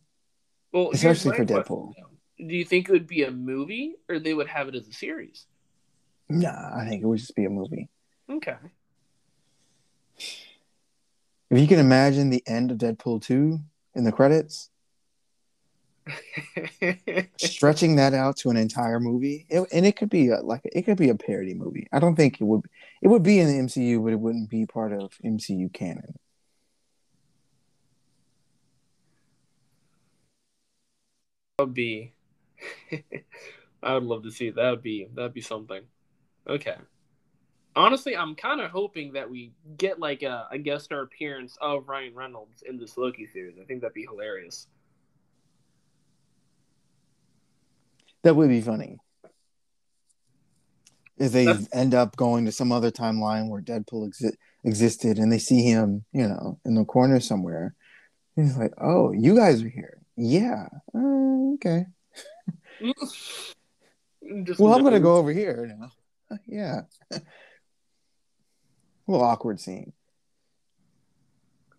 Well, 0.72 0.91
especially 0.93 1.37
for 1.37 1.45
Deadpool. 1.45 1.95
Question, 1.95 2.05
do 2.39 2.55
you 2.55 2.64
think 2.64 2.89
it 2.89 2.93
would 2.93 3.07
be 3.07 3.22
a 3.22 3.31
movie 3.31 3.95
or 4.09 4.18
they 4.18 4.35
would 4.35 4.49
have 4.49 4.68
it 4.68 4.74
as 4.74 4.87
a 4.87 4.93
series? 4.93 5.47
Nah, 6.29 6.77
I 6.77 6.87
think 6.89 7.03
it 7.03 7.07
would 7.07 7.18
just 7.18 7.35
be 7.35 7.45
a 7.45 7.51
movie. 7.51 7.89
Okay. 8.31 8.57
If 11.49 11.61
you 11.61 11.68
can 11.68 11.79
imagine 11.79 12.31
the 12.31 12.43
end 12.47 12.72
of 12.72 12.79
Deadpool 12.79 13.22
2 13.22 13.61
in 13.97 14.05
the 14.05 14.13
credits, 14.13 14.71
stretching 17.39 17.97
that 17.97 18.15
out 18.15 18.37
to 18.37 18.51
an 18.51 18.57
entire 18.57 19.01
movie, 19.01 19.47
it, 19.49 19.67
and 19.73 19.87
it 19.87 19.97
could 19.97 20.11
be 20.11 20.29
a, 20.29 20.41
like 20.41 20.61
it 20.65 20.83
could 20.83 20.99
be 20.99 21.09
a 21.09 21.15
parody 21.15 21.55
movie. 21.55 21.89
I 21.93 21.99
don't 21.99 22.15
think 22.15 22.41
it 22.41 22.45
would. 22.45 22.63
It 23.03 23.09
would 23.09 23.23
be 23.23 23.41
in 23.41 23.49
the 23.49 23.55
MCU, 23.65 24.05
but 24.05 24.13
it 24.13 24.21
wouldn't 24.21 24.51
be 24.51 24.67
part 24.67 24.93
of 24.93 25.13
MCU 25.25 25.73
canon. 25.73 26.15
That 31.59 31.65
would 31.65 31.75
be. 31.75 32.13
I 33.83 33.95
would 33.95 34.05
love 34.05 34.23
to 34.25 34.31
see 34.31 34.49
it. 34.49 34.57
That 34.57 34.71
would 34.71 34.83
be 34.83 35.09
that 35.15 35.23
would 35.23 35.35
be 35.35 35.41
something. 35.41 35.83
Okay. 36.47 36.77
Honestly, 37.77 38.16
I'm 38.16 38.35
kind 38.35 38.62
of 38.62 38.70
hoping 38.70 39.12
that 39.12 39.31
we 39.31 39.53
get 39.77 40.01
like 40.01 40.22
a, 40.22 40.49
a 40.51 40.57
guest 40.57 40.87
star 40.87 41.03
appearance 41.03 41.59
of 41.61 41.87
Ryan 41.89 42.14
Reynolds 42.14 42.62
in 42.62 42.79
this 42.79 42.97
Loki 42.97 43.27
series. 43.27 43.59
I 43.61 43.64
think 43.64 43.83
that'd 43.83 43.93
be 43.93 44.07
hilarious. 44.11 44.66
That 48.22 48.35
would 48.35 48.49
be 48.49 48.62
funny. 48.62 48.99
If 51.18 51.33
they 51.33 51.45
That's... 51.45 51.68
end 51.72 51.95
up 51.95 52.16
going 52.16 52.47
to 52.47 52.53
some 52.53 52.72
other 52.72 52.91
timeline 52.91 53.51
where 53.51 53.61
Deadpool 53.61 54.09
exi- 54.09 54.37
existed 54.64 55.18
and 55.18 55.31
they 55.31 55.39
see 55.39 55.62
him, 55.62 56.05
you 56.12 56.27
know, 56.27 56.59
in 56.64 56.74
the 56.74 56.85
corner 56.87 57.20
somewhere, 57.20 57.74
he's 58.37 58.57
like, 58.57 58.72
"Oh, 58.79 59.12
you 59.12 59.37
guys 59.37 59.62
are 59.62 59.68
here." 59.68 59.99
Yeah. 60.16 60.66
Uh, 60.95 61.55
okay. 61.55 61.87
well, 64.59 64.74
I'm 64.74 64.83
gonna 64.83 64.99
go 64.99 65.16
over 65.16 65.33
here 65.33 65.74
now. 65.79 65.91
Yeah. 66.47 66.81
a 69.07 69.11
little 69.11 69.27
awkward 69.27 69.61
scene. 69.61 69.93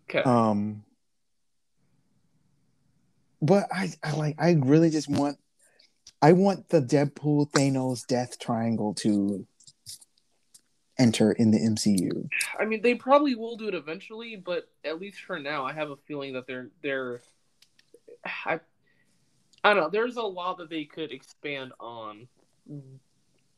Okay. 0.08 0.22
Um. 0.22 0.84
But 3.40 3.68
I, 3.72 3.90
I 4.02 4.12
like. 4.12 4.36
I 4.38 4.52
really 4.52 4.90
just 4.90 5.08
want. 5.08 5.38
I 6.20 6.32
want 6.32 6.68
the 6.70 6.80
Deadpool 6.80 7.50
Thanos 7.52 8.06
death 8.06 8.38
triangle 8.38 8.94
to 8.94 9.46
enter 10.98 11.30
in 11.32 11.52
the 11.52 11.58
MCU. 11.58 12.28
I 12.58 12.64
mean, 12.64 12.82
they 12.82 12.94
probably 12.94 13.36
will 13.36 13.56
do 13.56 13.68
it 13.68 13.74
eventually, 13.74 14.34
but 14.34 14.68
at 14.84 15.00
least 15.00 15.20
for 15.20 15.38
now, 15.38 15.64
I 15.64 15.72
have 15.72 15.90
a 15.90 15.96
feeling 15.96 16.32
that 16.34 16.46
they're 16.46 16.70
they're. 16.82 17.20
I, 18.44 18.60
I 19.62 19.74
don't 19.74 19.84
know. 19.84 19.90
There's 19.90 20.16
a 20.16 20.22
lot 20.22 20.58
that 20.58 20.70
they 20.70 20.84
could 20.84 21.12
expand 21.12 21.72
on 21.78 22.26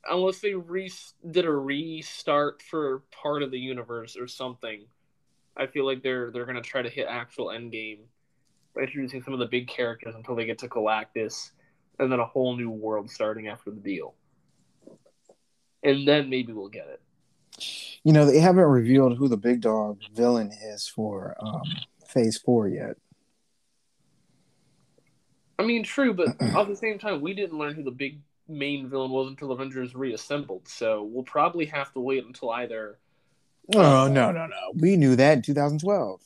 unless 0.08 0.40
they 0.40 0.54
re- 0.54 0.92
did 1.30 1.44
a 1.44 1.50
restart 1.50 2.62
for 2.62 3.02
part 3.10 3.42
of 3.42 3.50
the 3.50 3.58
universe 3.58 4.16
or 4.16 4.26
something, 4.26 4.84
I 5.56 5.66
feel 5.66 5.84
like 5.84 6.02
they're 6.02 6.30
they're 6.30 6.46
gonna 6.46 6.62
try 6.62 6.82
to 6.82 6.88
hit 6.88 7.06
actual 7.08 7.46
endgame 7.46 8.00
by 8.74 8.82
introducing 8.82 9.22
some 9.22 9.34
of 9.34 9.40
the 9.40 9.46
big 9.46 9.68
characters 9.68 10.14
until 10.14 10.36
they 10.36 10.46
get 10.46 10.58
to 10.60 10.68
Galactus, 10.68 11.50
and 11.98 12.10
then 12.10 12.20
a 12.20 12.26
whole 12.26 12.56
new 12.56 12.70
world 12.70 13.10
starting 13.10 13.48
after 13.48 13.70
the 13.70 13.80
deal, 13.80 14.14
and 15.82 16.06
then 16.06 16.30
maybe 16.30 16.52
we'll 16.52 16.68
get 16.68 16.86
it. 16.88 17.00
You 18.04 18.12
know, 18.12 18.24
they 18.24 18.38
haven't 18.38 18.64
revealed 18.64 19.18
who 19.18 19.28
the 19.28 19.36
big 19.36 19.60
dog 19.60 20.00
villain 20.14 20.50
is 20.50 20.88
for 20.88 21.36
um, 21.40 21.62
Phase 22.06 22.38
Four 22.38 22.68
yet. 22.68 22.96
I 25.58 25.62
mean, 25.62 25.82
true, 25.82 26.14
but 26.14 26.28
at 26.40 26.68
the 26.68 26.76
same 26.76 26.98
time, 26.98 27.20
we 27.20 27.34
didn't 27.34 27.58
learn 27.58 27.74
who 27.74 27.82
the 27.82 27.90
big 27.90 28.20
main 28.50 28.88
villain 28.88 29.10
was 29.10 29.28
until 29.28 29.52
Avengers 29.52 29.94
reassembled. 29.94 30.68
So 30.68 31.04
we'll 31.04 31.24
probably 31.24 31.66
have 31.66 31.92
to 31.92 32.00
wait 32.00 32.24
until 32.24 32.50
either. 32.50 32.98
Oh 33.74 34.08
no 34.08 34.32
no 34.32 34.46
no! 34.46 34.72
We 34.74 34.96
knew 34.96 35.16
that 35.16 35.36
in 35.36 35.42
2012. 35.42 36.20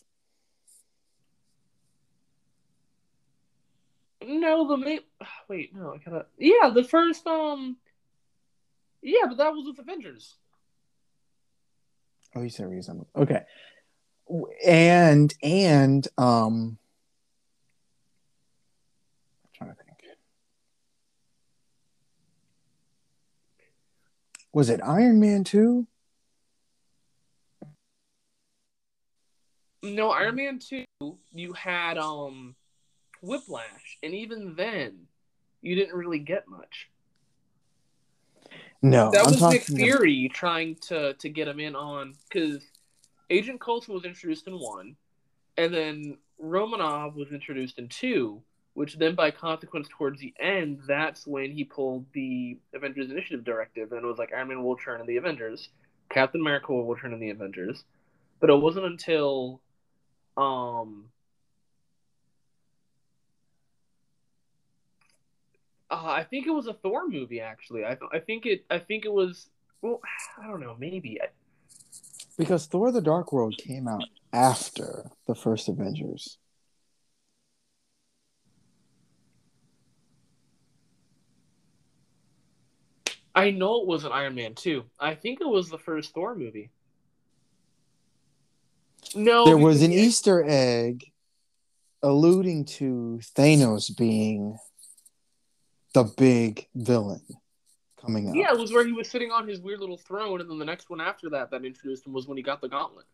No, 4.27 4.69
the 4.69 4.77
main. 4.77 5.01
Wait, 5.49 5.75
no, 5.75 5.95
I 5.95 5.99
gotta. 5.99 6.27
Yeah, 6.39 6.71
the 6.75 6.85
first 6.85 7.27
um. 7.27 7.77
Yeah, 9.03 9.27
but 9.29 9.37
that 9.37 9.53
was 9.53 9.67
with 9.67 9.79
Avengers. 9.79 10.37
Oh, 12.35 12.43
you 12.43 12.49
said 12.49 12.67
reassembled. 12.67 13.09
Okay, 13.15 13.43
and 14.67 15.35
and 15.43 16.09
um. 16.17 16.79
Was 24.55 24.71
it 24.71 24.81
Iron 24.85 25.19
Man 25.19 25.43
2? 25.43 25.85
No, 29.83 30.11
Iron 30.11 30.37
Man 30.37 30.61
2, 30.61 30.85
you 31.33 31.53
had 31.53 31.99
um 31.99 32.55
Whiplash, 33.21 33.99
and 34.03 34.15
even 34.15 34.55
then, 34.55 35.09
you 35.61 35.75
didn't 35.75 35.97
really 35.97 36.21
get 36.21 36.47
much. 36.47 36.89
No, 38.81 39.11
that 39.11 39.27
I'm 39.27 39.33
was 39.33 39.43
Nick 39.43 39.65
Fury 39.65 40.27
about... 40.27 40.37
trying 40.37 40.77
to 40.83 41.15
to 41.15 41.29
get 41.29 41.49
him 41.49 41.59
in 41.59 41.75
on 41.75 42.15
because 42.29 42.63
Agent 43.31 43.61
Coulson 43.61 43.93
was 43.93 44.05
introduced 44.05 44.47
in 44.47 44.55
one, 44.55 44.95
and 45.57 45.75
then 45.75 46.17
Romanoff 46.39 47.15
was 47.15 47.33
introduced 47.33 47.81
in 47.81 47.89
two, 47.89 48.41
which 48.75 48.99
then 48.99 49.15
by 49.15 49.31
consequence 49.31 49.89
towards 49.89 50.21
the 50.21 50.35
end, 50.39 50.81
that's 50.87 51.27
when 51.27 51.51
he 51.53 51.65
pulled 51.65 52.05
the 52.13 52.59
Avengers 52.75 53.11
Initiative 53.11 53.45
directive 53.45 53.93
and 53.93 54.05
it 54.05 54.07
was 54.07 54.19
like 54.19 54.33
Iron 54.33 54.49
Man 54.49 54.63
will 54.63 54.77
turn 54.77 55.01
in 55.01 55.07
the 55.07 55.17
Avengers, 55.17 55.69
Captain 56.11 56.41
America 56.41 56.73
will 56.73 56.97
turn 56.97 57.13
in 57.13 57.21
the 57.21 57.31
Avengers. 57.31 57.85
But 58.41 58.51
it 58.51 58.61
wasn't 58.61 58.87
until 58.87 59.61
um 60.37 61.07
uh, 65.89 66.07
I 66.07 66.25
think 66.25 66.49
it 66.49 66.51
was 66.51 66.67
a 66.67 66.75
Thor 66.75 67.09
movie 67.09 67.41
actually. 67.41 67.85
I 67.85 67.97
I 68.13 68.19
think 68.19 68.45
it 68.45 68.65
I 68.69 68.81
think 68.81 69.05
it 69.05 69.13
was 69.13 69.49
well 69.83 70.01
I 70.43 70.49
don't 70.49 70.61
know, 70.61 70.77
maybe 70.77 71.21
I... 71.23 71.27
because 72.37 72.67
Thor 72.67 72.91
the 72.91 73.01
Dark 73.01 73.33
World 73.33 73.57
came 73.57 73.87
out 73.87 74.03
after 74.33 75.13
the 75.29 75.37
first 75.37 75.69
Avengers. 75.69 76.39
I 83.35 83.51
know 83.51 83.81
it 83.81 83.87
was 83.87 84.05
an 84.05 84.13
Iron 84.13 84.35
Man 84.35 84.55
2. 84.55 84.85
I 84.99 85.15
think 85.15 85.41
it 85.41 85.49
was 85.49 85.69
the 85.69 85.79
first 85.79 86.15
Thor 86.15 86.35
movie. 86.35 86.71
No. 89.15 89.45
There 89.45 89.59
was 89.59 89.83
an 89.83 89.93
yeah. 89.93 90.01
Easter 90.01 90.45
egg 90.47 91.11
alluding 92.03 92.65
to 92.65 93.21
Thanos 93.37 93.97
being 93.97 94.59
the 95.95 96.05
big 96.05 96.69
villain 96.75 97.23
coming 98.01 98.29
up. 98.29 98.35
Yeah, 98.37 98.53
it 98.53 98.59
was 98.59 98.73
where 98.73 98.85
he 98.85 98.93
was 98.93 99.09
sitting 99.09 99.31
on 99.31 99.49
his 99.49 99.61
weird 99.61 99.81
little 99.81 99.97
throne, 99.97 100.41
and 100.41 100.51
then 100.51 100.59
the 100.59 100.65
next 100.65 100.91
one 100.91 101.01
after 101.01 101.31
that 101.31 101.51
that 101.51 101.65
introduced 101.65 102.07
him 102.07 102.13
was 102.13 102.27
when 102.27 102.37
he 102.37 102.43
got 102.43 102.61
the 102.61 102.69
gauntlet. 102.69 103.07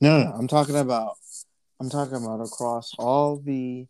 No, 0.00 0.18
no, 0.18 0.24
no. 0.24 0.32
I'm 0.32 0.48
talking 0.48 0.76
about 0.76 1.16
I'm 1.80 1.90
talking 1.90 2.16
about 2.16 2.40
across 2.40 2.94
all 2.98 3.36
the 3.36 3.86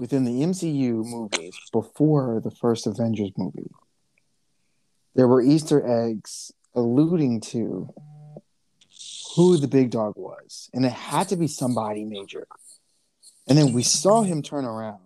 within 0.00 0.24
the 0.24 0.40
MCU 0.40 1.04
movies 1.04 1.54
before 1.72 2.40
the 2.42 2.50
first 2.50 2.86
Avengers 2.86 3.32
movie, 3.36 3.70
there 5.14 5.28
were 5.28 5.42
Easter 5.42 5.86
eggs 5.86 6.52
alluding 6.74 7.42
to 7.42 7.92
who 9.36 9.58
the 9.58 9.68
big 9.68 9.90
dog 9.90 10.14
was, 10.16 10.70
and 10.72 10.86
it 10.86 10.92
had 10.92 11.28
to 11.28 11.36
be 11.36 11.46
somebody 11.46 12.04
major. 12.04 12.46
And 13.46 13.58
then 13.58 13.72
we 13.72 13.82
saw 13.82 14.22
him 14.22 14.42
turn 14.42 14.64
around 14.64 15.00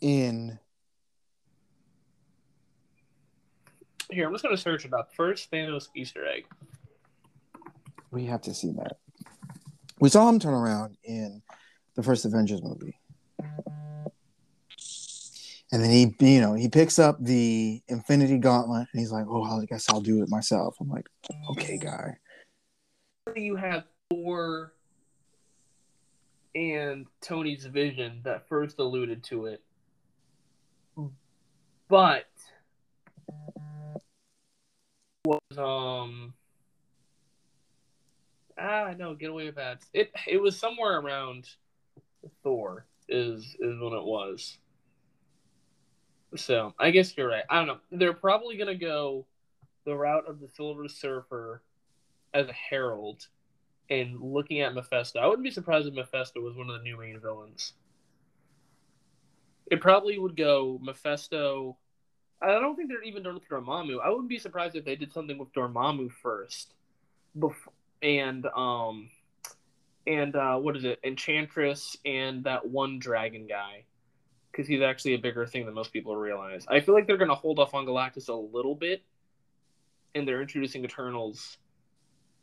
in. 0.00 0.58
Here, 4.10 4.26
I'm 4.26 4.32
just 4.32 4.44
going 4.44 4.56
to 4.56 4.60
search 4.60 4.84
about 4.84 5.14
first 5.14 5.50
Thanos 5.50 5.88
Easter 5.94 6.26
egg. 6.26 6.46
We 8.10 8.24
have 8.26 8.42
to 8.42 8.54
see 8.54 8.72
that. 8.72 8.96
We 10.00 10.08
saw 10.08 10.28
him 10.28 10.38
turn 10.38 10.54
around 10.54 10.96
in 11.04 11.42
the 11.94 12.02
first 12.02 12.24
Avengers 12.24 12.62
movie. 12.62 12.98
And 15.72 15.82
then 15.82 15.90
he, 15.90 16.14
you 16.34 16.40
know, 16.40 16.52
he 16.52 16.68
picks 16.68 16.98
up 16.98 17.16
the 17.18 17.82
Infinity 17.88 18.38
Gauntlet 18.38 18.88
and 18.92 19.00
he's 19.00 19.10
like, 19.10 19.24
"Oh, 19.26 19.42
I 19.42 19.64
guess 19.64 19.88
I'll 19.88 20.02
do 20.02 20.22
it 20.22 20.28
myself." 20.28 20.76
I'm 20.80 20.88
like, 20.88 21.08
"Okay, 21.50 21.78
guy." 21.78 22.18
You 23.34 23.56
have 23.56 23.84
Thor 24.10 24.74
and 26.54 27.06
Tony's 27.22 27.64
vision 27.64 28.20
that 28.24 28.46
first 28.48 28.78
alluded 28.78 29.24
to 29.24 29.46
it, 29.46 29.62
but 31.88 32.26
was 35.24 35.40
um 35.56 36.34
ah 38.58 38.92
no 38.98 39.14
get 39.14 39.30
away 39.30 39.46
with 39.46 39.54
that 39.54 39.84
it 39.94 40.10
it 40.26 40.40
was 40.40 40.58
somewhere 40.58 40.98
around 40.98 41.48
Thor 42.42 42.86
is 43.08 43.56
is 43.60 43.80
when 43.80 43.92
it 43.92 44.04
was. 44.04 44.58
So 46.36 46.74
I 46.78 46.90
guess 46.90 47.16
you're 47.16 47.28
right. 47.28 47.44
I 47.50 47.58
don't 47.58 47.66
know. 47.66 47.78
They're 47.90 48.12
probably 48.12 48.56
gonna 48.56 48.74
go 48.74 49.26
the 49.84 49.94
route 49.94 50.28
of 50.28 50.40
the 50.40 50.48
Silver 50.48 50.88
Surfer 50.88 51.62
as 52.32 52.48
a 52.48 52.52
herald 52.52 53.26
and 53.90 54.20
looking 54.20 54.60
at 54.60 54.74
Mephisto. 54.74 55.18
I 55.20 55.26
wouldn't 55.26 55.44
be 55.44 55.50
surprised 55.50 55.86
if 55.86 55.94
Mephisto 55.94 56.40
was 56.40 56.56
one 56.56 56.70
of 56.70 56.76
the 56.76 56.82
new 56.82 56.98
main 56.98 57.20
villains. 57.20 57.74
It 59.70 59.80
probably 59.80 60.18
would 60.18 60.36
go 60.36 60.78
Mephisto. 60.82 61.76
I 62.40 62.52
don't 62.52 62.76
think 62.76 62.88
they're 62.88 63.02
even 63.02 63.22
done 63.22 63.34
with 63.34 63.48
Dormammu. 63.48 64.00
I 64.02 64.08
wouldn't 64.08 64.28
be 64.28 64.38
surprised 64.38 64.76
if 64.76 64.84
they 64.84 64.96
did 64.96 65.12
something 65.12 65.38
with 65.38 65.52
Dormammu 65.52 66.10
first, 66.10 66.74
before 67.38 67.72
and 68.02 68.46
um, 68.46 69.10
and 70.06 70.34
uh, 70.34 70.56
what 70.56 70.76
is 70.76 70.84
it? 70.84 71.00
Enchantress 71.04 71.96
and 72.04 72.44
that 72.44 72.68
one 72.68 72.98
dragon 72.98 73.46
guy, 73.46 73.84
because 74.50 74.66
he's 74.66 74.82
actually 74.82 75.14
a 75.14 75.18
bigger 75.18 75.46
thing 75.46 75.64
than 75.64 75.74
most 75.74 75.92
people 75.92 76.16
realize. 76.16 76.66
I 76.68 76.80
feel 76.80 76.94
like 76.94 77.06
they're 77.06 77.16
gonna 77.16 77.34
hold 77.34 77.58
off 77.58 77.74
on 77.74 77.86
Galactus 77.86 78.28
a 78.28 78.34
little 78.34 78.74
bit, 78.74 79.02
and 80.14 80.26
they're 80.26 80.42
introducing 80.42 80.84
Eternals 80.84 81.58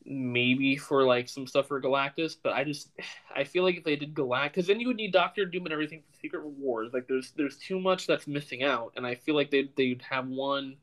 maybe 0.05 0.76
for 0.76 1.03
like 1.03 1.30
some 1.30 1.45
stuff 1.45 1.68
for 1.68 1.82
Galactus, 1.82 2.36
but 2.41 2.53
I 2.53 2.64
just 2.64 2.91
I 3.36 3.43
feel 3.43 3.64
like 3.64 3.78
if 3.78 3.84
they 3.84 3.95
did 3.95 4.14
Galactus, 4.14 4.68
then 4.68 4.80
you 4.80 4.88
would 4.88 4.95
need 4.95 5.12
Doctor 5.12 5.45
Doom 5.45 5.66
and 5.66 5.74
everything 5.74 6.01
for 6.01 6.18
Secret 6.20 6.45
Wars. 6.45 6.91
Like 6.93 7.07
there's 7.07 7.32
there's 7.32 7.57
too 7.57 7.80
much 7.80 8.07
that's 8.07 8.28
missing 8.28 8.64
out, 8.64 8.93
and 8.95 9.05
I 9.05 9.16
feel 9.16 9.36
like 9.36 9.51
they 9.51 9.70
they'd 9.76 10.01
have 10.10 10.28
one 10.28 10.78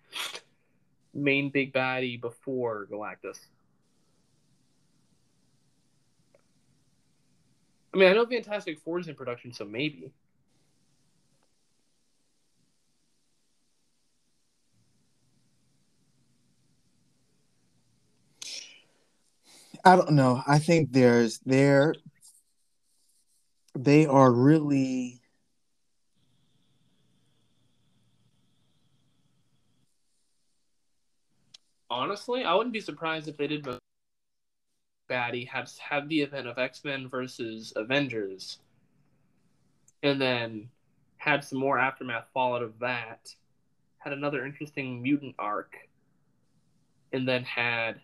main 1.15 1.51
big 1.51 1.73
baddie 1.73 2.21
before 2.21 2.87
Galactus. 2.91 3.39
I 7.97 7.99
mean, 7.99 8.11
I 8.11 8.13
know 8.13 8.27
Fantastic 8.27 8.79
Four 8.81 8.99
is 8.99 9.09
in 9.09 9.15
production, 9.15 9.55
so 9.55 9.65
maybe. 9.65 10.13
I 19.83 19.97
don't 19.97 20.11
know. 20.11 20.43
I 20.47 20.59
think 20.59 20.93
there's 20.93 21.39
there 21.47 21.95
they 23.75 24.05
are 24.05 24.31
really 24.31 25.23
honestly, 31.89 32.45
I 32.45 32.53
wouldn't 32.55 32.75
be 32.75 32.81
surprised 32.81 33.27
if 33.27 33.39
they 33.39 33.47
did 33.47 33.67
baddie 35.09 35.49
had 35.49 35.71
had 35.79 36.09
the 36.09 36.23
event 36.23 36.47
of 36.47 36.59
X 36.59 36.85
Men 36.85 37.09
versus 37.09 37.73
Avengers, 37.77 38.59
and 40.03 40.21
then 40.21 40.69
had 41.17 41.45
some 41.45 41.59
more 41.59 41.79
aftermath 41.79 42.27
fallout 42.33 42.63
of 42.63 42.79
that. 42.81 43.35
Had 43.99 44.13
another 44.13 44.47
interesting 44.47 45.03
mutant 45.03 45.35
arc, 45.39 45.75
and 47.13 47.27
then 47.27 47.45
had 47.45 48.01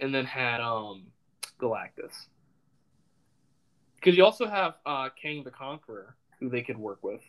and 0.00 0.14
then 0.14 0.24
had 0.24 0.60
um 0.60 1.06
Galactus. 1.58 2.26
Because 3.96 4.16
you 4.16 4.24
also 4.24 4.46
have 4.46 4.74
uh, 4.84 5.08
Kang 5.20 5.42
the 5.42 5.50
Conqueror, 5.50 6.14
who 6.38 6.48
they 6.48 6.62
could 6.62 6.78
work 6.78 7.02
with. 7.02 7.22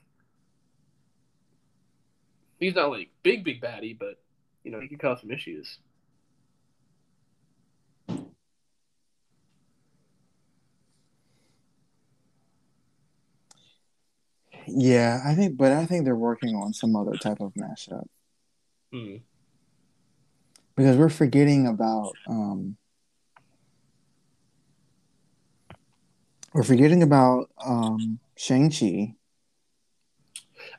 He's 2.60 2.76
not 2.76 2.92
like 2.92 3.10
big, 3.24 3.44
big 3.44 3.62
baddie, 3.62 3.98
but 3.98 4.20
you 4.64 4.72
know 4.72 4.80
he 4.80 4.88
could 4.88 5.00
cause 5.00 5.22
some 5.22 5.32
issues. 5.32 5.80
Yeah, 14.68 15.22
I 15.26 15.34
think, 15.36 15.58
but 15.58 15.72
I 15.72 15.86
think 15.86 16.06
they're 16.06 16.16
working 16.16 16.56
on 16.56 16.74
some 16.74 16.96
other 16.96 17.18
type 17.18 17.40
of 17.40 17.54
mashup. 17.54 18.06
Hmm 18.92 19.18
because 20.78 20.96
we're 20.96 21.10
forgetting 21.10 21.68
about 21.68 22.14
um, 22.28 22.78
we're 26.54 26.64
forgetting 26.64 27.04
about 27.04 27.50
um, 27.66 28.20
Shang 28.38 28.70
Chi. 28.72 29.16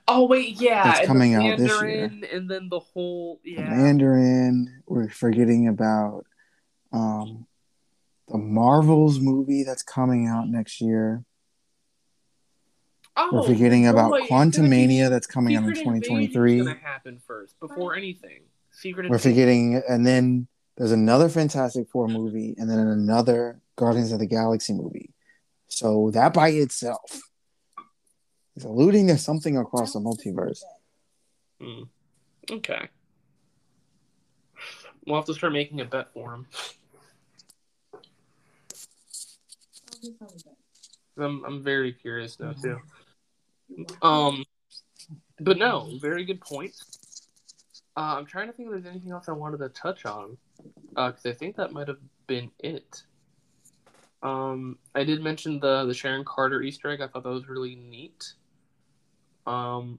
Oh 0.06 0.26
wait, 0.26 0.60
yeah, 0.60 0.84
that's 0.84 1.06
coming 1.06 1.34
out 1.34 1.58
this 1.58 1.82
year, 1.82 2.10
and 2.32 2.48
then 2.48 2.68
the 2.70 2.78
whole 2.78 3.40
yeah. 3.44 3.56
The 3.56 3.76
Mandarin. 3.76 4.82
We're 4.86 5.10
forgetting 5.10 5.68
about 5.68 6.24
um, 6.92 7.46
the 8.28 8.38
Marvels 8.38 9.18
movie 9.18 9.64
that's 9.64 9.82
coming 9.82 10.26
out 10.26 10.48
next 10.48 10.80
year. 10.80 11.24
Oh, 13.20 13.30
we're 13.32 13.42
forgetting 13.42 13.88
about 13.88 14.12
Quantumania 14.28 15.10
that's 15.10 15.26
coming 15.26 15.56
out 15.56 15.64
in 15.64 15.74
2023. 15.74 16.58
Going 16.58 16.76
to 16.76 16.80
happen 16.80 17.18
first 17.26 17.58
before 17.58 17.96
anything. 17.96 18.42
Secret. 18.70 19.10
We're 19.10 19.18
forgetting, 19.18 19.82
and 19.88 20.06
then 20.06 20.46
there's 20.76 20.92
another 20.92 21.28
Fantastic 21.28 21.88
Four 21.90 22.06
movie, 22.06 22.54
and 22.56 22.70
then 22.70 22.78
another 22.78 23.60
Guardians 23.74 24.12
of 24.12 24.20
the 24.20 24.26
Galaxy 24.26 24.72
movie. 24.72 25.10
So 25.66 26.12
that 26.12 26.32
by 26.32 26.50
itself 26.50 27.20
is 28.54 28.62
alluding 28.62 29.08
to 29.08 29.18
something 29.18 29.56
across 29.56 29.94
the 29.94 29.98
multiverse. 30.00 30.62
Hmm. 31.60 31.82
Okay. 32.48 32.88
We'll 35.04 35.16
have 35.16 35.26
to 35.26 35.34
start 35.34 35.52
making 35.52 35.80
a 35.80 35.84
bet 35.84 36.12
for 36.12 36.34
him. 36.34 36.46
I'm 41.18 41.44
I'm 41.44 41.64
very 41.64 41.92
curious 41.92 42.38
now 42.38 42.52
too. 42.52 42.78
Um, 44.02 44.44
but 45.40 45.58
no, 45.58 45.90
very 46.00 46.24
good 46.24 46.40
point. 46.40 46.74
Uh, 47.96 48.16
I'm 48.16 48.26
trying 48.26 48.46
to 48.46 48.52
think 48.52 48.68
if 48.68 48.72
there's 48.72 48.86
anything 48.86 49.12
else 49.12 49.28
I 49.28 49.32
wanted 49.32 49.58
to 49.58 49.68
touch 49.70 50.06
on, 50.06 50.36
because 50.88 51.26
uh, 51.26 51.30
I 51.30 51.32
think 51.32 51.56
that 51.56 51.72
might 51.72 51.88
have 51.88 51.98
been 52.26 52.50
it. 52.60 53.02
Um, 54.22 54.78
I 54.94 55.04
did 55.04 55.22
mention 55.22 55.60
the 55.60 55.84
the 55.84 55.94
Sharon 55.94 56.24
Carter 56.24 56.62
Easter 56.62 56.90
egg. 56.90 57.00
I 57.00 57.06
thought 57.06 57.22
that 57.22 57.28
was 57.28 57.48
really 57.48 57.76
neat. 57.76 58.34
Um, 59.46 59.98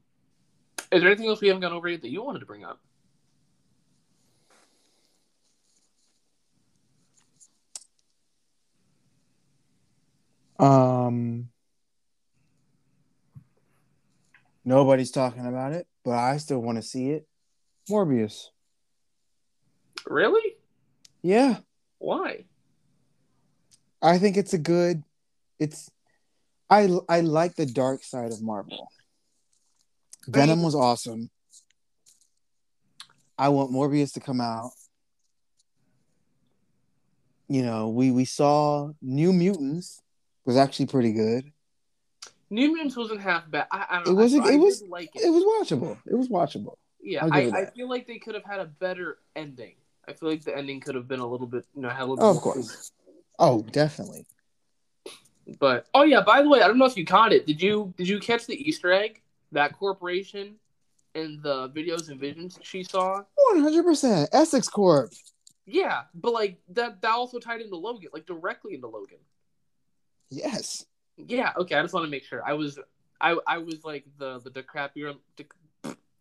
is 0.91 1.01
there 1.01 1.09
anything 1.09 1.27
else 1.27 1.41
we 1.41 1.47
haven't 1.47 1.61
gone 1.61 1.73
over 1.73 1.87
yet 1.87 2.01
that 2.01 2.09
you 2.09 2.23
wanted 2.23 2.39
to 2.39 2.45
bring 2.45 2.63
up? 2.63 2.79
Um, 10.59 11.49
nobody's 14.69 15.09
talking 15.09 15.47
about 15.47 15.73
it, 15.73 15.87
but 16.05 16.11
I 16.11 16.37
still 16.37 16.61
want 16.61 16.77
to 16.77 16.83
see 16.83 17.09
it. 17.09 17.27
Morbius. 17.89 18.45
Really? 20.05 20.57
Yeah. 21.23 21.57
Why? 21.97 22.45
I 24.01 24.19
think 24.19 24.37
it's 24.37 24.53
a 24.53 24.59
good. 24.59 25.03
It's. 25.57 25.89
I 26.69 26.87
I 27.09 27.21
like 27.21 27.55
the 27.55 27.65
dark 27.65 28.03
side 28.03 28.31
of 28.31 28.41
Marvel. 28.43 28.87
Venom 30.27 30.61
was 30.61 30.75
awesome. 30.75 31.31
I 33.37 33.49
want 33.49 33.71
Morbius 33.71 34.13
to 34.13 34.19
come 34.19 34.39
out. 34.39 34.69
You 37.47 37.63
know, 37.63 37.89
we 37.89 38.11
we 38.11 38.25
saw 38.25 38.91
New 39.01 39.33
Mutants 39.33 39.99
was 40.45 40.57
actually 40.57 40.85
pretty 40.85 41.11
good. 41.11 41.51
New 42.49 42.71
Mutants 42.73 42.95
wasn't 42.95 43.21
half 43.21 43.49
bad. 43.49 43.67
I, 43.71 43.85
I 43.89 44.03
don't 44.03 44.13
it 44.13 44.21
was. 44.21 44.35
I, 44.35 44.53
it 44.53 44.57
was. 44.57 44.83
Like 44.83 45.15
it. 45.15 45.23
it 45.25 45.29
was 45.29 45.43
watchable. 45.43 45.97
It 46.05 46.15
was 46.15 46.29
watchable. 46.29 46.75
Yeah, 47.01 47.27
I, 47.31 47.49
I 47.49 47.65
feel 47.67 47.87
like 47.87 48.07
they 48.07 48.17
could 48.17 48.35
have 48.35 48.43
had 48.43 48.59
a 48.59 48.65
better 48.65 49.19
ending. 49.35 49.75
I 50.07 50.13
feel 50.13 50.29
like 50.29 50.43
the 50.43 50.55
ending 50.57 50.79
could 50.79 50.95
have 50.95 51.07
been 51.07 51.19
a 51.19 51.27
little 51.27 51.47
bit, 51.47 51.65
you 51.75 51.81
know, 51.81 51.89
had 51.89 52.03
a 52.03 52.05
little. 52.05 52.25
Oh, 52.25 52.31
of 52.31 52.37
course. 52.37 52.91
Oh, 53.37 53.61
definitely. 53.71 54.25
But 55.59 55.87
oh 55.93 56.03
yeah, 56.03 56.21
by 56.21 56.41
the 56.41 56.49
way, 56.49 56.61
I 56.61 56.67
don't 56.67 56.77
know 56.77 56.85
if 56.85 56.97
you 56.97 57.05
caught 57.05 57.33
it. 57.33 57.47
Did 57.47 57.61
you 57.61 57.93
did 57.97 58.07
you 58.07 58.19
catch 58.19 58.45
the 58.45 58.55
Easter 58.55 58.91
egg? 58.91 59.21
That 59.51 59.77
corporation 59.77 60.55
and 61.15 61.41
the 61.41 61.69
videos 61.69 62.09
and 62.09 62.19
visions 62.19 62.59
she 62.61 62.83
saw. 62.83 63.23
One 63.51 63.61
hundred 63.61 63.83
percent, 63.83 64.29
Essex 64.31 64.67
Corp. 64.67 65.11
Yeah, 65.65 66.03
but 66.13 66.33
like 66.33 66.59
that 66.69 67.01
that 67.01 67.11
also 67.11 67.39
tied 67.39 67.61
into 67.61 67.77
Logan, 67.77 68.09
like 68.13 68.25
directly 68.25 68.75
into 68.75 68.87
Logan. 68.87 69.19
Yes. 70.29 70.85
Yeah. 71.27 71.53
Okay. 71.57 71.75
I 71.75 71.81
just 71.81 71.93
want 71.93 72.05
to 72.05 72.11
make 72.11 72.23
sure. 72.23 72.43
I 72.45 72.53
was 72.53 72.79
I 73.21 73.37
I 73.47 73.57
was 73.57 73.83
like 73.83 74.05
the 74.17 74.39
the 74.39 74.49
DiCaprio 74.49 75.17
Di, 75.35 75.45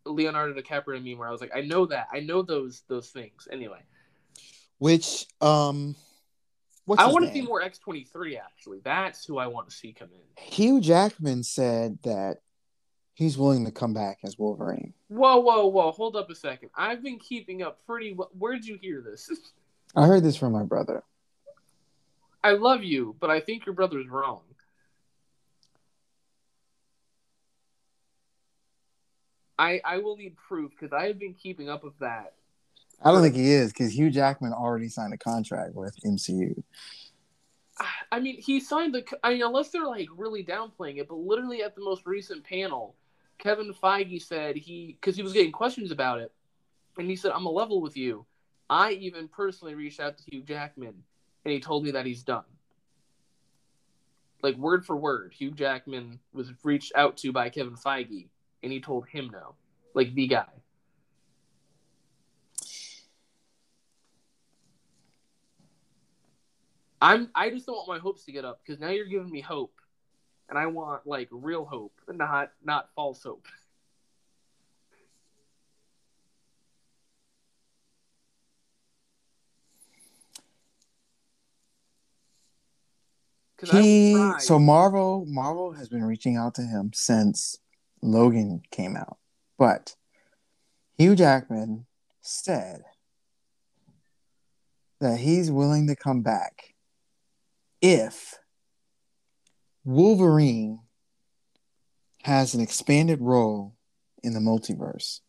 Leonardo 0.04 0.60
DiCaprio 0.60 1.02
meme 1.02 1.18
where 1.18 1.28
I 1.28 1.30
was 1.30 1.40
like, 1.40 1.54
I 1.54 1.60
know 1.60 1.86
that, 1.86 2.08
I 2.12 2.20
know 2.20 2.42
those 2.42 2.82
those 2.88 3.10
things. 3.10 3.46
Anyway, 3.50 3.80
which 4.78 5.26
um, 5.40 5.94
I 6.96 7.06
want 7.06 7.26
to 7.26 7.32
see 7.32 7.42
more 7.42 7.62
X 7.62 7.78
twenty 7.78 8.04
three. 8.04 8.36
Actually, 8.36 8.80
that's 8.82 9.24
who 9.24 9.38
I 9.38 9.46
want 9.46 9.68
to 9.70 9.76
see 9.76 9.92
come 9.92 10.08
in. 10.12 10.42
Hugh 10.42 10.80
Jackman 10.80 11.42
said 11.42 11.98
that 12.02 12.38
he's 13.14 13.38
willing 13.38 13.64
to 13.64 13.70
come 13.70 13.94
back 13.94 14.18
as 14.24 14.38
Wolverine. 14.38 14.94
Whoa, 15.08 15.38
whoa, 15.38 15.66
whoa! 15.66 15.92
Hold 15.92 16.16
up 16.16 16.30
a 16.30 16.34
second. 16.34 16.70
I've 16.76 17.02
been 17.02 17.18
keeping 17.18 17.62
up 17.62 17.84
pretty. 17.86 18.14
well. 18.14 18.30
Where'd 18.36 18.64
you 18.64 18.78
hear 18.80 19.00
this? 19.00 19.30
I 19.96 20.06
heard 20.06 20.22
this 20.22 20.36
from 20.36 20.52
my 20.52 20.64
brother. 20.64 21.02
I 22.42 22.52
love 22.52 22.84
you, 22.84 23.16
but 23.18 23.30
I 23.30 23.40
think 23.40 23.66
your 23.66 23.74
brother's 23.74 24.08
wrong. 24.08 24.42
I 29.58 29.80
I 29.84 29.98
will 29.98 30.16
need 30.16 30.36
proof 30.36 30.70
because 30.70 30.92
I 30.92 31.06
have 31.06 31.18
been 31.18 31.34
keeping 31.34 31.68
up 31.68 31.82
with 31.84 31.98
that. 31.98 32.34
I 33.02 33.12
don't 33.12 33.22
think 33.22 33.36
he 33.36 33.52
is 33.52 33.72
because 33.72 33.96
Hugh 33.96 34.10
Jackman 34.10 34.52
already 34.52 34.88
signed 34.88 35.14
a 35.14 35.18
contract 35.18 35.74
with 35.74 35.96
MCU. 36.04 36.62
I 38.12 38.20
mean, 38.20 38.40
he 38.40 38.60
signed 38.60 38.94
the. 38.94 39.04
I 39.22 39.34
mean, 39.34 39.42
unless 39.42 39.70
they're 39.70 39.86
like 39.86 40.08
really 40.16 40.44
downplaying 40.44 40.98
it, 40.98 41.08
but 41.08 41.16
literally 41.16 41.62
at 41.62 41.74
the 41.74 41.82
most 41.82 42.06
recent 42.06 42.44
panel, 42.44 42.94
Kevin 43.38 43.72
Feige 43.72 44.22
said 44.22 44.56
he 44.56 44.96
because 45.00 45.16
he 45.16 45.22
was 45.22 45.32
getting 45.32 45.52
questions 45.52 45.90
about 45.90 46.20
it, 46.20 46.32
and 46.96 47.08
he 47.08 47.16
said, 47.16 47.32
"I'm 47.32 47.46
a 47.46 47.50
level 47.50 47.80
with 47.80 47.96
you." 47.96 48.26
I 48.70 48.92
even 48.92 49.28
personally 49.28 49.74
reached 49.74 50.00
out 50.00 50.18
to 50.18 50.24
Hugh 50.30 50.42
Jackman, 50.42 50.94
and 51.44 51.52
he 51.52 51.60
told 51.60 51.84
me 51.84 51.92
that 51.92 52.04
he's 52.04 52.22
done. 52.22 52.44
Like 54.42 54.56
word 54.56 54.84
for 54.84 54.96
word, 54.96 55.32
Hugh 55.32 55.52
Jackman 55.52 56.20
was 56.32 56.52
reached 56.62 56.92
out 56.94 57.16
to 57.18 57.32
by 57.32 57.48
Kevin 57.48 57.74
Feige, 57.74 58.28
and 58.62 58.72
he 58.72 58.80
told 58.80 59.06
him 59.08 59.30
no, 59.32 59.54
like 59.94 60.14
the 60.14 60.26
guy. 60.26 60.46
I'm 67.00 67.30
I 67.34 67.50
just 67.50 67.66
don't 67.66 67.76
want 67.76 67.88
my 67.88 67.98
hopes 67.98 68.24
to 68.24 68.32
get 68.32 68.44
up 68.44 68.60
because 68.64 68.80
now 68.80 68.88
you're 68.88 69.06
giving 69.06 69.30
me 69.30 69.40
hope, 69.40 69.74
and 70.48 70.58
I 70.58 70.66
want 70.66 71.06
like 71.06 71.28
real 71.30 71.64
hope, 71.64 71.92
not 72.08 72.50
not 72.64 72.88
false 72.94 73.22
hope. 73.22 73.46
He 83.72 84.32
so 84.38 84.56
Marvel 84.60 85.24
Marvel 85.26 85.72
has 85.72 85.88
been 85.88 86.04
reaching 86.04 86.36
out 86.36 86.54
to 86.54 86.62
him 86.62 86.92
since 86.94 87.58
Logan 88.02 88.62
came 88.70 88.96
out, 88.96 89.18
but 89.58 89.96
Hugh 90.96 91.14
Jackman 91.14 91.86
said 92.20 92.82
that 95.00 95.18
he's 95.18 95.50
willing 95.50 95.86
to 95.86 95.96
come 95.96 96.22
back 96.22 96.74
if 97.80 98.34
Wolverine 99.84 100.80
has 102.24 102.54
an 102.54 102.60
expanded 102.60 103.20
role 103.20 103.74
in 104.22 104.34
the 104.34 104.40
multiverse. 104.40 105.20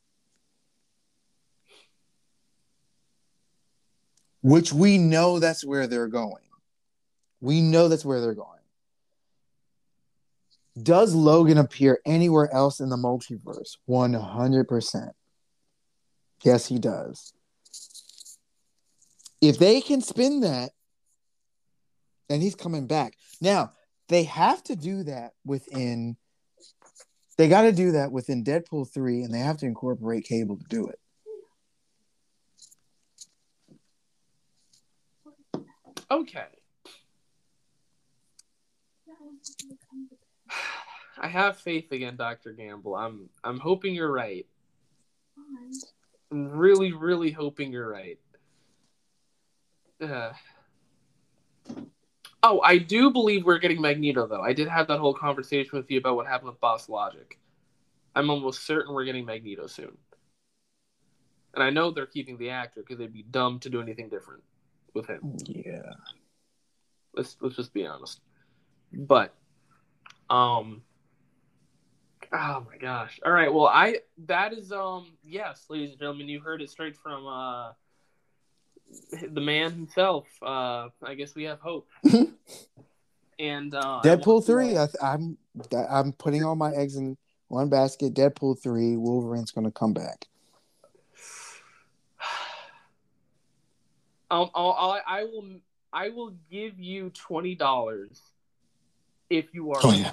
Which 4.42 4.74
we 4.74 4.98
know 4.98 5.40
that's 5.40 5.66
where 5.66 5.86
they're 5.86 6.08
going. 6.08 6.44
We 7.42 7.62
know 7.62 7.88
that's 7.88 8.06
where 8.06 8.22
they're 8.22 8.34
going. 8.34 8.59
Does 10.84 11.16
Logan 11.16 11.58
appear 11.58 12.00
anywhere 12.06 12.54
else 12.54 12.80
in 12.80 12.90
the 12.90 12.96
multiverse? 12.96 13.78
100%. 13.90 15.12
Yes, 16.44 16.68
he 16.68 16.80
does. 16.80 17.34
If 19.42 19.58
they 19.58 19.82
can 19.82 20.02
spin 20.02 20.42
that, 20.42 20.72
then 22.28 22.42
he's 22.42 22.56
coming 22.56 22.88
back. 22.88 23.16
Now, 23.42 23.74
they 24.08 24.24
have 24.24 24.64
to 24.66 24.76
do 24.76 25.04
that 25.04 25.34
within 25.46 26.18
they 27.38 27.48
got 27.48 27.62
to 27.62 27.72
do 27.72 27.94
that 27.94 28.12
within 28.12 28.44
Deadpool 28.44 28.92
3 28.92 29.24
and 29.24 29.34
they 29.34 29.40
have 29.40 29.56
to 29.60 29.66
incorporate 29.66 30.26
Cable 30.26 30.58
to 30.58 30.66
do 30.68 30.88
it. 30.88 31.00
Okay. 36.12 36.59
I 41.22 41.28
have 41.28 41.58
faith 41.58 41.92
again, 41.92 42.16
Dr. 42.16 42.54
Gamble. 42.54 42.96
I'm 42.96 43.30
I'm 43.44 43.60
hoping 43.60 43.94
you're 43.94 44.12
right. 44.12 44.46
I'm 46.32 46.50
really, 46.52 46.94
really 46.94 47.32
hoping 47.32 47.72
you're 47.72 47.90
right. 47.90 48.20
Uh, 50.02 50.32
oh, 52.44 52.62
I 52.62 52.78
do 52.78 53.12
believe 53.12 53.46
we're 53.46 53.58
getting 53.58 53.82
Magneto, 53.82 54.28
though. 54.28 54.42
I 54.42 54.54
did 54.54 54.68
have 54.68 54.88
that 54.88 55.00
whole 55.00 55.14
conversation 55.14 55.78
with 55.78 55.90
you 55.90 55.98
about 55.98 56.16
what 56.16 56.28
happened 56.28 56.52
with 56.52 56.60
Boss 56.60 56.88
Logic. 56.88 57.38
I'm 58.16 58.30
almost 58.30 58.66
certain 58.66 58.94
we're 58.94 59.06
getting 59.06 59.26
Magneto 59.26 59.68
soon. 59.68 59.98
And 61.54 61.64
I 61.64 61.70
know 61.70 61.92
they're 61.92 62.06
keeping 62.06 62.38
the 62.38 62.52
actor 62.52 62.82
because 62.82 63.00
they'd 63.00 63.12
be 63.12 63.24
dumb 63.24 63.60
to 63.60 63.70
do 63.70 63.82
anything 63.82 64.10
different 64.10 64.44
with 64.94 65.08
him. 65.08 65.36
Yeah. 65.46 65.94
Let's 67.16 67.38
let's 67.42 67.56
just 67.56 67.74
be 67.74 67.86
honest. 67.88 68.22
But 68.94 69.34
um 70.30 70.82
Oh 72.32 72.64
my 72.70 72.78
gosh. 72.78 73.20
All 73.26 73.32
right. 73.32 73.52
Well, 73.52 73.66
I 73.66 74.00
that 74.28 74.54
is 74.54 74.72
um 74.72 75.14
yes, 75.24 75.66
ladies 75.70 75.92
and 75.92 76.00
gentlemen, 76.00 76.30
you 76.30 76.40
heard 76.40 76.62
it 76.62 76.70
straight 76.70 76.96
from 76.96 77.26
uh 77.26 77.72
the 79.32 79.42
man 79.42 79.72
himself. 79.72 80.28
Uh 80.42 80.90
I 81.04 81.16
guess 81.16 81.34
we 81.34 81.46
have 81.46 81.60
hope. 81.60 81.88
and 83.40 83.74
uh 83.74 84.02
Deadpool 84.04 84.46
3, 84.46 84.78
I, 84.78 84.88
I'm 85.02 85.38
I'm 85.90 86.14
putting 86.14 86.44
all 86.44 86.56
my 86.56 86.72
eggs 86.74 86.98
in 86.98 87.18
one 87.48 87.70
basket. 87.70 88.14
Deadpool 88.14 88.62
3, 88.62 88.96
Wolverine's 88.98 89.52
going 89.52 89.66
to 89.66 89.72
come 89.72 89.94
back. 89.94 90.26
Um, 94.32 94.52
I'll, 94.54 94.76
I'll, 94.78 95.02
I 95.08 95.24
will 95.24 95.60
I 95.92 96.10
will 96.10 96.36
give 96.52 96.80
you 96.80 97.10
twenty 97.10 97.56
dollars 97.56 98.22
if 99.30 99.54
you 99.54 99.72
are. 99.72 99.80
Oh, 99.84 99.92
yeah. 99.92 100.12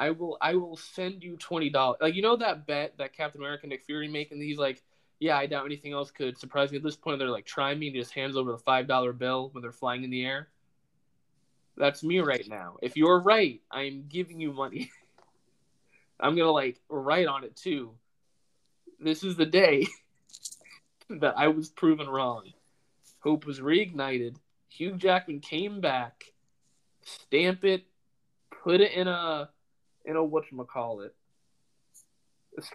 I 0.00 0.10
will 0.10 0.38
I 0.40 0.54
will 0.54 0.78
send 0.78 1.22
you 1.22 1.36
twenty 1.36 1.68
dollars. 1.68 1.98
Like 2.00 2.14
you 2.14 2.22
know 2.22 2.36
that 2.36 2.66
bet 2.66 2.94
that 2.96 3.12
Captain 3.12 3.40
America 3.40 3.64
and 3.64 3.70
Nick 3.70 3.84
Fury 3.84 4.08
making. 4.08 4.40
He's 4.40 4.56
like, 4.56 4.82
yeah, 5.18 5.36
I 5.36 5.44
doubt 5.44 5.66
anything 5.66 5.92
else 5.92 6.10
could 6.10 6.38
surprise 6.38 6.70
me 6.70 6.78
at 6.78 6.82
this 6.82 6.96
point. 6.96 7.18
They're 7.18 7.28
like, 7.28 7.44
try 7.44 7.74
me, 7.74 7.88
and 7.88 7.94
he 7.94 8.00
just 8.00 8.14
hands 8.14 8.34
over 8.34 8.50
the 8.50 8.58
five 8.58 8.88
dollar 8.88 9.12
bill 9.12 9.50
when 9.52 9.60
they're 9.60 9.72
flying 9.72 10.02
in 10.02 10.08
the 10.08 10.24
air. 10.24 10.48
That's 11.76 12.02
me 12.02 12.20
right 12.20 12.48
now. 12.48 12.76
If 12.80 12.96
you're 12.96 13.20
right, 13.20 13.60
I'm 13.70 14.06
giving 14.08 14.40
you 14.40 14.54
money. 14.54 14.90
I'm 16.20 16.34
gonna 16.34 16.50
like 16.50 16.80
write 16.88 17.26
on 17.26 17.44
it 17.44 17.54
too. 17.54 17.92
This 18.98 19.22
is 19.22 19.36
the 19.36 19.46
day 19.46 19.86
that 21.10 21.34
I 21.36 21.48
was 21.48 21.68
proven 21.68 22.08
wrong. 22.08 22.44
Hope 23.20 23.44
was 23.44 23.60
reignited. 23.60 24.36
Hugh 24.70 24.96
Jackman 24.96 25.40
came 25.40 25.80
back. 25.80 26.24
Stamp 27.04 27.64
it. 27.64 27.84
Put 28.62 28.80
it 28.80 28.92
in 28.92 29.08
a 29.08 29.50
in 30.04 30.16
a 30.16 30.20
whatchamacallit. 30.20 31.10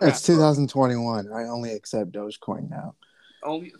It's 0.01 0.21
2021. 0.21 1.31
I 1.31 1.43
only 1.43 1.73
accept 1.73 2.11
Dogecoin 2.11 2.69
now. 2.69 2.95
Only 3.43 3.73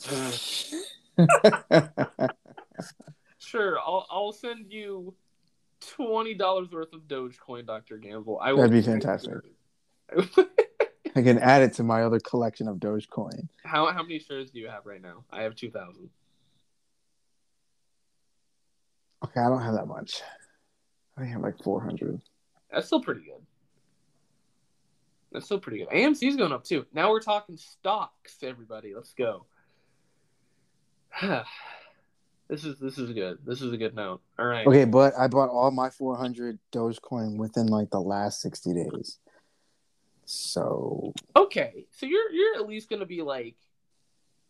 sure. 3.40 3.80
I'll 3.80 4.06
I'll 4.10 4.32
send 4.32 4.72
you 4.72 5.16
twenty 5.80 6.34
dollars 6.34 6.72
worth 6.72 6.94
of 6.94 7.02
Dogecoin, 7.02 7.66
Doctor 7.66 7.98
Gamble. 7.98 8.40
I 8.40 8.54
That'd 8.54 8.72
be 8.72 8.82
fantastic. 8.82 9.34
I 11.16 11.22
can 11.22 11.40
add 11.40 11.62
it 11.64 11.74
to 11.74 11.84
my 11.84 12.04
other 12.04 12.20
collection 12.20 12.68
of 12.68 12.78
Dogecoin. 12.78 13.48
How 13.64 13.92
how 13.92 14.04
many 14.04 14.20
shares 14.20 14.52
do 14.52 14.60
you 14.60 14.68
have 14.68 14.86
right 14.86 15.02
now? 15.02 15.24
I 15.32 15.44
have 15.44 15.56
two 15.56 15.72
thousand. 15.72 16.10
Okay, 19.24 19.40
I 19.40 19.50
don't 19.50 19.62
have 19.62 19.76
that 19.76 19.88
much. 19.88 20.22
I 21.18 21.26
have 21.26 21.42
like 21.42 21.62
four 21.64 21.82
hundred. 21.82 22.22
That's 22.72 22.88
still 22.88 23.02
pretty 23.02 23.22
good. 23.22 23.42
That's 25.32 25.46
still 25.46 25.60
pretty 25.60 25.80
good. 25.80 25.90
AMC's 25.90 26.36
going 26.36 26.52
up 26.52 26.64
too. 26.64 26.86
Now 26.94 27.10
we're 27.10 27.22
talking 27.22 27.58
stocks, 27.58 28.38
everybody. 28.42 28.94
Let's 28.96 29.14
go. 29.14 29.46
this 31.22 32.66
is 32.66 32.80
this 32.80 32.98
is 32.98 33.12
good. 33.12 33.40
This 33.46 33.62
is 33.62 33.72
a 33.72 33.78
good 33.78 33.96
note. 33.96 34.22
All 34.38 34.46
right. 34.46 34.68
Okay, 34.68 34.86
but 34.86 35.14
I 35.18 35.28
bought 35.28 35.50
all 35.50 35.72
my 35.72 35.90
400 35.90 36.60
Dogecoin 36.72 37.38
within 37.38 37.68
like 37.68 37.90
the 37.90 38.02
last 38.02 38.42
60 38.42 38.74
days. 38.74 39.20
So 40.26 41.14
okay, 41.36 41.86
so 41.92 42.06
you're 42.06 42.32
you're 42.32 42.56
at 42.56 42.68
least 42.68 42.90
gonna 42.90 43.06
be 43.06 43.22
like, 43.22 43.56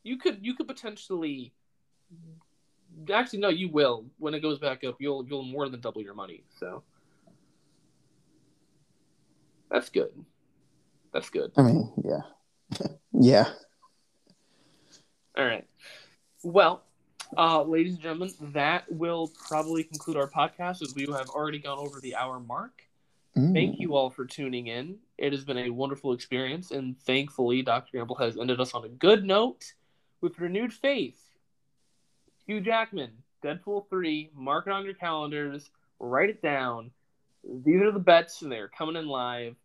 you 0.03 0.17
could 0.17 0.39
you 0.41 0.55
could 0.55 0.67
potentially. 0.67 1.53
Actually, 3.13 3.39
no, 3.39 3.49
you 3.49 3.69
will. 3.69 4.05
When 4.17 4.33
it 4.33 4.41
goes 4.41 4.59
back 4.59 4.83
up, 4.83 4.95
you'll 4.99 5.25
you'll 5.27 5.43
more 5.43 5.69
than 5.69 5.81
double 5.81 6.01
your 6.01 6.13
money. 6.13 6.43
So 6.59 6.83
That's 9.69 9.89
good. 9.89 10.11
That's 11.11 11.29
good. 11.29 11.51
I 11.57 11.61
mean, 11.63 11.91
yeah, 12.03 12.87
yeah. 13.13 13.49
All 15.37 15.45
right. 15.45 15.65
Well, 16.43 16.83
uh, 17.37 17.63
ladies 17.63 17.95
and 17.95 18.03
gentlemen, 18.03 18.31
that 18.53 18.89
will 18.91 19.31
probably 19.47 19.83
conclude 19.83 20.17
our 20.17 20.29
podcast 20.29 20.81
as 20.81 20.93
we 20.95 21.05
have 21.11 21.29
already 21.29 21.59
gone 21.59 21.79
over 21.79 21.99
the 21.99 22.15
hour 22.15 22.39
mark. 22.39 22.83
Mm. 23.37 23.53
Thank 23.53 23.79
you 23.79 23.95
all 23.95 24.09
for 24.09 24.25
tuning 24.25 24.67
in. 24.67 24.97
It 25.17 25.33
has 25.33 25.43
been 25.43 25.57
a 25.57 25.69
wonderful 25.69 26.13
experience, 26.13 26.71
and 26.71 26.97
thankfully, 27.01 27.61
Dr. 27.61 27.97
Gamble 27.97 28.15
has 28.15 28.37
ended 28.37 28.61
us 28.61 28.73
on 28.73 28.85
a 28.85 28.89
good 28.89 29.25
note 29.25 29.73
with 30.21 30.39
renewed 30.39 30.71
faith. 30.71 31.24
Hugh 32.45 32.61
Jackman, 32.61 33.11
Deadpool 33.43 33.89
3, 33.89 34.31
mark 34.35 34.67
it 34.67 34.73
on 34.73 34.85
your 34.85 34.93
calendars, 34.93 35.69
write 35.99 36.29
it 36.29 36.41
down. 36.41 36.91
These 37.43 37.81
are 37.81 37.91
the 37.91 37.99
bets, 37.99 38.41
and 38.41 38.51
they're 38.51 38.67
coming 38.67 38.95
in 38.95 39.07
live. 39.07 39.55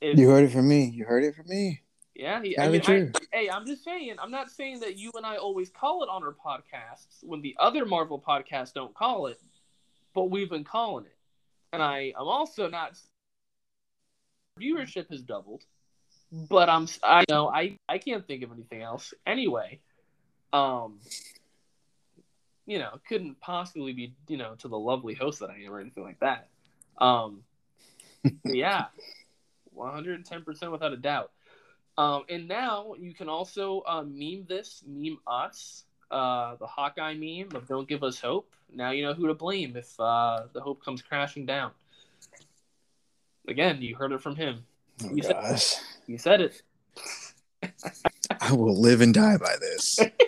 If, 0.00 0.18
you 0.18 0.28
heard 0.28 0.44
it 0.44 0.52
from 0.52 0.68
me. 0.68 0.84
You 0.84 1.04
heard 1.04 1.24
it 1.24 1.34
from 1.34 1.48
me. 1.48 1.80
Yeah, 2.14 2.40
he, 2.42 2.56
I 2.58 2.68
mean, 2.68 2.82
I, 2.86 3.10
hey, 3.32 3.50
I'm 3.50 3.66
just 3.66 3.82
saying. 3.82 4.16
I'm 4.22 4.30
not 4.30 4.50
saying 4.50 4.80
that 4.80 4.96
you 4.96 5.10
and 5.16 5.26
I 5.26 5.36
always 5.36 5.70
call 5.70 6.04
it 6.04 6.08
on 6.08 6.22
our 6.22 6.32
podcasts 6.32 7.24
when 7.24 7.42
the 7.42 7.56
other 7.58 7.84
Marvel 7.84 8.22
podcasts 8.24 8.72
don't 8.72 8.94
call 8.94 9.26
it, 9.26 9.40
but 10.14 10.30
we've 10.30 10.50
been 10.50 10.62
calling 10.62 11.06
it. 11.06 11.16
And 11.72 11.82
I, 11.82 12.12
I'm 12.16 12.28
also 12.28 12.68
not. 12.68 12.96
Viewership 14.60 15.10
has 15.10 15.22
doubled, 15.22 15.64
but 16.30 16.68
I'm. 16.68 16.86
I 17.02 17.24
know 17.28 17.48
I. 17.48 17.78
I 17.88 17.98
can't 17.98 18.24
think 18.24 18.44
of 18.44 18.52
anything 18.52 18.82
else. 18.82 19.12
Anyway, 19.26 19.80
um, 20.54 21.00
you 22.64 22.78
know, 22.78 22.98
couldn't 23.08 23.40
possibly 23.40 23.92
be, 23.92 24.14
you 24.28 24.36
know, 24.36 24.54
to 24.58 24.68
the 24.68 24.78
lovely 24.78 25.14
host 25.14 25.40
that 25.40 25.50
I 25.50 25.56
am 25.64 25.72
or 25.72 25.80
anything 25.80 26.04
like 26.04 26.20
that. 26.20 26.48
Um, 26.98 27.42
yeah, 28.44 28.86
110% 29.76 30.72
without 30.72 30.92
a 30.92 30.96
doubt. 30.96 31.32
Um, 31.98 32.24
and 32.28 32.48
now 32.48 32.94
you 32.98 33.12
can 33.14 33.28
also 33.28 33.82
uh, 33.86 34.02
meme 34.02 34.46
this, 34.48 34.82
meme 34.86 35.18
us, 35.26 35.84
uh, 36.10 36.56
the 36.56 36.66
Hawkeye 36.66 37.14
meme 37.14 37.54
of 37.54 37.68
"Don't 37.68 37.88
give 37.88 38.02
us 38.02 38.20
hope." 38.20 38.52
Now 38.72 38.90
you 38.90 39.04
know 39.04 39.14
who 39.14 39.28
to 39.28 39.34
blame 39.34 39.76
if 39.76 39.98
uh, 40.00 40.44
the 40.52 40.60
hope 40.60 40.84
comes 40.84 41.02
crashing 41.02 41.46
down. 41.46 41.70
Again, 43.46 43.80
you 43.80 43.94
heard 43.94 44.10
it 44.10 44.22
from 44.22 44.34
him. 44.34 44.64
Oh, 45.04 45.14
you, 45.14 45.22
gosh. 45.22 45.62
Said, 45.62 45.82
you 46.06 46.18
said 46.18 46.40
it. 46.40 46.62
I 48.40 48.52
will 48.52 48.80
live 48.80 49.00
and 49.00 49.14
die 49.14 49.36
by 49.36 49.54
this. 49.60 50.00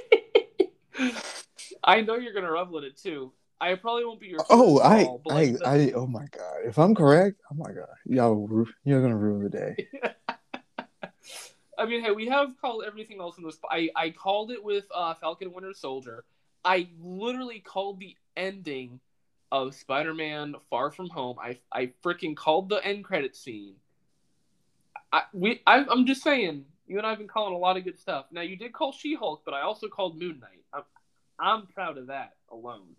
I 1.86 2.00
know 2.00 2.16
you're 2.16 2.32
gonna 2.32 2.50
revel 2.50 2.78
in 2.78 2.84
it 2.84 2.96
too. 2.96 3.32
I 3.60 3.74
probably 3.76 4.04
won't 4.04 4.20
be 4.20 4.26
your. 4.26 4.40
Oh, 4.50 4.80
I, 4.80 5.04
call, 5.04 5.22
I, 5.30 5.32
like 5.32 5.58
the... 5.58 5.68
I, 5.68 5.92
oh 5.92 6.06
my 6.06 6.26
god! 6.30 6.56
If 6.66 6.78
I'm 6.78 6.94
correct, 6.94 7.40
oh 7.50 7.54
my 7.54 7.72
god, 7.72 7.88
y'all, 8.04 8.66
you're 8.84 9.00
gonna 9.00 9.16
ruin 9.16 9.42
the 9.44 9.48
day. 9.48 9.88
I 11.78 11.84
mean, 11.86 12.02
hey, 12.02 12.10
we 12.10 12.26
have 12.26 12.58
called 12.60 12.84
everything 12.86 13.20
else 13.20 13.38
in 13.38 13.44
this. 13.44 13.58
I, 13.70 13.90
I 13.94 14.10
called 14.10 14.50
it 14.50 14.62
with 14.64 14.84
uh, 14.94 15.14
Falcon 15.14 15.52
Winter 15.52 15.74
Soldier. 15.74 16.24
I 16.64 16.88
literally 16.98 17.60
called 17.60 18.00
the 18.00 18.16
ending 18.34 18.98
of 19.52 19.74
Spider-Man 19.74 20.54
Far 20.70 20.90
From 20.90 21.08
Home. 21.10 21.36
I 21.40 21.58
I 21.72 21.92
freaking 22.02 22.36
called 22.36 22.68
the 22.68 22.84
end 22.84 23.04
credit 23.04 23.36
scene. 23.36 23.74
I 25.12 25.22
we 25.32 25.62
I, 25.66 25.84
I'm 25.88 26.06
just 26.06 26.22
saying, 26.22 26.64
you 26.86 26.98
and 26.98 27.06
I've 27.06 27.18
been 27.18 27.28
calling 27.28 27.54
a 27.54 27.58
lot 27.58 27.76
of 27.76 27.84
good 27.84 27.98
stuff. 27.98 28.26
Now 28.32 28.42
you 28.42 28.56
did 28.56 28.72
call 28.72 28.92
She-Hulk, 28.92 29.42
but 29.44 29.54
I 29.54 29.62
also 29.62 29.88
called 29.88 30.18
Moon 30.18 30.40
Knight. 30.40 30.64
I'm 30.72 30.82
I'm 31.38 31.66
proud 31.66 31.98
of 31.98 32.08
that 32.08 32.32
alone. 32.50 32.96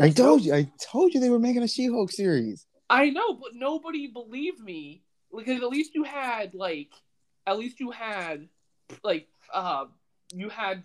I 0.00 0.10
told 0.10 0.42
you, 0.42 0.54
I 0.54 0.70
told 0.80 1.14
you 1.14 1.20
they 1.20 1.30
were 1.30 1.38
making 1.38 1.62
a 1.62 1.68
She-Hulk 1.68 2.12
series. 2.12 2.66
I 2.90 3.10
know, 3.10 3.34
but 3.34 3.54
nobody 3.54 4.06
believed 4.06 4.60
me. 4.60 5.02
Because 5.36 5.62
at 5.62 5.68
least 5.68 5.94
you 5.94 6.04
had 6.04 6.54
like 6.54 6.90
at 7.46 7.58
least 7.58 7.80
you 7.80 7.90
had 7.90 8.48
like 9.02 9.28
uh 9.52 9.84
you 10.32 10.48
had 10.48 10.82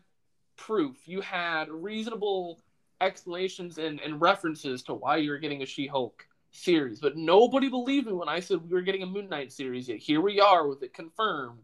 proof. 0.58 0.98
You 1.08 1.22
had 1.22 1.70
reasonable 1.70 2.60
explanations 3.00 3.78
and, 3.78 4.02
and 4.02 4.20
references 4.20 4.84
to 4.84 4.94
why 4.94 5.18
you're 5.18 5.40
getting 5.40 5.62
a 5.62 5.66
she-hulk 5.66 6.26
series. 6.52 7.00
But 7.00 7.16
nobody 7.16 7.70
believed 7.70 8.08
me 8.08 8.14
when 8.14 8.30
i 8.30 8.40
said 8.40 8.62
we 8.62 8.74
were 8.74 8.82
getting 8.82 9.04
a 9.04 9.08
moon 9.08 9.30
knight 9.30 9.54
series 9.54 9.88
yet. 9.88 10.00
Here 10.00 10.20
we 10.20 10.42
are 10.42 10.68
with 10.68 10.84
it 10.84 10.94
confirmed. 10.94 11.60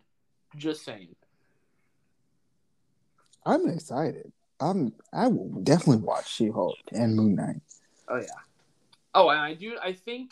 Just 0.56 0.86
saying. 0.86 1.16
I'm 3.46 3.68
excited 3.68 4.32
i'm 4.60 4.93
i 5.14 5.28
will 5.28 5.49
definitely 5.64 6.03
watch 6.03 6.30
she-hulk 6.30 6.76
and 6.91 7.16
moon 7.16 7.36
knight 7.36 7.62
oh 8.10 8.18
yeah 8.18 8.26
oh 9.16 9.30
and 9.30 9.39
i 9.39 9.53
do 9.53 9.78
i 9.84 9.93
think 9.93 10.32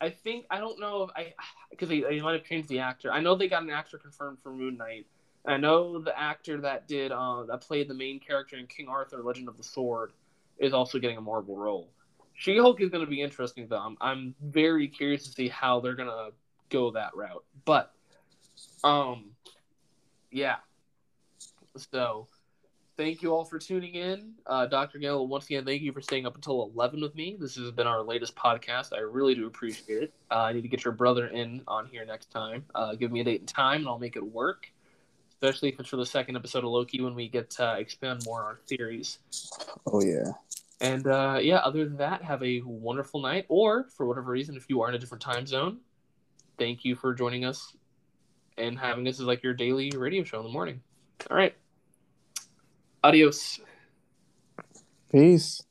I 0.00 0.10
think 0.10 0.44
I 0.50 0.58
don't 0.58 0.78
know 0.78 1.04
if 1.04 1.10
I 1.16 1.32
because 1.70 1.88
they, 1.88 2.00
they 2.00 2.20
might 2.20 2.34
have 2.34 2.44
changed 2.44 2.68
the 2.68 2.80
actor. 2.80 3.10
I 3.10 3.20
know 3.20 3.34
they 3.34 3.48
got 3.48 3.62
an 3.62 3.70
actor 3.70 3.96
confirmed 3.96 4.38
for 4.42 4.52
Moon 4.52 4.76
Knight. 4.76 5.06
I 5.46 5.56
know 5.56 5.98
the 5.98 6.18
actor 6.18 6.60
that 6.60 6.88
did 6.88 7.10
uh, 7.10 7.44
that 7.44 7.62
played 7.62 7.88
the 7.88 7.94
main 7.94 8.20
character 8.20 8.56
in 8.56 8.66
King 8.66 8.88
Arthur: 8.88 9.22
Legend 9.22 9.48
of 9.48 9.56
the 9.56 9.62
Sword 9.62 10.12
is 10.58 10.74
also 10.74 10.98
getting 10.98 11.16
a 11.16 11.22
Marvel 11.22 11.56
role. 11.56 11.88
She 12.34 12.58
Hulk 12.58 12.80
is 12.80 12.90
going 12.90 13.04
to 13.04 13.10
be 13.10 13.22
interesting 13.22 13.66
though. 13.68 13.78
I'm, 13.78 13.96
I'm 14.00 14.34
very 14.42 14.88
curious 14.88 15.24
to 15.24 15.30
see 15.30 15.48
how 15.48 15.80
they're 15.80 15.94
going 15.94 16.08
to 16.08 16.30
go 16.68 16.90
that 16.90 17.14
route. 17.14 17.44
But, 17.64 17.92
um, 18.82 19.30
yeah. 20.30 20.56
So 21.76 22.28
thank 22.96 23.22
you 23.22 23.32
all 23.32 23.44
for 23.44 23.58
tuning 23.58 23.94
in. 23.94 24.34
Uh, 24.46 24.66
Dr. 24.66 24.98
Gale, 24.98 25.26
once 25.26 25.46
again, 25.46 25.64
thank 25.64 25.82
you 25.82 25.92
for 25.92 26.00
staying 26.00 26.26
up 26.26 26.34
until 26.34 26.70
11 26.74 27.00
with 27.00 27.14
me. 27.14 27.36
This 27.38 27.56
has 27.56 27.70
been 27.70 27.86
our 27.86 28.02
latest 28.02 28.36
podcast. 28.36 28.92
I 28.94 29.00
really 29.00 29.34
do 29.34 29.46
appreciate 29.46 30.04
it. 30.04 30.14
Uh, 30.30 30.42
I 30.42 30.52
need 30.52 30.62
to 30.62 30.68
get 30.68 30.84
your 30.84 30.94
brother 30.94 31.26
in 31.28 31.62
on 31.66 31.86
here 31.86 32.04
next 32.04 32.30
time. 32.30 32.64
Uh, 32.74 32.94
give 32.94 33.12
me 33.12 33.20
a 33.20 33.24
date 33.24 33.40
and 33.40 33.48
time, 33.48 33.80
and 33.80 33.88
I'll 33.88 33.98
make 33.98 34.16
it 34.16 34.24
work, 34.24 34.70
especially 35.30 35.70
if 35.70 35.80
it's 35.80 35.88
for 35.88 35.96
the 35.96 36.06
second 36.06 36.36
episode 36.36 36.64
of 36.64 36.70
Loki 36.70 37.00
when 37.00 37.14
we 37.14 37.28
get 37.28 37.50
to 37.50 37.78
expand 37.78 38.22
more 38.24 38.40
on 38.40 38.46
our 38.46 38.58
theories. 38.66 39.18
Oh, 39.86 40.02
yeah. 40.02 40.32
And 40.80 41.06
uh, 41.06 41.38
yeah, 41.40 41.58
other 41.58 41.84
than 41.84 41.96
that, 41.98 42.22
have 42.22 42.42
a 42.42 42.60
wonderful 42.62 43.20
night. 43.20 43.46
Or, 43.48 43.84
for 43.96 44.06
whatever 44.06 44.30
reason, 44.30 44.56
if 44.56 44.68
you 44.68 44.82
are 44.82 44.88
in 44.88 44.94
a 44.94 44.98
different 44.98 45.22
time 45.22 45.46
zone, 45.46 45.78
thank 46.58 46.84
you 46.84 46.94
for 46.94 47.14
joining 47.14 47.44
us 47.44 47.74
and 48.56 48.78
having 48.78 49.04
this 49.04 49.18
as 49.18 49.26
like 49.26 49.42
your 49.42 49.54
daily 49.54 49.90
radio 49.96 50.22
show 50.22 50.38
in 50.38 50.44
the 50.44 50.52
morning. 50.52 50.80
All 51.30 51.36
right. 51.36 51.54
Adios. 53.04 53.60
Peace. 55.12 55.62